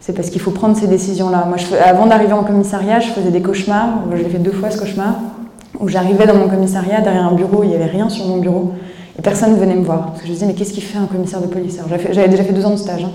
C'est 0.00 0.14
parce 0.14 0.30
qu'il 0.30 0.40
faut 0.40 0.50
prendre 0.50 0.76
ces 0.76 0.86
décisions-là. 0.86 1.46
Moi, 1.46 1.58
avant 1.84 2.06
d'arriver 2.06 2.32
en 2.32 2.42
commissariat, 2.42 3.00
je 3.00 3.08
faisais 3.08 3.30
des 3.30 3.42
cauchemars. 3.42 4.00
Je 4.10 4.16
l'ai 4.16 4.28
fait 4.28 4.38
deux 4.38 4.52
fois 4.52 4.70
ce 4.70 4.78
cauchemar, 4.78 5.16
où 5.78 5.88
j'arrivais 5.88 6.26
dans 6.26 6.34
mon 6.34 6.48
commissariat 6.48 7.00
derrière 7.00 7.26
un 7.26 7.34
bureau, 7.34 7.62
il 7.62 7.68
n'y 7.68 7.74
avait 7.74 7.84
rien 7.84 8.08
sur 8.08 8.26
mon 8.26 8.38
bureau, 8.38 8.72
personne 9.22 9.52
ne 9.54 9.58
venait 9.58 9.74
me 9.74 9.84
voir. 9.84 10.06
Parce 10.06 10.20
que 10.20 10.26
je 10.26 10.30
me 10.30 10.34
disais, 10.34 10.46
mais 10.46 10.54
qu'est-ce 10.54 10.72
qu'il 10.72 10.82
fait 10.82 10.98
un 10.98 11.06
commissaire 11.06 11.40
de 11.40 11.46
police 11.46 11.78
J'avais 12.12 12.28
déjà 12.28 12.44
fait 12.44 12.52
deux 12.52 12.64
ans 12.64 12.70
de 12.70 12.76
stage. 12.76 13.04
Hein. 13.04 13.10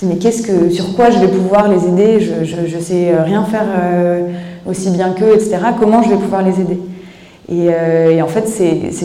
Je 0.00 0.04
me 0.04 0.14
disais, 0.14 0.42
mais 0.42 0.68
que, 0.68 0.70
sur 0.70 0.94
quoi 0.94 1.10
je 1.10 1.18
vais 1.18 1.28
pouvoir 1.28 1.68
les 1.68 1.86
aider? 1.86 2.20
Je 2.20 2.76
ne 2.76 2.80
sais 2.80 3.14
rien 3.18 3.44
faire 3.44 3.64
euh, 3.82 4.28
aussi 4.66 4.90
bien 4.90 5.10
qu'eux, 5.12 5.34
etc. 5.34 5.56
Comment 5.78 6.02
je 6.02 6.10
vais 6.10 6.16
pouvoir 6.16 6.42
les 6.42 6.60
aider? 6.60 6.78
Euh, 7.50 8.10
et, 8.10 8.20
en 8.20 8.26
fait, 8.26 8.50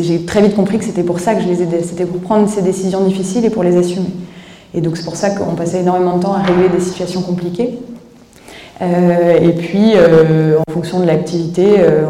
j'ai 0.02 0.26
très 0.26 0.42
vite 0.42 0.56
compris 0.56 0.80
que 0.80 0.84
c'était 0.84 1.04
pour 1.04 1.20
ça 1.20 1.36
que 1.36 1.42
je 1.42 1.48
les 1.48 1.62
aidais. 1.62 1.82
C'était 1.84 2.06
pour 2.06 2.20
prendre 2.20 2.50
ces 2.50 2.62
décisions 2.62 3.04
difficiles 3.06 3.46
et 3.46 3.50
pour 3.50 3.64
les 3.64 3.78
assumer. 3.78 4.10
Et 4.74 4.80
donc 4.80 4.96
c'est 4.96 5.04
pour 5.04 5.18
ça 5.18 5.32
qu'on 5.32 5.56
passait 5.56 5.82
énormément 5.82 6.16
de 6.16 6.24
temps 6.24 6.34
à 6.34 6.40
régler 6.40 6.70
des 6.70 6.80
situations 6.80 7.22
compliquées. 7.22 7.78
Euh, 8.82 9.38
et 9.42 9.52
puis, 9.52 9.94
en 9.96 10.74
fonction 10.74 11.00
de 11.00 11.06
l'activité, 11.06 11.66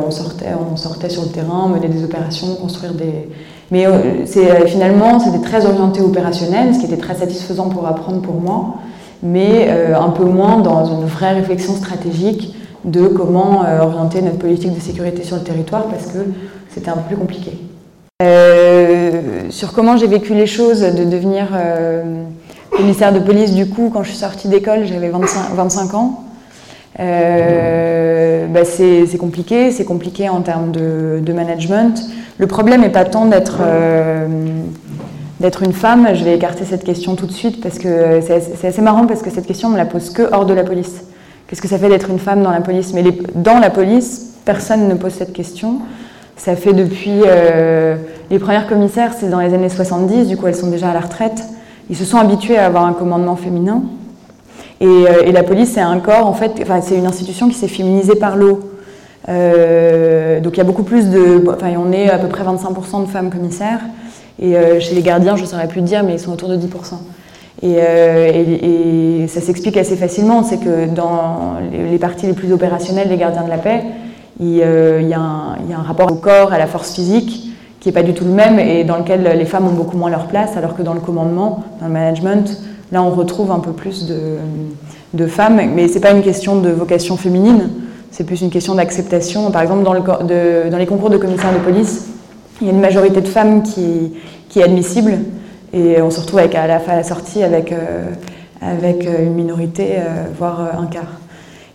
on, 0.08 0.10
sortait, 0.10 0.54
on 0.72 0.76
sortait 0.76 1.10
sur 1.10 1.24
le 1.24 1.30
terrain, 1.30 1.68
mener 1.68 1.88
des 1.88 2.04
opérations, 2.04 2.56
construire 2.56 2.94
des... 2.94 3.28
Mais 3.72 3.88
finalement, 4.68 5.20
c'était 5.20 5.40
très 5.40 5.66
orienté 5.66 6.02
opérationnel, 6.02 6.76
ce 6.76 6.80
qui 6.80 6.86
était 6.86 6.98
très 6.98 7.16
satisfaisant 7.16 7.70
pour 7.70 7.88
apprendre 7.88 8.22
pour 8.22 8.36
moi, 8.36 8.76
mais 9.24 9.70
un 9.70 10.10
peu 10.10 10.26
moins 10.26 10.60
dans 10.60 10.86
une 10.86 11.06
vraie 11.06 11.34
réflexion 11.34 11.74
stratégique 11.74 12.54
de 12.86 13.08
comment 13.08 13.64
euh, 13.66 13.82
orienter 13.82 14.22
notre 14.22 14.38
politique 14.38 14.74
de 14.74 14.80
sécurité 14.80 15.24
sur 15.24 15.38
le 15.38 15.44
territoire 15.44 15.86
parce 15.86 16.08
que 16.08 16.20
c'était 16.70 16.90
un 16.90 16.98
peu 16.98 17.08
plus 17.10 17.18
compliqué. 17.18 17.52
Euh, 18.24 19.50
sur 19.50 19.74
comment 19.74 19.98
j'ai 19.98 20.08
vécu 20.08 20.34
les 20.34 20.48
choses 20.48 20.82
de 20.82 21.04
devenir 21.04 21.48
euh, 21.54 22.24
commissaire 22.72 23.14
de 23.14 23.20
police, 23.20 23.54
du 23.54 23.68
coup, 23.68 23.90
quand 23.92 24.04
je 24.04 24.10
suis 24.10 24.20
sortie 24.20 24.48
d'école, 24.48 24.86
j'avais 24.86 25.10
25, 25.10 25.56
25, 25.56 25.94
ans. 25.96 26.24
Bah, 27.02 28.66
c'est 28.66 29.18
compliqué, 29.18 29.72
c'est 29.72 29.86
compliqué 29.86 30.30
en 30.30 30.42
termes 30.42 30.72
de, 30.72 31.34
management. 31.34 32.02
Le 32.38 32.48
problème 32.48 32.82
n'est 32.82 32.90
pas 32.90 33.06
tant 33.06 33.26
d'être 33.26 33.60
d'être 35.42 35.64
une 35.64 35.74
femme. 35.74 36.10
Je 36.14 36.24
vais 36.24 36.36
écarter 36.36 36.64
cette 36.64 36.84
question 36.84 37.16
tout 37.16 37.26
de 37.26 37.32
suite 37.32 37.62
parce 37.62 37.80
que 37.80 38.20
c'est 38.22 38.68
assez 38.68 38.82
marrant 38.82 39.08
parce 39.08 39.22
que 39.22 39.30
cette 39.30 39.48
question 39.48 39.70
on 39.70 39.72
me 39.72 39.78
la 39.78 39.86
pose 39.86 40.12
que 40.12 40.24
hors 40.32 40.46
de 40.46 40.54
la 40.54 40.64
police. 40.64 41.04
Qu'est-ce 41.48 41.62
que 41.62 41.68
ça 41.68 41.78
fait 41.78 41.90
d'être 41.90 42.10
une 42.10 42.20
femme 42.20 42.44
dans 42.44 42.52
la 42.52 42.62
police? 42.62 42.94
Mais 42.94 43.04
dans 43.36 43.60
la 43.60 43.70
police, 43.70 44.36
personne 44.46 44.88
ne 44.88 44.94
pose 44.94 45.12
cette 45.12 45.34
question. 45.34 45.80
Ça 46.38 46.56
fait 46.56 46.72
depuis 46.72 47.22
euh, 47.26 47.98
les 48.30 48.40
premières 48.40 48.68
commissaires, 48.68 49.12
c'est 49.20 49.30
dans 49.30 49.42
les 49.42 49.54
années 49.54 49.68
70, 49.68 50.28
du 50.28 50.38
coup 50.38 50.48
elles 50.48 50.56
sont 50.56 50.70
déjà 50.70 50.92
à 50.92 50.94
la 50.94 51.02
retraite. 51.02 51.44
Ils 51.90 51.98
se 51.98 52.06
sont 52.06 52.18
habitués 52.18 52.58
à 52.58 52.68
avoir 52.68 52.86
un 52.86 52.94
commandement 52.94 53.36
féminin. 53.36 53.84
Et, 54.82 54.86
euh, 54.86 55.32
la 55.32 55.44
police, 55.44 55.72
c'est 55.74 55.82
un 55.82 56.00
corps, 56.00 56.28
en 56.28 56.34
fait, 56.34 56.52
enfin, 56.62 56.82
c'est 56.82 56.98
une 56.98 57.06
institution 57.06 57.47
qui 57.47 57.56
s'est 57.56 57.70
féminisée 57.70 58.16
par 58.16 58.36
l'eau. 58.36 58.72
Euh, 59.30 60.39
donc 60.39 60.56
il 60.56 60.58
y 60.58 60.62
a 60.62 60.66
beaucoup 60.66 60.84
plus 60.84 61.10
de. 61.10 61.47
Enfin, 61.47 61.72
on 61.78 61.91
est 61.91 62.10
à 62.10 62.18
peu 62.18 62.28
près 62.28 62.43
25% 62.43 63.06
de 63.06 63.08
femmes 63.08 63.30
commissaires. 63.30 63.80
Et 64.41 64.56
chez 64.80 64.95
les 64.95 65.03
gardiens, 65.03 65.36
je 65.36 65.43
ne 65.43 65.47
saurais 65.47 65.68
plus 65.68 65.82
dire, 65.82 66.03
mais 66.03 66.14
ils 66.14 66.20
sont 66.20 66.34
autour 66.34 66.49
de 66.49 66.58
10%. 66.58 66.95
Euh, 67.64 69.24
et, 69.24 69.28
ça 69.28 69.39
s'explique 69.39 69.78
assez 69.78 69.95
facilement, 69.95 70.43
c'est 70.43 70.58
que 70.58 70.88
dans 70.88 71.56
les, 71.72 71.97
parties 71.99 72.26
les 72.26 72.34
plus 72.34 72.51
opérationnelles 72.51 73.08
des 73.08 73.18
gardiens 73.18 73.43
de 73.43 73.49
la 73.49 73.58
paix, 73.58 73.84
euh, 74.41 74.99
il, 75.01 75.08
y 75.08 75.14
a 75.14 75.20
un, 75.20 75.84
rapport 75.84 76.12
au 76.12 76.16
corps, 76.16 76.51
à 76.51 76.58
la 76.58 76.68
force 76.68 76.93
physique, 76.93 77.53
qui 77.80 77.88
n'est 77.88 77.93
pas 77.93 78.03
du 78.03 78.14
tout 78.14 78.26
le 78.26 78.32
même 78.32 78.60
et 78.60 78.84
dans 78.84 78.97
lequel 78.97 79.24
les 79.38 79.45
femmes 79.45 79.68
ont 79.68 79.74
beaucoup 79.74 79.97
moins 79.97 80.10
leur 80.10 80.28
place, 80.28 80.58
alors 80.58 80.76
que 80.76 80.82
dans 80.82 80.93
le 80.93 80.99
commandement, 80.99 81.64
dans 81.80 81.88
le 81.88 81.93
management, 81.93 82.62
là 82.92 83.02
on 83.04 83.10
retrouve 83.10 83.52
un 83.52 83.60
peu 83.60 83.72
plus 83.72 84.06
de, 85.14 85.28
femmes, 85.28 85.62
mais 85.74 85.88
ce 85.88 85.96
n'est 85.96 86.00
pas 86.00 86.12
une 86.12 86.24
question 86.24 86.60
de 86.60 86.70
vocation 86.70 87.18
féminine, 87.18 87.70
c'est 88.12 88.26
plus 88.26 88.42
une 88.42 88.50
question 88.50 88.76
d'acceptation. 88.76 89.52
Par 89.52 89.62
exemple, 89.62 89.84
dans, 89.84 89.94
le, 89.94 90.02
dans, 90.70 90.78
les 90.78 90.86
concours 90.86 91.10
de 91.10 91.18
commissaires 91.18 91.54
de 91.54 91.60
police, 91.60 92.08
il 92.60 92.68
y 92.68 92.70
a 92.70 92.74
une 92.74 92.82
majorité 92.82 93.22
de 93.22 93.28
femmes 93.28 93.64
qui, 93.64 94.14
est 94.56 94.64
admissible, 94.64 95.20
et 95.74 96.02
on 96.02 96.12
se 96.12 96.20
retrouve 96.20 96.39
avec, 96.39 96.54
à 96.56 96.68
la, 96.68 97.04
sortie 97.04 97.42
avec, 97.42 97.72
euh, 97.72 98.06
euh, 98.64 99.24
une 99.24 99.34
minorité, 99.34 99.94
euh, 99.94 100.26
voire 100.38 100.60
un 100.78 100.86
quart. 100.88 101.20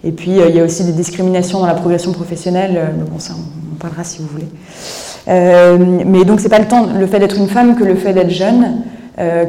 Et 0.05 0.13
puis 0.13 0.33
il 0.33 0.55
y 0.55 0.61
a 0.61 0.65
aussi 0.65 0.85
des 0.85 0.93
discriminations 0.93 1.59
dans 1.59 1.67
la 1.67 1.75
progression 1.75 2.13
professionnelle, 2.13 2.93
mais 2.97 3.05
bon, 3.11 3.19
ça 3.19 3.33
on, 3.35 3.75
parlera 3.77 4.05
si 4.05 4.21
vous 4.23 4.29
voulez. 4.29 4.47
mais 5.27 6.25
donc 6.25 6.41
c'est 6.41 6.49
pas 6.49 6.61
le 6.61 6.69
temps, 6.69 6.87
le 6.99 7.07
fait 7.07 7.19
d'être 7.19 7.37
une 7.37 7.49
femme 7.49 7.77
que 7.77 7.83
le 7.83 7.97
fait 7.97 8.13
d'être 8.13 8.31
jeune, 8.31 8.83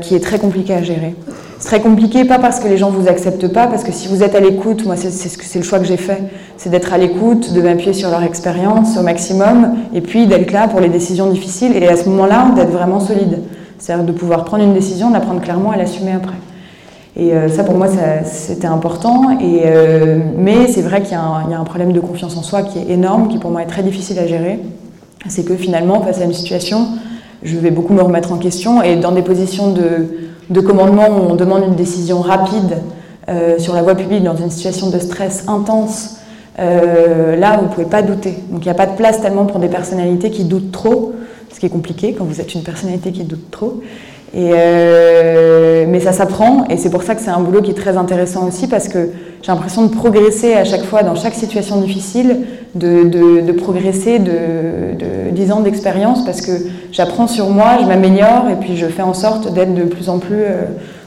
qui 0.01 0.15
est 0.15 0.19
très 0.19 0.39
compliqué 0.39 0.73
à 0.73 0.81
gérer. 0.81 1.15
C'est 1.59 1.67
très 1.67 1.81
compliqué, 1.81 2.25
pas 2.25 2.37
parce 2.37 2.59
que 2.59 2.67
les 2.67 2.77
gens 2.77 2.91
vous 2.91 3.07
acceptent 3.07 3.47
pas, 3.47 3.67
parce 3.67 3.83
que 3.83 3.91
si 3.91 4.07
vous 4.07 4.21
êtes 4.21 4.35
à 4.35 4.39
l'écoute, 4.39 4.85
moi 4.85 4.95
c'est 4.95 5.57
le 5.57 5.63
choix 5.63 5.79
que 5.79 5.85
j'ai 5.85 5.97
fait, 5.97 6.21
c'est 6.55 6.69
d'être 6.69 6.93
à 6.93 6.97
l'écoute, 6.97 7.51
de 7.53 7.61
m'appuyer 7.61 7.93
sur 7.93 8.09
leur 8.09 8.23
expérience 8.23 8.97
au 8.97 9.01
maximum, 9.01 9.75
et 9.93 10.01
puis 10.01 10.27
d'être 10.27 10.51
là 10.51 10.67
pour 10.67 10.79
les 10.79 10.89
décisions 10.89 11.29
difficiles, 11.29 11.75
et 11.75 11.87
à 11.87 11.95
ce 11.95 12.07
moment-là, 12.09 12.51
d'être 12.55 12.71
vraiment 12.71 12.99
solide. 12.99 13.39
C'est-à-dire 13.79 14.05
de 14.05 14.11
pouvoir 14.11 14.43
prendre 14.45 14.63
une 14.63 14.73
décision, 14.73 15.09
de 15.09 15.13
la 15.13 15.19
prendre 15.19 15.41
clairement 15.41 15.73
et 15.73 15.77
l'assumer 15.77 16.11
après. 16.11 16.35
Et 17.15 17.33
euh, 17.33 17.49
ça, 17.49 17.63
pour 17.63 17.75
moi, 17.75 17.87
c'était 18.23 18.67
important. 18.67 19.39
Et, 19.39 19.63
euh, 19.65 20.19
mais 20.37 20.67
c'est 20.67 20.81
vrai 20.81 21.01
qu'il 21.01 21.13
y, 21.13 21.15
a 21.15 21.59
un 21.59 21.63
problème 21.63 21.91
de 21.91 21.99
confiance 21.99 22.37
en 22.37 22.43
soi 22.43 22.61
qui 22.61 22.77
est 22.77 22.91
énorme, 22.91 23.27
qui 23.27 23.39
pour 23.39 23.49
moi 23.49 23.63
est 23.63 23.67
très 23.67 23.81
difficile 23.81 24.19
à 24.19 24.27
gérer. 24.27 24.59
C'est 25.27 25.43
que 25.43 25.55
finalement, 25.55 26.01
face 26.01 26.21
à 26.21 26.25
une 26.25 26.33
situation, 26.33 26.87
je 27.41 27.57
vais 27.57 27.71
beaucoup 27.71 27.93
me 27.93 28.01
remettre 28.01 28.33
en 28.33 28.37
question. 28.37 28.83
Et 28.83 28.97
dans 28.97 29.11
des 29.11 29.23
positions 29.23 29.71
de, 29.71 30.07
de 30.49 30.61
commandement 30.61 31.09
où 31.09 31.31
on 31.31 31.35
demande 31.35 31.63
une 31.63 31.75
décision 31.75 32.21
rapide 32.21 32.77
euh, 33.29 33.59
sur 33.59 33.73
la 33.73 33.81
voie 33.81 33.95
publique 33.95 34.23
dans 34.23 34.35
une 34.35 34.49
situation 34.49 34.89
de 34.89 34.99
stress 34.99 35.43
intense, 35.47 36.17
euh, 36.59 37.35
là, 37.35 37.57
vous 37.57 37.65
ne 37.65 37.69
pouvez 37.69 37.85
pas 37.85 38.01
douter. 38.01 38.35
Donc 38.49 38.61
il 38.61 38.67
n'y 38.67 38.71
a 38.71 38.75
pas 38.75 38.85
de 38.85 38.95
place 38.95 39.21
tellement 39.21 39.45
pour 39.45 39.59
des 39.59 39.67
personnalités 39.67 40.31
qui 40.31 40.45
doutent 40.45 40.71
trop, 40.71 41.13
ce 41.53 41.59
qui 41.59 41.65
est 41.65 41.69
compliqué 41.69 42.13
quand 42.17 42.23
vous 42.23 42.41
êtes 42.41 42.53
une 42.53 42.63
personnalité 42.63 43.11
qui 43.11 43.23
doute 43.23 43.51
trop. 43.51 43.81
Euh, 44.35 45.85
mais 45.87 46.01
ça 46.01 46.11
s'apprend 46.11 46.65
et 46.69 46.75
c'est 46.75 46.89
pour 46.89 47.01
ça 47.01 47.15
que 47.15 47.21
c'est 47.21 47.29
un 47.29 47.39
boulot 47.39 47.61
qui 47.61 47.71
est 47.71 47.75
très 47.75 47.95
intéressant 47.95 48.45
aussi 48.45 48.67
parce 48.67 48.89
que 48.89 49.09
j'ai 49.47 49.53
l'impression 49.53 49.83
de 49.85 49.95
progresser 49.95 50.55
à 50.55 50.65
chaque 50.65 50.83
fois 50.83 51.03
dans 51.03 51.15
chaque 51.15 51.33
situation 51.33 51.79
difficile, 51.79 52.39
de, 52.75 53.49
progresser 53.53 54.19
de, 54.19 54.99
de 54.99 55.31
10 55.31 55.51
ans 55.53 55.61
d'expérience 55.61 56.25
parce 56.25 56.41
que 56.41 56.51
j'apprends 56.91 57.27
sur 57.27 57.49
moi, 57.49 57.77
je 57.79 57.85
m'améliore 57.85 58.49
et 58.51 58.55
puis 58.55 58.75
je 58.75 58.87
fais 58.87 59.03
en 59.03 59.13
sorte 59.13 59.53
d'être 59.53 59.73
de 59.73 59.83
plus 59.83 60.09
en 60.09 60.19
plus, 60.19 60.35
euh, 60.41 60.65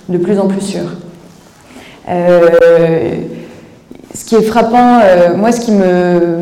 de 0.08 0.16
plus, 0.16 0.38
en 0.38 0.46
plus 0.46 0.62
sûr. 0.62 0.84
Euh, 2.08 2.48
ce 4.14 4.24
qui 4.24 4.36
est 4.36 4.42
frappant, 4.42 5.00
euh, 5.04 5.36
moi 5.36 5.52
ce 5.52 5.60
qui 5.60 5.72
me, 5.72 6.38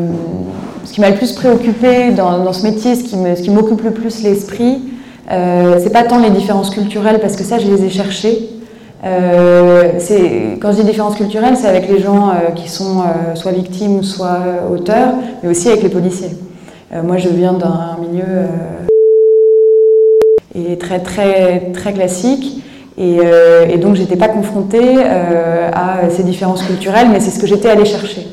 ce 0.85 0.93
qui 0.93 1.01
m'a 1.01 1.09
le 1.09 1.17
plus 1.17 1.33
préoccupé 1.33 2.11
dans, 2.11 2.45
dans, 2.45 2.53
ce 2.53 2.63
métier, 2.63 2.95
ce 2.95 3.03
qui 3.41 3.49
m'occupe 3.49 3.83
le 3.83 3.91
plus 3.91 4.23
l'esprit, 4.23 4.79
euh, 5.31 5.81
c'est 5.83 5.91
pas 5.91 6.03
tant 6.03 6.19
les 6.19 6.29
différences 6.29 6.69
culturelles, 6.69 7.19
parce 7.19 7.35
que 7.35 7.43
ça, 7.43 7.59
je 7.59 7.67
les 7.67 7.83
ai 7.83 7.89
cherchées. 7.89 8.49
Euh, 9.05 9.93
quand 10.59 10.71
je 10.71 10.77
dis 10.77 10.83
différences 10.83 11.15
culturelles, 11.15 11.55
c'est 11.55 11.67
avec 11.67 11.87
les 11.87 11.99
gens 11.99 12.29
euh, 12.29 12.51
qui 12.55 12.67
sont 12.69 12.99
euh, 12.99 13.35
soit 13.35 13.51
victimes, 13.51 14.03
soit 14.03 14.39
auteurs, 14.71 15.13
mais 15.41 15.49
aussi 15.49 15.69
avec 15.69 15.83
les 15.83 15.89
policiers. 15.89 16.31
Euh, 16.93 17.01
moi, 17.03 17.17
je 17.17 17.29
viens 17.29 17.53
d'un 17.53 17.97
milieu 18.01 18.47
et 20.55 20.77
très, 20.77 20.99
très, 20.99 21.71
très 21.71 21.93
classique. 21.93 22.63
Et, 22.97 23.19
et 23.69 23.77
donc, 23.77 23.95
j'étais 23.95 24.17
pas 24.17 24.27
confrontée 24.27 24.97
à 25.01 26.09
ces 26.09 26.23
différences 26.23 26.63
culturelles, 26.63 27.07
mais 27.09 27.21
c'est 27.21 27.31
ce 27.31 27.39
que 27.39 27.47
j'étais 27.47 27.69
allée 27.69 27.85
chercher. 27.85 28.27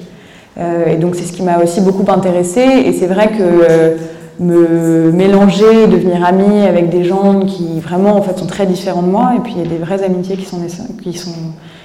et 0.59 0.97
donc, 0.97 1.15
c'est 1.15 1.23
ce 1.23 1.33
qui 1.33 1.45
m'a 1.45 1.63
aussi 1.63 1.81
beaucoup 1.83 2.05
intéressée. 2.11 2.83
Et 2.85 2.93
c'est 2.93 3.07
vrai 3.07 3.29
que 3.29 3.97
me 4.39 5.11
mélanger, 5.13 5.87
devenir 5.87 6.25
amie 6.25 6.67
avec 6.67 6.91
des 6.91 7.05
gens 7.05 7.41
qui 7.41 7.81
vraiment 7.81 8.17
en 8.17 8.23
fait 8.23 8.39
sont 8.39 8.47
très 8.47 8.67
différents 8.67 9.03
de 9.03 9.09
moi, 9.09 9.35
et 9.37 9.41
puis 9.41 9.55
il 9.57 9.63
y 9.63 9.67
a 9.67 9.69
des 9.69 9.79
vraies 9.79 10.03
amitiés 10.03 10.37
qui 10.37 10.45
sont, 10.45 10.59
qui 11.03 11.15
sont, 11.15 11.31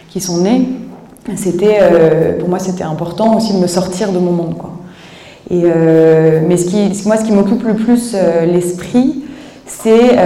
qui 0.10 0.20
sont 0.20 0.41
nées. 0.41 0.68
C'était, 1.36 1.80
euh, 1.82 2.39
pour 2.39 2.49
moi, 2.49 2.60
c'était 2.60 2.84
important 2.84 3.38
aussi 3.38 3.54
de 3.54 3.60
me 3.60 3.68
sortir 3.68 4.12
de 4.12 4.20
mon 4.20 4.32
monde, 4.32 4.58
quoi. 4.58 4.72
Et 5.49 5.64
euh, 5.66 6.41
mais 6.47 6.58
ce 6.58 6.66
qui, 6.66 7.08
moi, 7.08 7.18
ce 7.18 7.26
qui 7.26 7.32
m'occupe 7.32 7.64
le 7.64 7.76
plus 7.76 8.14
euh, 8.16 8.45
l'esprit, 8.45 9.24
c'est 9.66 10.18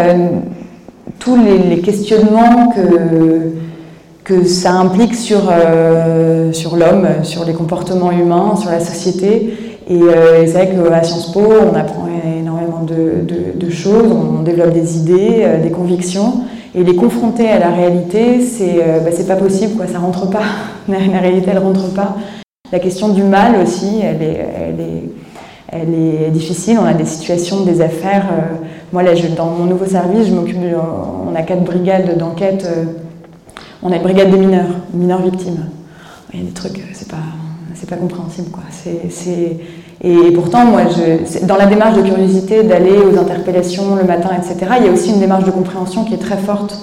tous 1.19 1.35
les, 1.35 1.57
les, 1.57 1.81
questionnements 1.81 2.71
que 2.71 3.51
que 4.23 4.43
ça 4.43 4.71
implique 4.71 5.13
sur, 5.13 5.51
sur 6.51 6.75
l'homme, 6.75 7.07
sur 7.21 7.45
les 7.45 7.53
comportements 7.53 8.11
humains, 8.11 8.55
sur 8.55 8.71
la 8.71 8.79
société. 8.79 9.53
Et, 9.87 10.01
euh, 10.01 10.45
c'est 10.45 10.53
vrai 10.53 10.69
qu'à 10.69 11.03
Sciences 11.03 11.31
Po, 11.31 11.41
on 11.41 11.75
apprend 11.75 12.07
énormément 12.39 12.83
de, 12.83 13.69
choses, 13.69 14.11
on 14.11 14.41
développe 14.43 14.73
des 14.73 14.97
idées, 14.97 15.41
euh, 15.41 15.61
des 15.61 15.71
convictions. 15.71 16.41
Et 16.73 16.83
les 16.83 16.95
confronter 16.95 17.49
à 17.49 17.59
la 17.59 17.69
réalité, 17.69 18.41
c'est 18.41 18.83
euh, 18.85 18.99
bah, 18.99 19.11
pas 19.27 19.35
possible, 19.35 19.75
quoi, 19.75 19.87
ça 19.87 19.99
rentre 19.99 20.29
pas. 20.29 20.43
La, 20.87 20.97
réalité, 20.97 21.49
elle 21.51 21.59
rentre 21.59 21.93
pas. 21.93 22.15
La 22.71 22.79
question 22.79 23.09
du 23.09 23.23
mal 23.23 23.61
aussi, 23.61 24.01
elle 24.01 24.21
est, 24.21 24.45
difficile. 26.31 26.77
On 26.81 26.85
a 26.85 26.93
des 26.93 27.05
situations, 27.05 27.63
des 27.63 27.81
affaires. 27.81 28.25
Euh, 28.31 28.55
moi, 28.91 29.03
là, 29.03 29.11
dans 29.35 29.45
mon 29.45 29.65
nouveau 29.65 29.85
service, 29.85 30.27
je 30.27 30.33
m'occupe 30.33 30.57
on 30.57 31.35
a 31.35 31.43
quatre 31.43 31.63
brigades 31.63 32.17
d'enquête. 32.17 32.67
On 33.81 33.91
a 33.91 33.97
une 33.97 34.03
brigade 34.03 34.31
des 34.31 34.37
mineurs, 34.37 34.69
mineurs 34.93 35.21
victimes. 35.21 35.65
Il 36.33 36.39
y 36.39 36.43
a 36.43 36.45
des 36.45 36.53
trucs, 36.53 36.81
c'est 36.93 37.09
pas, 37.09 37.17
c'est 37.85 37.95
pas 37.95 38.01
compréhensible, 38.01 38.49
quoi. 38.49 38.63
Et 40.03 40.31
pourtant, 40.31 40.65
moi, 40.65 40.81
je, 40.89 41.45
dans 41.45 41.55
la 41.55 41.67
démarche 41.67 41.97
de 41.97 42.01
curiosité, 42.01 42.63
d'aller 42.63 42.97
aux 42.97 43.17
interpellations 43.17 43.95
le 43.95 44.03
matin, 44.03 44.29
etc., 44.35 44.73
il 44.79 44.85
y 44.85 44.89
a 44.89 44.91
aussi 44.91 45.11
une 45.11 45.19
démarche 45.19 45.45
de 45.45 45.51
compréhension 45.51 46.03
qui 46.03 46.13
est 46.13 46.19
très 46.19 46.37
forte. 46.37 46.77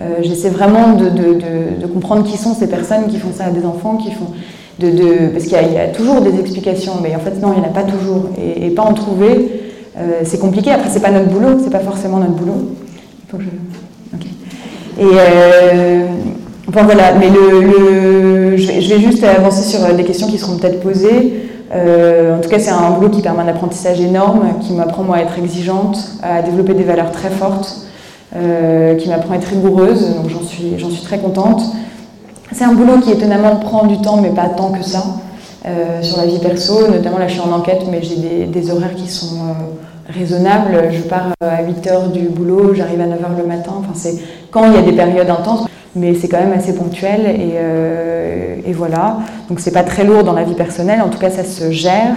Euh, 0.00 0.16
J'essaie 0.22 0.50
vraiment 0.50 0.92
de, 0.94 1.08
de, 1.08 1.86
comprendre 1.86 2.24
qui 2.24 2.36
sont 2.36 2.54
ces 2.54 2.68
personnes 2.68 3.06
qui 3.08 3.18
font 3.18 3.32
ça 3.32 3.46
à 3.46 3.50
des 3.50 3.64
enfants, 3.64 3.96
qui 3.96 4.10
font. 4.10 4.32
De, 4.78 5.28
parce 5.32 5.44
qu'il 5.44 5.52
y, 5.52 5.78
a 5.78 5.88
toujours 5.88 6.20
des 6.20 6.38
explications, 6.38 6.94
mais 7.02 7.14
en 7.16 7.18
fait, 7.18 7.40
non, 7.40 7.52
il 7.52 7.60
n'y 7.60 7.66
en 7.66 7.70
a 7.70 7.72
pas 7.72 7.82
toujours. 7.82 8.30
Et, 8.38 8.70
pas 8.70 8.82
en 8.82 8.94
trouver, 8.94 9.62
euh, 9.96 10.20
c'est 10.24 10.38
compliqué. 10.38 10.70
Après, 10.70 10.88
c'est 10.88 11.00
pas 11.00 11.10
notre 11.10 11.28
boulot, 11.28 11.58
c'est 11.62 11.70
pas 11.70 11.80
forcément 11.80 12.18
notre 12.18 12.32
boulot. 12.32 12.76
Il 13.24 13.30
faut 13.30 13.36
que 13.38 13.44
je. 13.44 15.02
Et. 15.02 15.18
Euh, 15.18 16.06
Enfin 16.68 16.82
voilà, 16.82 17.14
mais 17.14 17.30
le, 17.30 17.62
le, 17.62 18.56
je, 18.58 18.66
vais, 18.66 19.00
juste 19.00 19.24
avancer 19.24 19.62
sur 19.62 19.94
des 19.94 20.04
questions 20.04 20.26
qui 20.26 20.36
seront 20.36 20.58
peut-être 20.58 20.80
posées. 20.80 21.48
Euh, 21.74 22.36
en 22.36 22.40
tout 22.40 22.50
cas, 22.50 22.58
c'est 22.58 22.70
un 22.70 22.90
boulot 22.90 23.08
qui 23.08 23.22
permet 23.22 23.42
un 23.42 23.48
apprentissage 23.48 23.98
énorme, 24.02 24.58
qui 24.60 24.74
m'apprend 24.74 25.02
moi 25.02 25.16
à 25.16 25.20
être 25.20 25.38
exigeante, 25.38 25.98
à 26.22 26.42
développer 26.42 26.74
des 26.74 26.84
valeurs 26.84 27.10
très 27.10 27.30
fortes, 27.30 27.86
euh, 28.36 28.96
qui 28.96 29.08
m'apprend 29.08 29.32
à 29.32 29.36
être 29.36 29.48
rigoureuse, 29.48 30.14
donc 30.14 30.28
j'en 30.28 30.42
suis, 30.42 30.78
j'en 30.78 30.90
suis 30.90 31.02
très 31.02 31.18
contente. 31.18 31.62
C'est 32.52 32.64
un 32.64 32.74
boulot 32.74 32.98
qui 32.98 33.12
étonnamment 33.12 33.56
prend 33.56 33.86
du 33.86 33.98
temps, 34.02 34.18
mais 34.18 34.30
pas 34.30 34.50
tant 34.50 34.70
que 34.70 34.84
ça, 34.84 35.04
euh, 35.66 36.02
sur 36.02 36.18
la 36.18 36.26
vie 36.26 36.38
perso. 36.38 36.86
Notamment 36.88 37.16
là, 37.16 37.28
je 37.28 37.32
suis 37.32 37.40
en 37.40 37.52
enquête, 37.52 37.84
mais 37.90 38.02
j'ai 38.02 38.16
des, 38.16 38.44
des, 38.44 38.70
horaires 38.70 38.94
qui 38.94 39.08
sont 39.08 39.54
raisonnables. 40.06 40.90
Je 40.90 41.00
pars 41.00 41.28
à 41.40 41.62
8 41.62 41.86
h 41.86 42.12
du 42.12 42.28
boulot, 42.28 42.74
j'arrive 42.74 43.00
à 43.00 43.06
9 43.06 43.20
h 43.20 43.38
le 43.38 43.46
matin. 43.46 43.72
Enfin, 43.78 43.92
c'est 43.94 44.18
quand 44.50 44.66
il 44.66 44.74
y 44.74 44.76
a 44.76 44.82
des 44.82 44.92
périodes 44.92 45.30
intenses 45.30 45.64
mais 45.96 46.14
c'est 46.14 46.28
quand 46.28 46.38
même 46.38 46.52
assez 46.52 46.74
ponctuel 46.74 47.22
et, 47.26 47.52
euh, 47.54 48.56
et 48.64 48.72
voilà. 48.72 49.18
Donc 49.48 49.60
c'est 49.60 49.70
pas 49.70 49.82
très 49.82 50.04
lourd 50.04 50.24
dans 50.24 50.32
la 50.32 50.44
vie 50.44 50.54
personnelle, 50.54 51.00
en 51.02 51.08
tout 51.08 51.18
cas 51.18 51.30
ça 51.30 51.44
se 51.44 51.70
gère. 51.70 52.14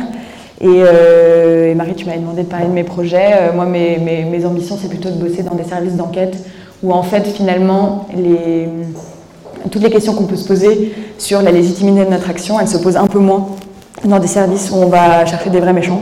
Et, 0.59 0.67
euh, 0.67 1.74
Marie, 1.74 1.95
tu 1.95 2.05
m'avais 2.05 2.19
demandé 2.19 2.43
de 2.43 2.47
parler 2.47 2.67
de 2.67 2.72
mes 2.72 2.84
projets. 2.84 3.32
Euh, 3.34 3.53
moi, 3.53 3.65
mes, 3.65 3.97
mes, 3.97 4.45
ambitions, 4.45 4.78
c'est 4.80 4.89
plutôt 4.89 5.09
de 5.09 5.15
bosser 5.15 5.41
dans 5.41 5.55
des 5.55 5.63
services 5.63 5.95
d'enquête 5.95 6.38
où 6.84 6.93
en 6.93 7.03
fait 7.03 7.28
finalement 7.28 8.07
toutes 9.69 9.84
les 9.84 9.91
questions 9.91 10.13
qu'on 10.13 10.26
peut 10.26 10.36
se 10.36 10.47
poser 10.47 10.93
sur 11.19 11.41
la 11.41 11.51
légitimité 11.51 12.05
de 12.05 12.09
notre 12.09 12.30
action, 12.30 12.59
elles 12.59 12.67
se 12.67 12.78
posent 12.78 12.97
un 12.97 13.05
peu 13.05 13.19
moins 13.19 13.49
dans 14.03 14.17
des 14.17 14.28
services 14.28 14.72
où 14.72 14.76
on 14.76 14.88
va 14.88 15.26
chercher 15.26 15.51
des 15.51 15.59
vrais 15.59 15.74
méchants. 15.74 16.01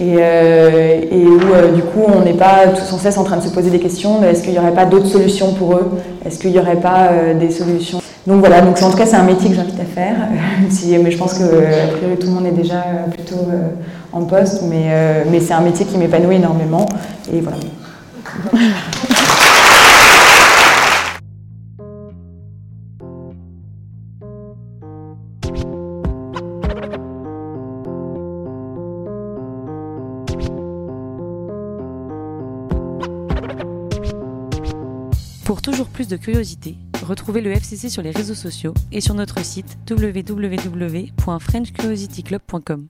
Et, 0.00 0.14
euh, 0.18 1.02
et, 1.10 1.26
où 1.26 1.38
euh, 1.54 1.72
du 1.72 1.82
coup 1.82 2.00
on 2.06 2.22
n'est 2.22 2.32
pas 2.32 2.66
tout 2.74 2.82
sans 2.82 2.96
cesse 2.96 3.18
en 3.18 3.24
train 3.24 3.36
de 3.36 3.42
se 3.42 3.50
poser 3.50 3.68
des 3.68 3.78
questions 3.78 4.24
est-ce 4.24 4.42
qu'il 4.42 4.52
n'y 4.52 4.58
aurait 4.58 4.72
pas 4.72 4.86
d'autres 4.86 5.06
solutions 5.06 5.52
pour 5.52 5.74
eux? 5.74 5.90
Est-ce 6.24 6.38
qu'il 6.38 6.50
n'y 6.50 6.58
aurait 6.58 6.80
pas 6.80 7.10
euh, 7.12 7.34
des 7.38 7.50
solutions? 7.50 8.00
Donc 8.26 8.40
voilà, 8.40 8.62
donc 8.62 8.80
en 8.82 8.90
tout 8.90 8.96
cas 8.96 9.04
c'est 9.04 9.16
un 9.16 9.24
métier 9.24 9.50
que 9.50 9.56
j'invite 9.56 9.80
à 9.80 9.84
faire, 9.84 10.14
mais 11.02 11.10
je 11.10 11.18
pense 11.18 11.34
que 11.34 12.14
tout 12.14 12.26
le 12.26 12.32
monde 12.32 12.46
est 12.46 12.52
déjà 12.52 12.82
plutôt 13.10 13.48
en 14.12 14.22
poste, 14.22 14.62
mais, 14.62 15.24
mais 15.30 15.40
c'est 15.40 15.52
un 15.52 15.60
métier 15.60 15.84
qui 15.84 15.98
m'épanouit 15.98 16.36
énormément 16.36 16.86
et 17.32 17.40
voilà. 17.40 17.58
de 36.08 36.16
curiosité, 36.16 36.76
retrouvez 37.02 37.40
le 37.40 37.50
FCC 37.50 37.88
sur 37.88 38.02
les 38.02 38.10
réseaux 38.10 38.34
sociaux 38.34 38.74
et 38.90 39.00
sur 39.00 39.14
notre 39.14 39.42
site 39.44 39.78
www.frenchcuriosityclub.com. 39.90 42.88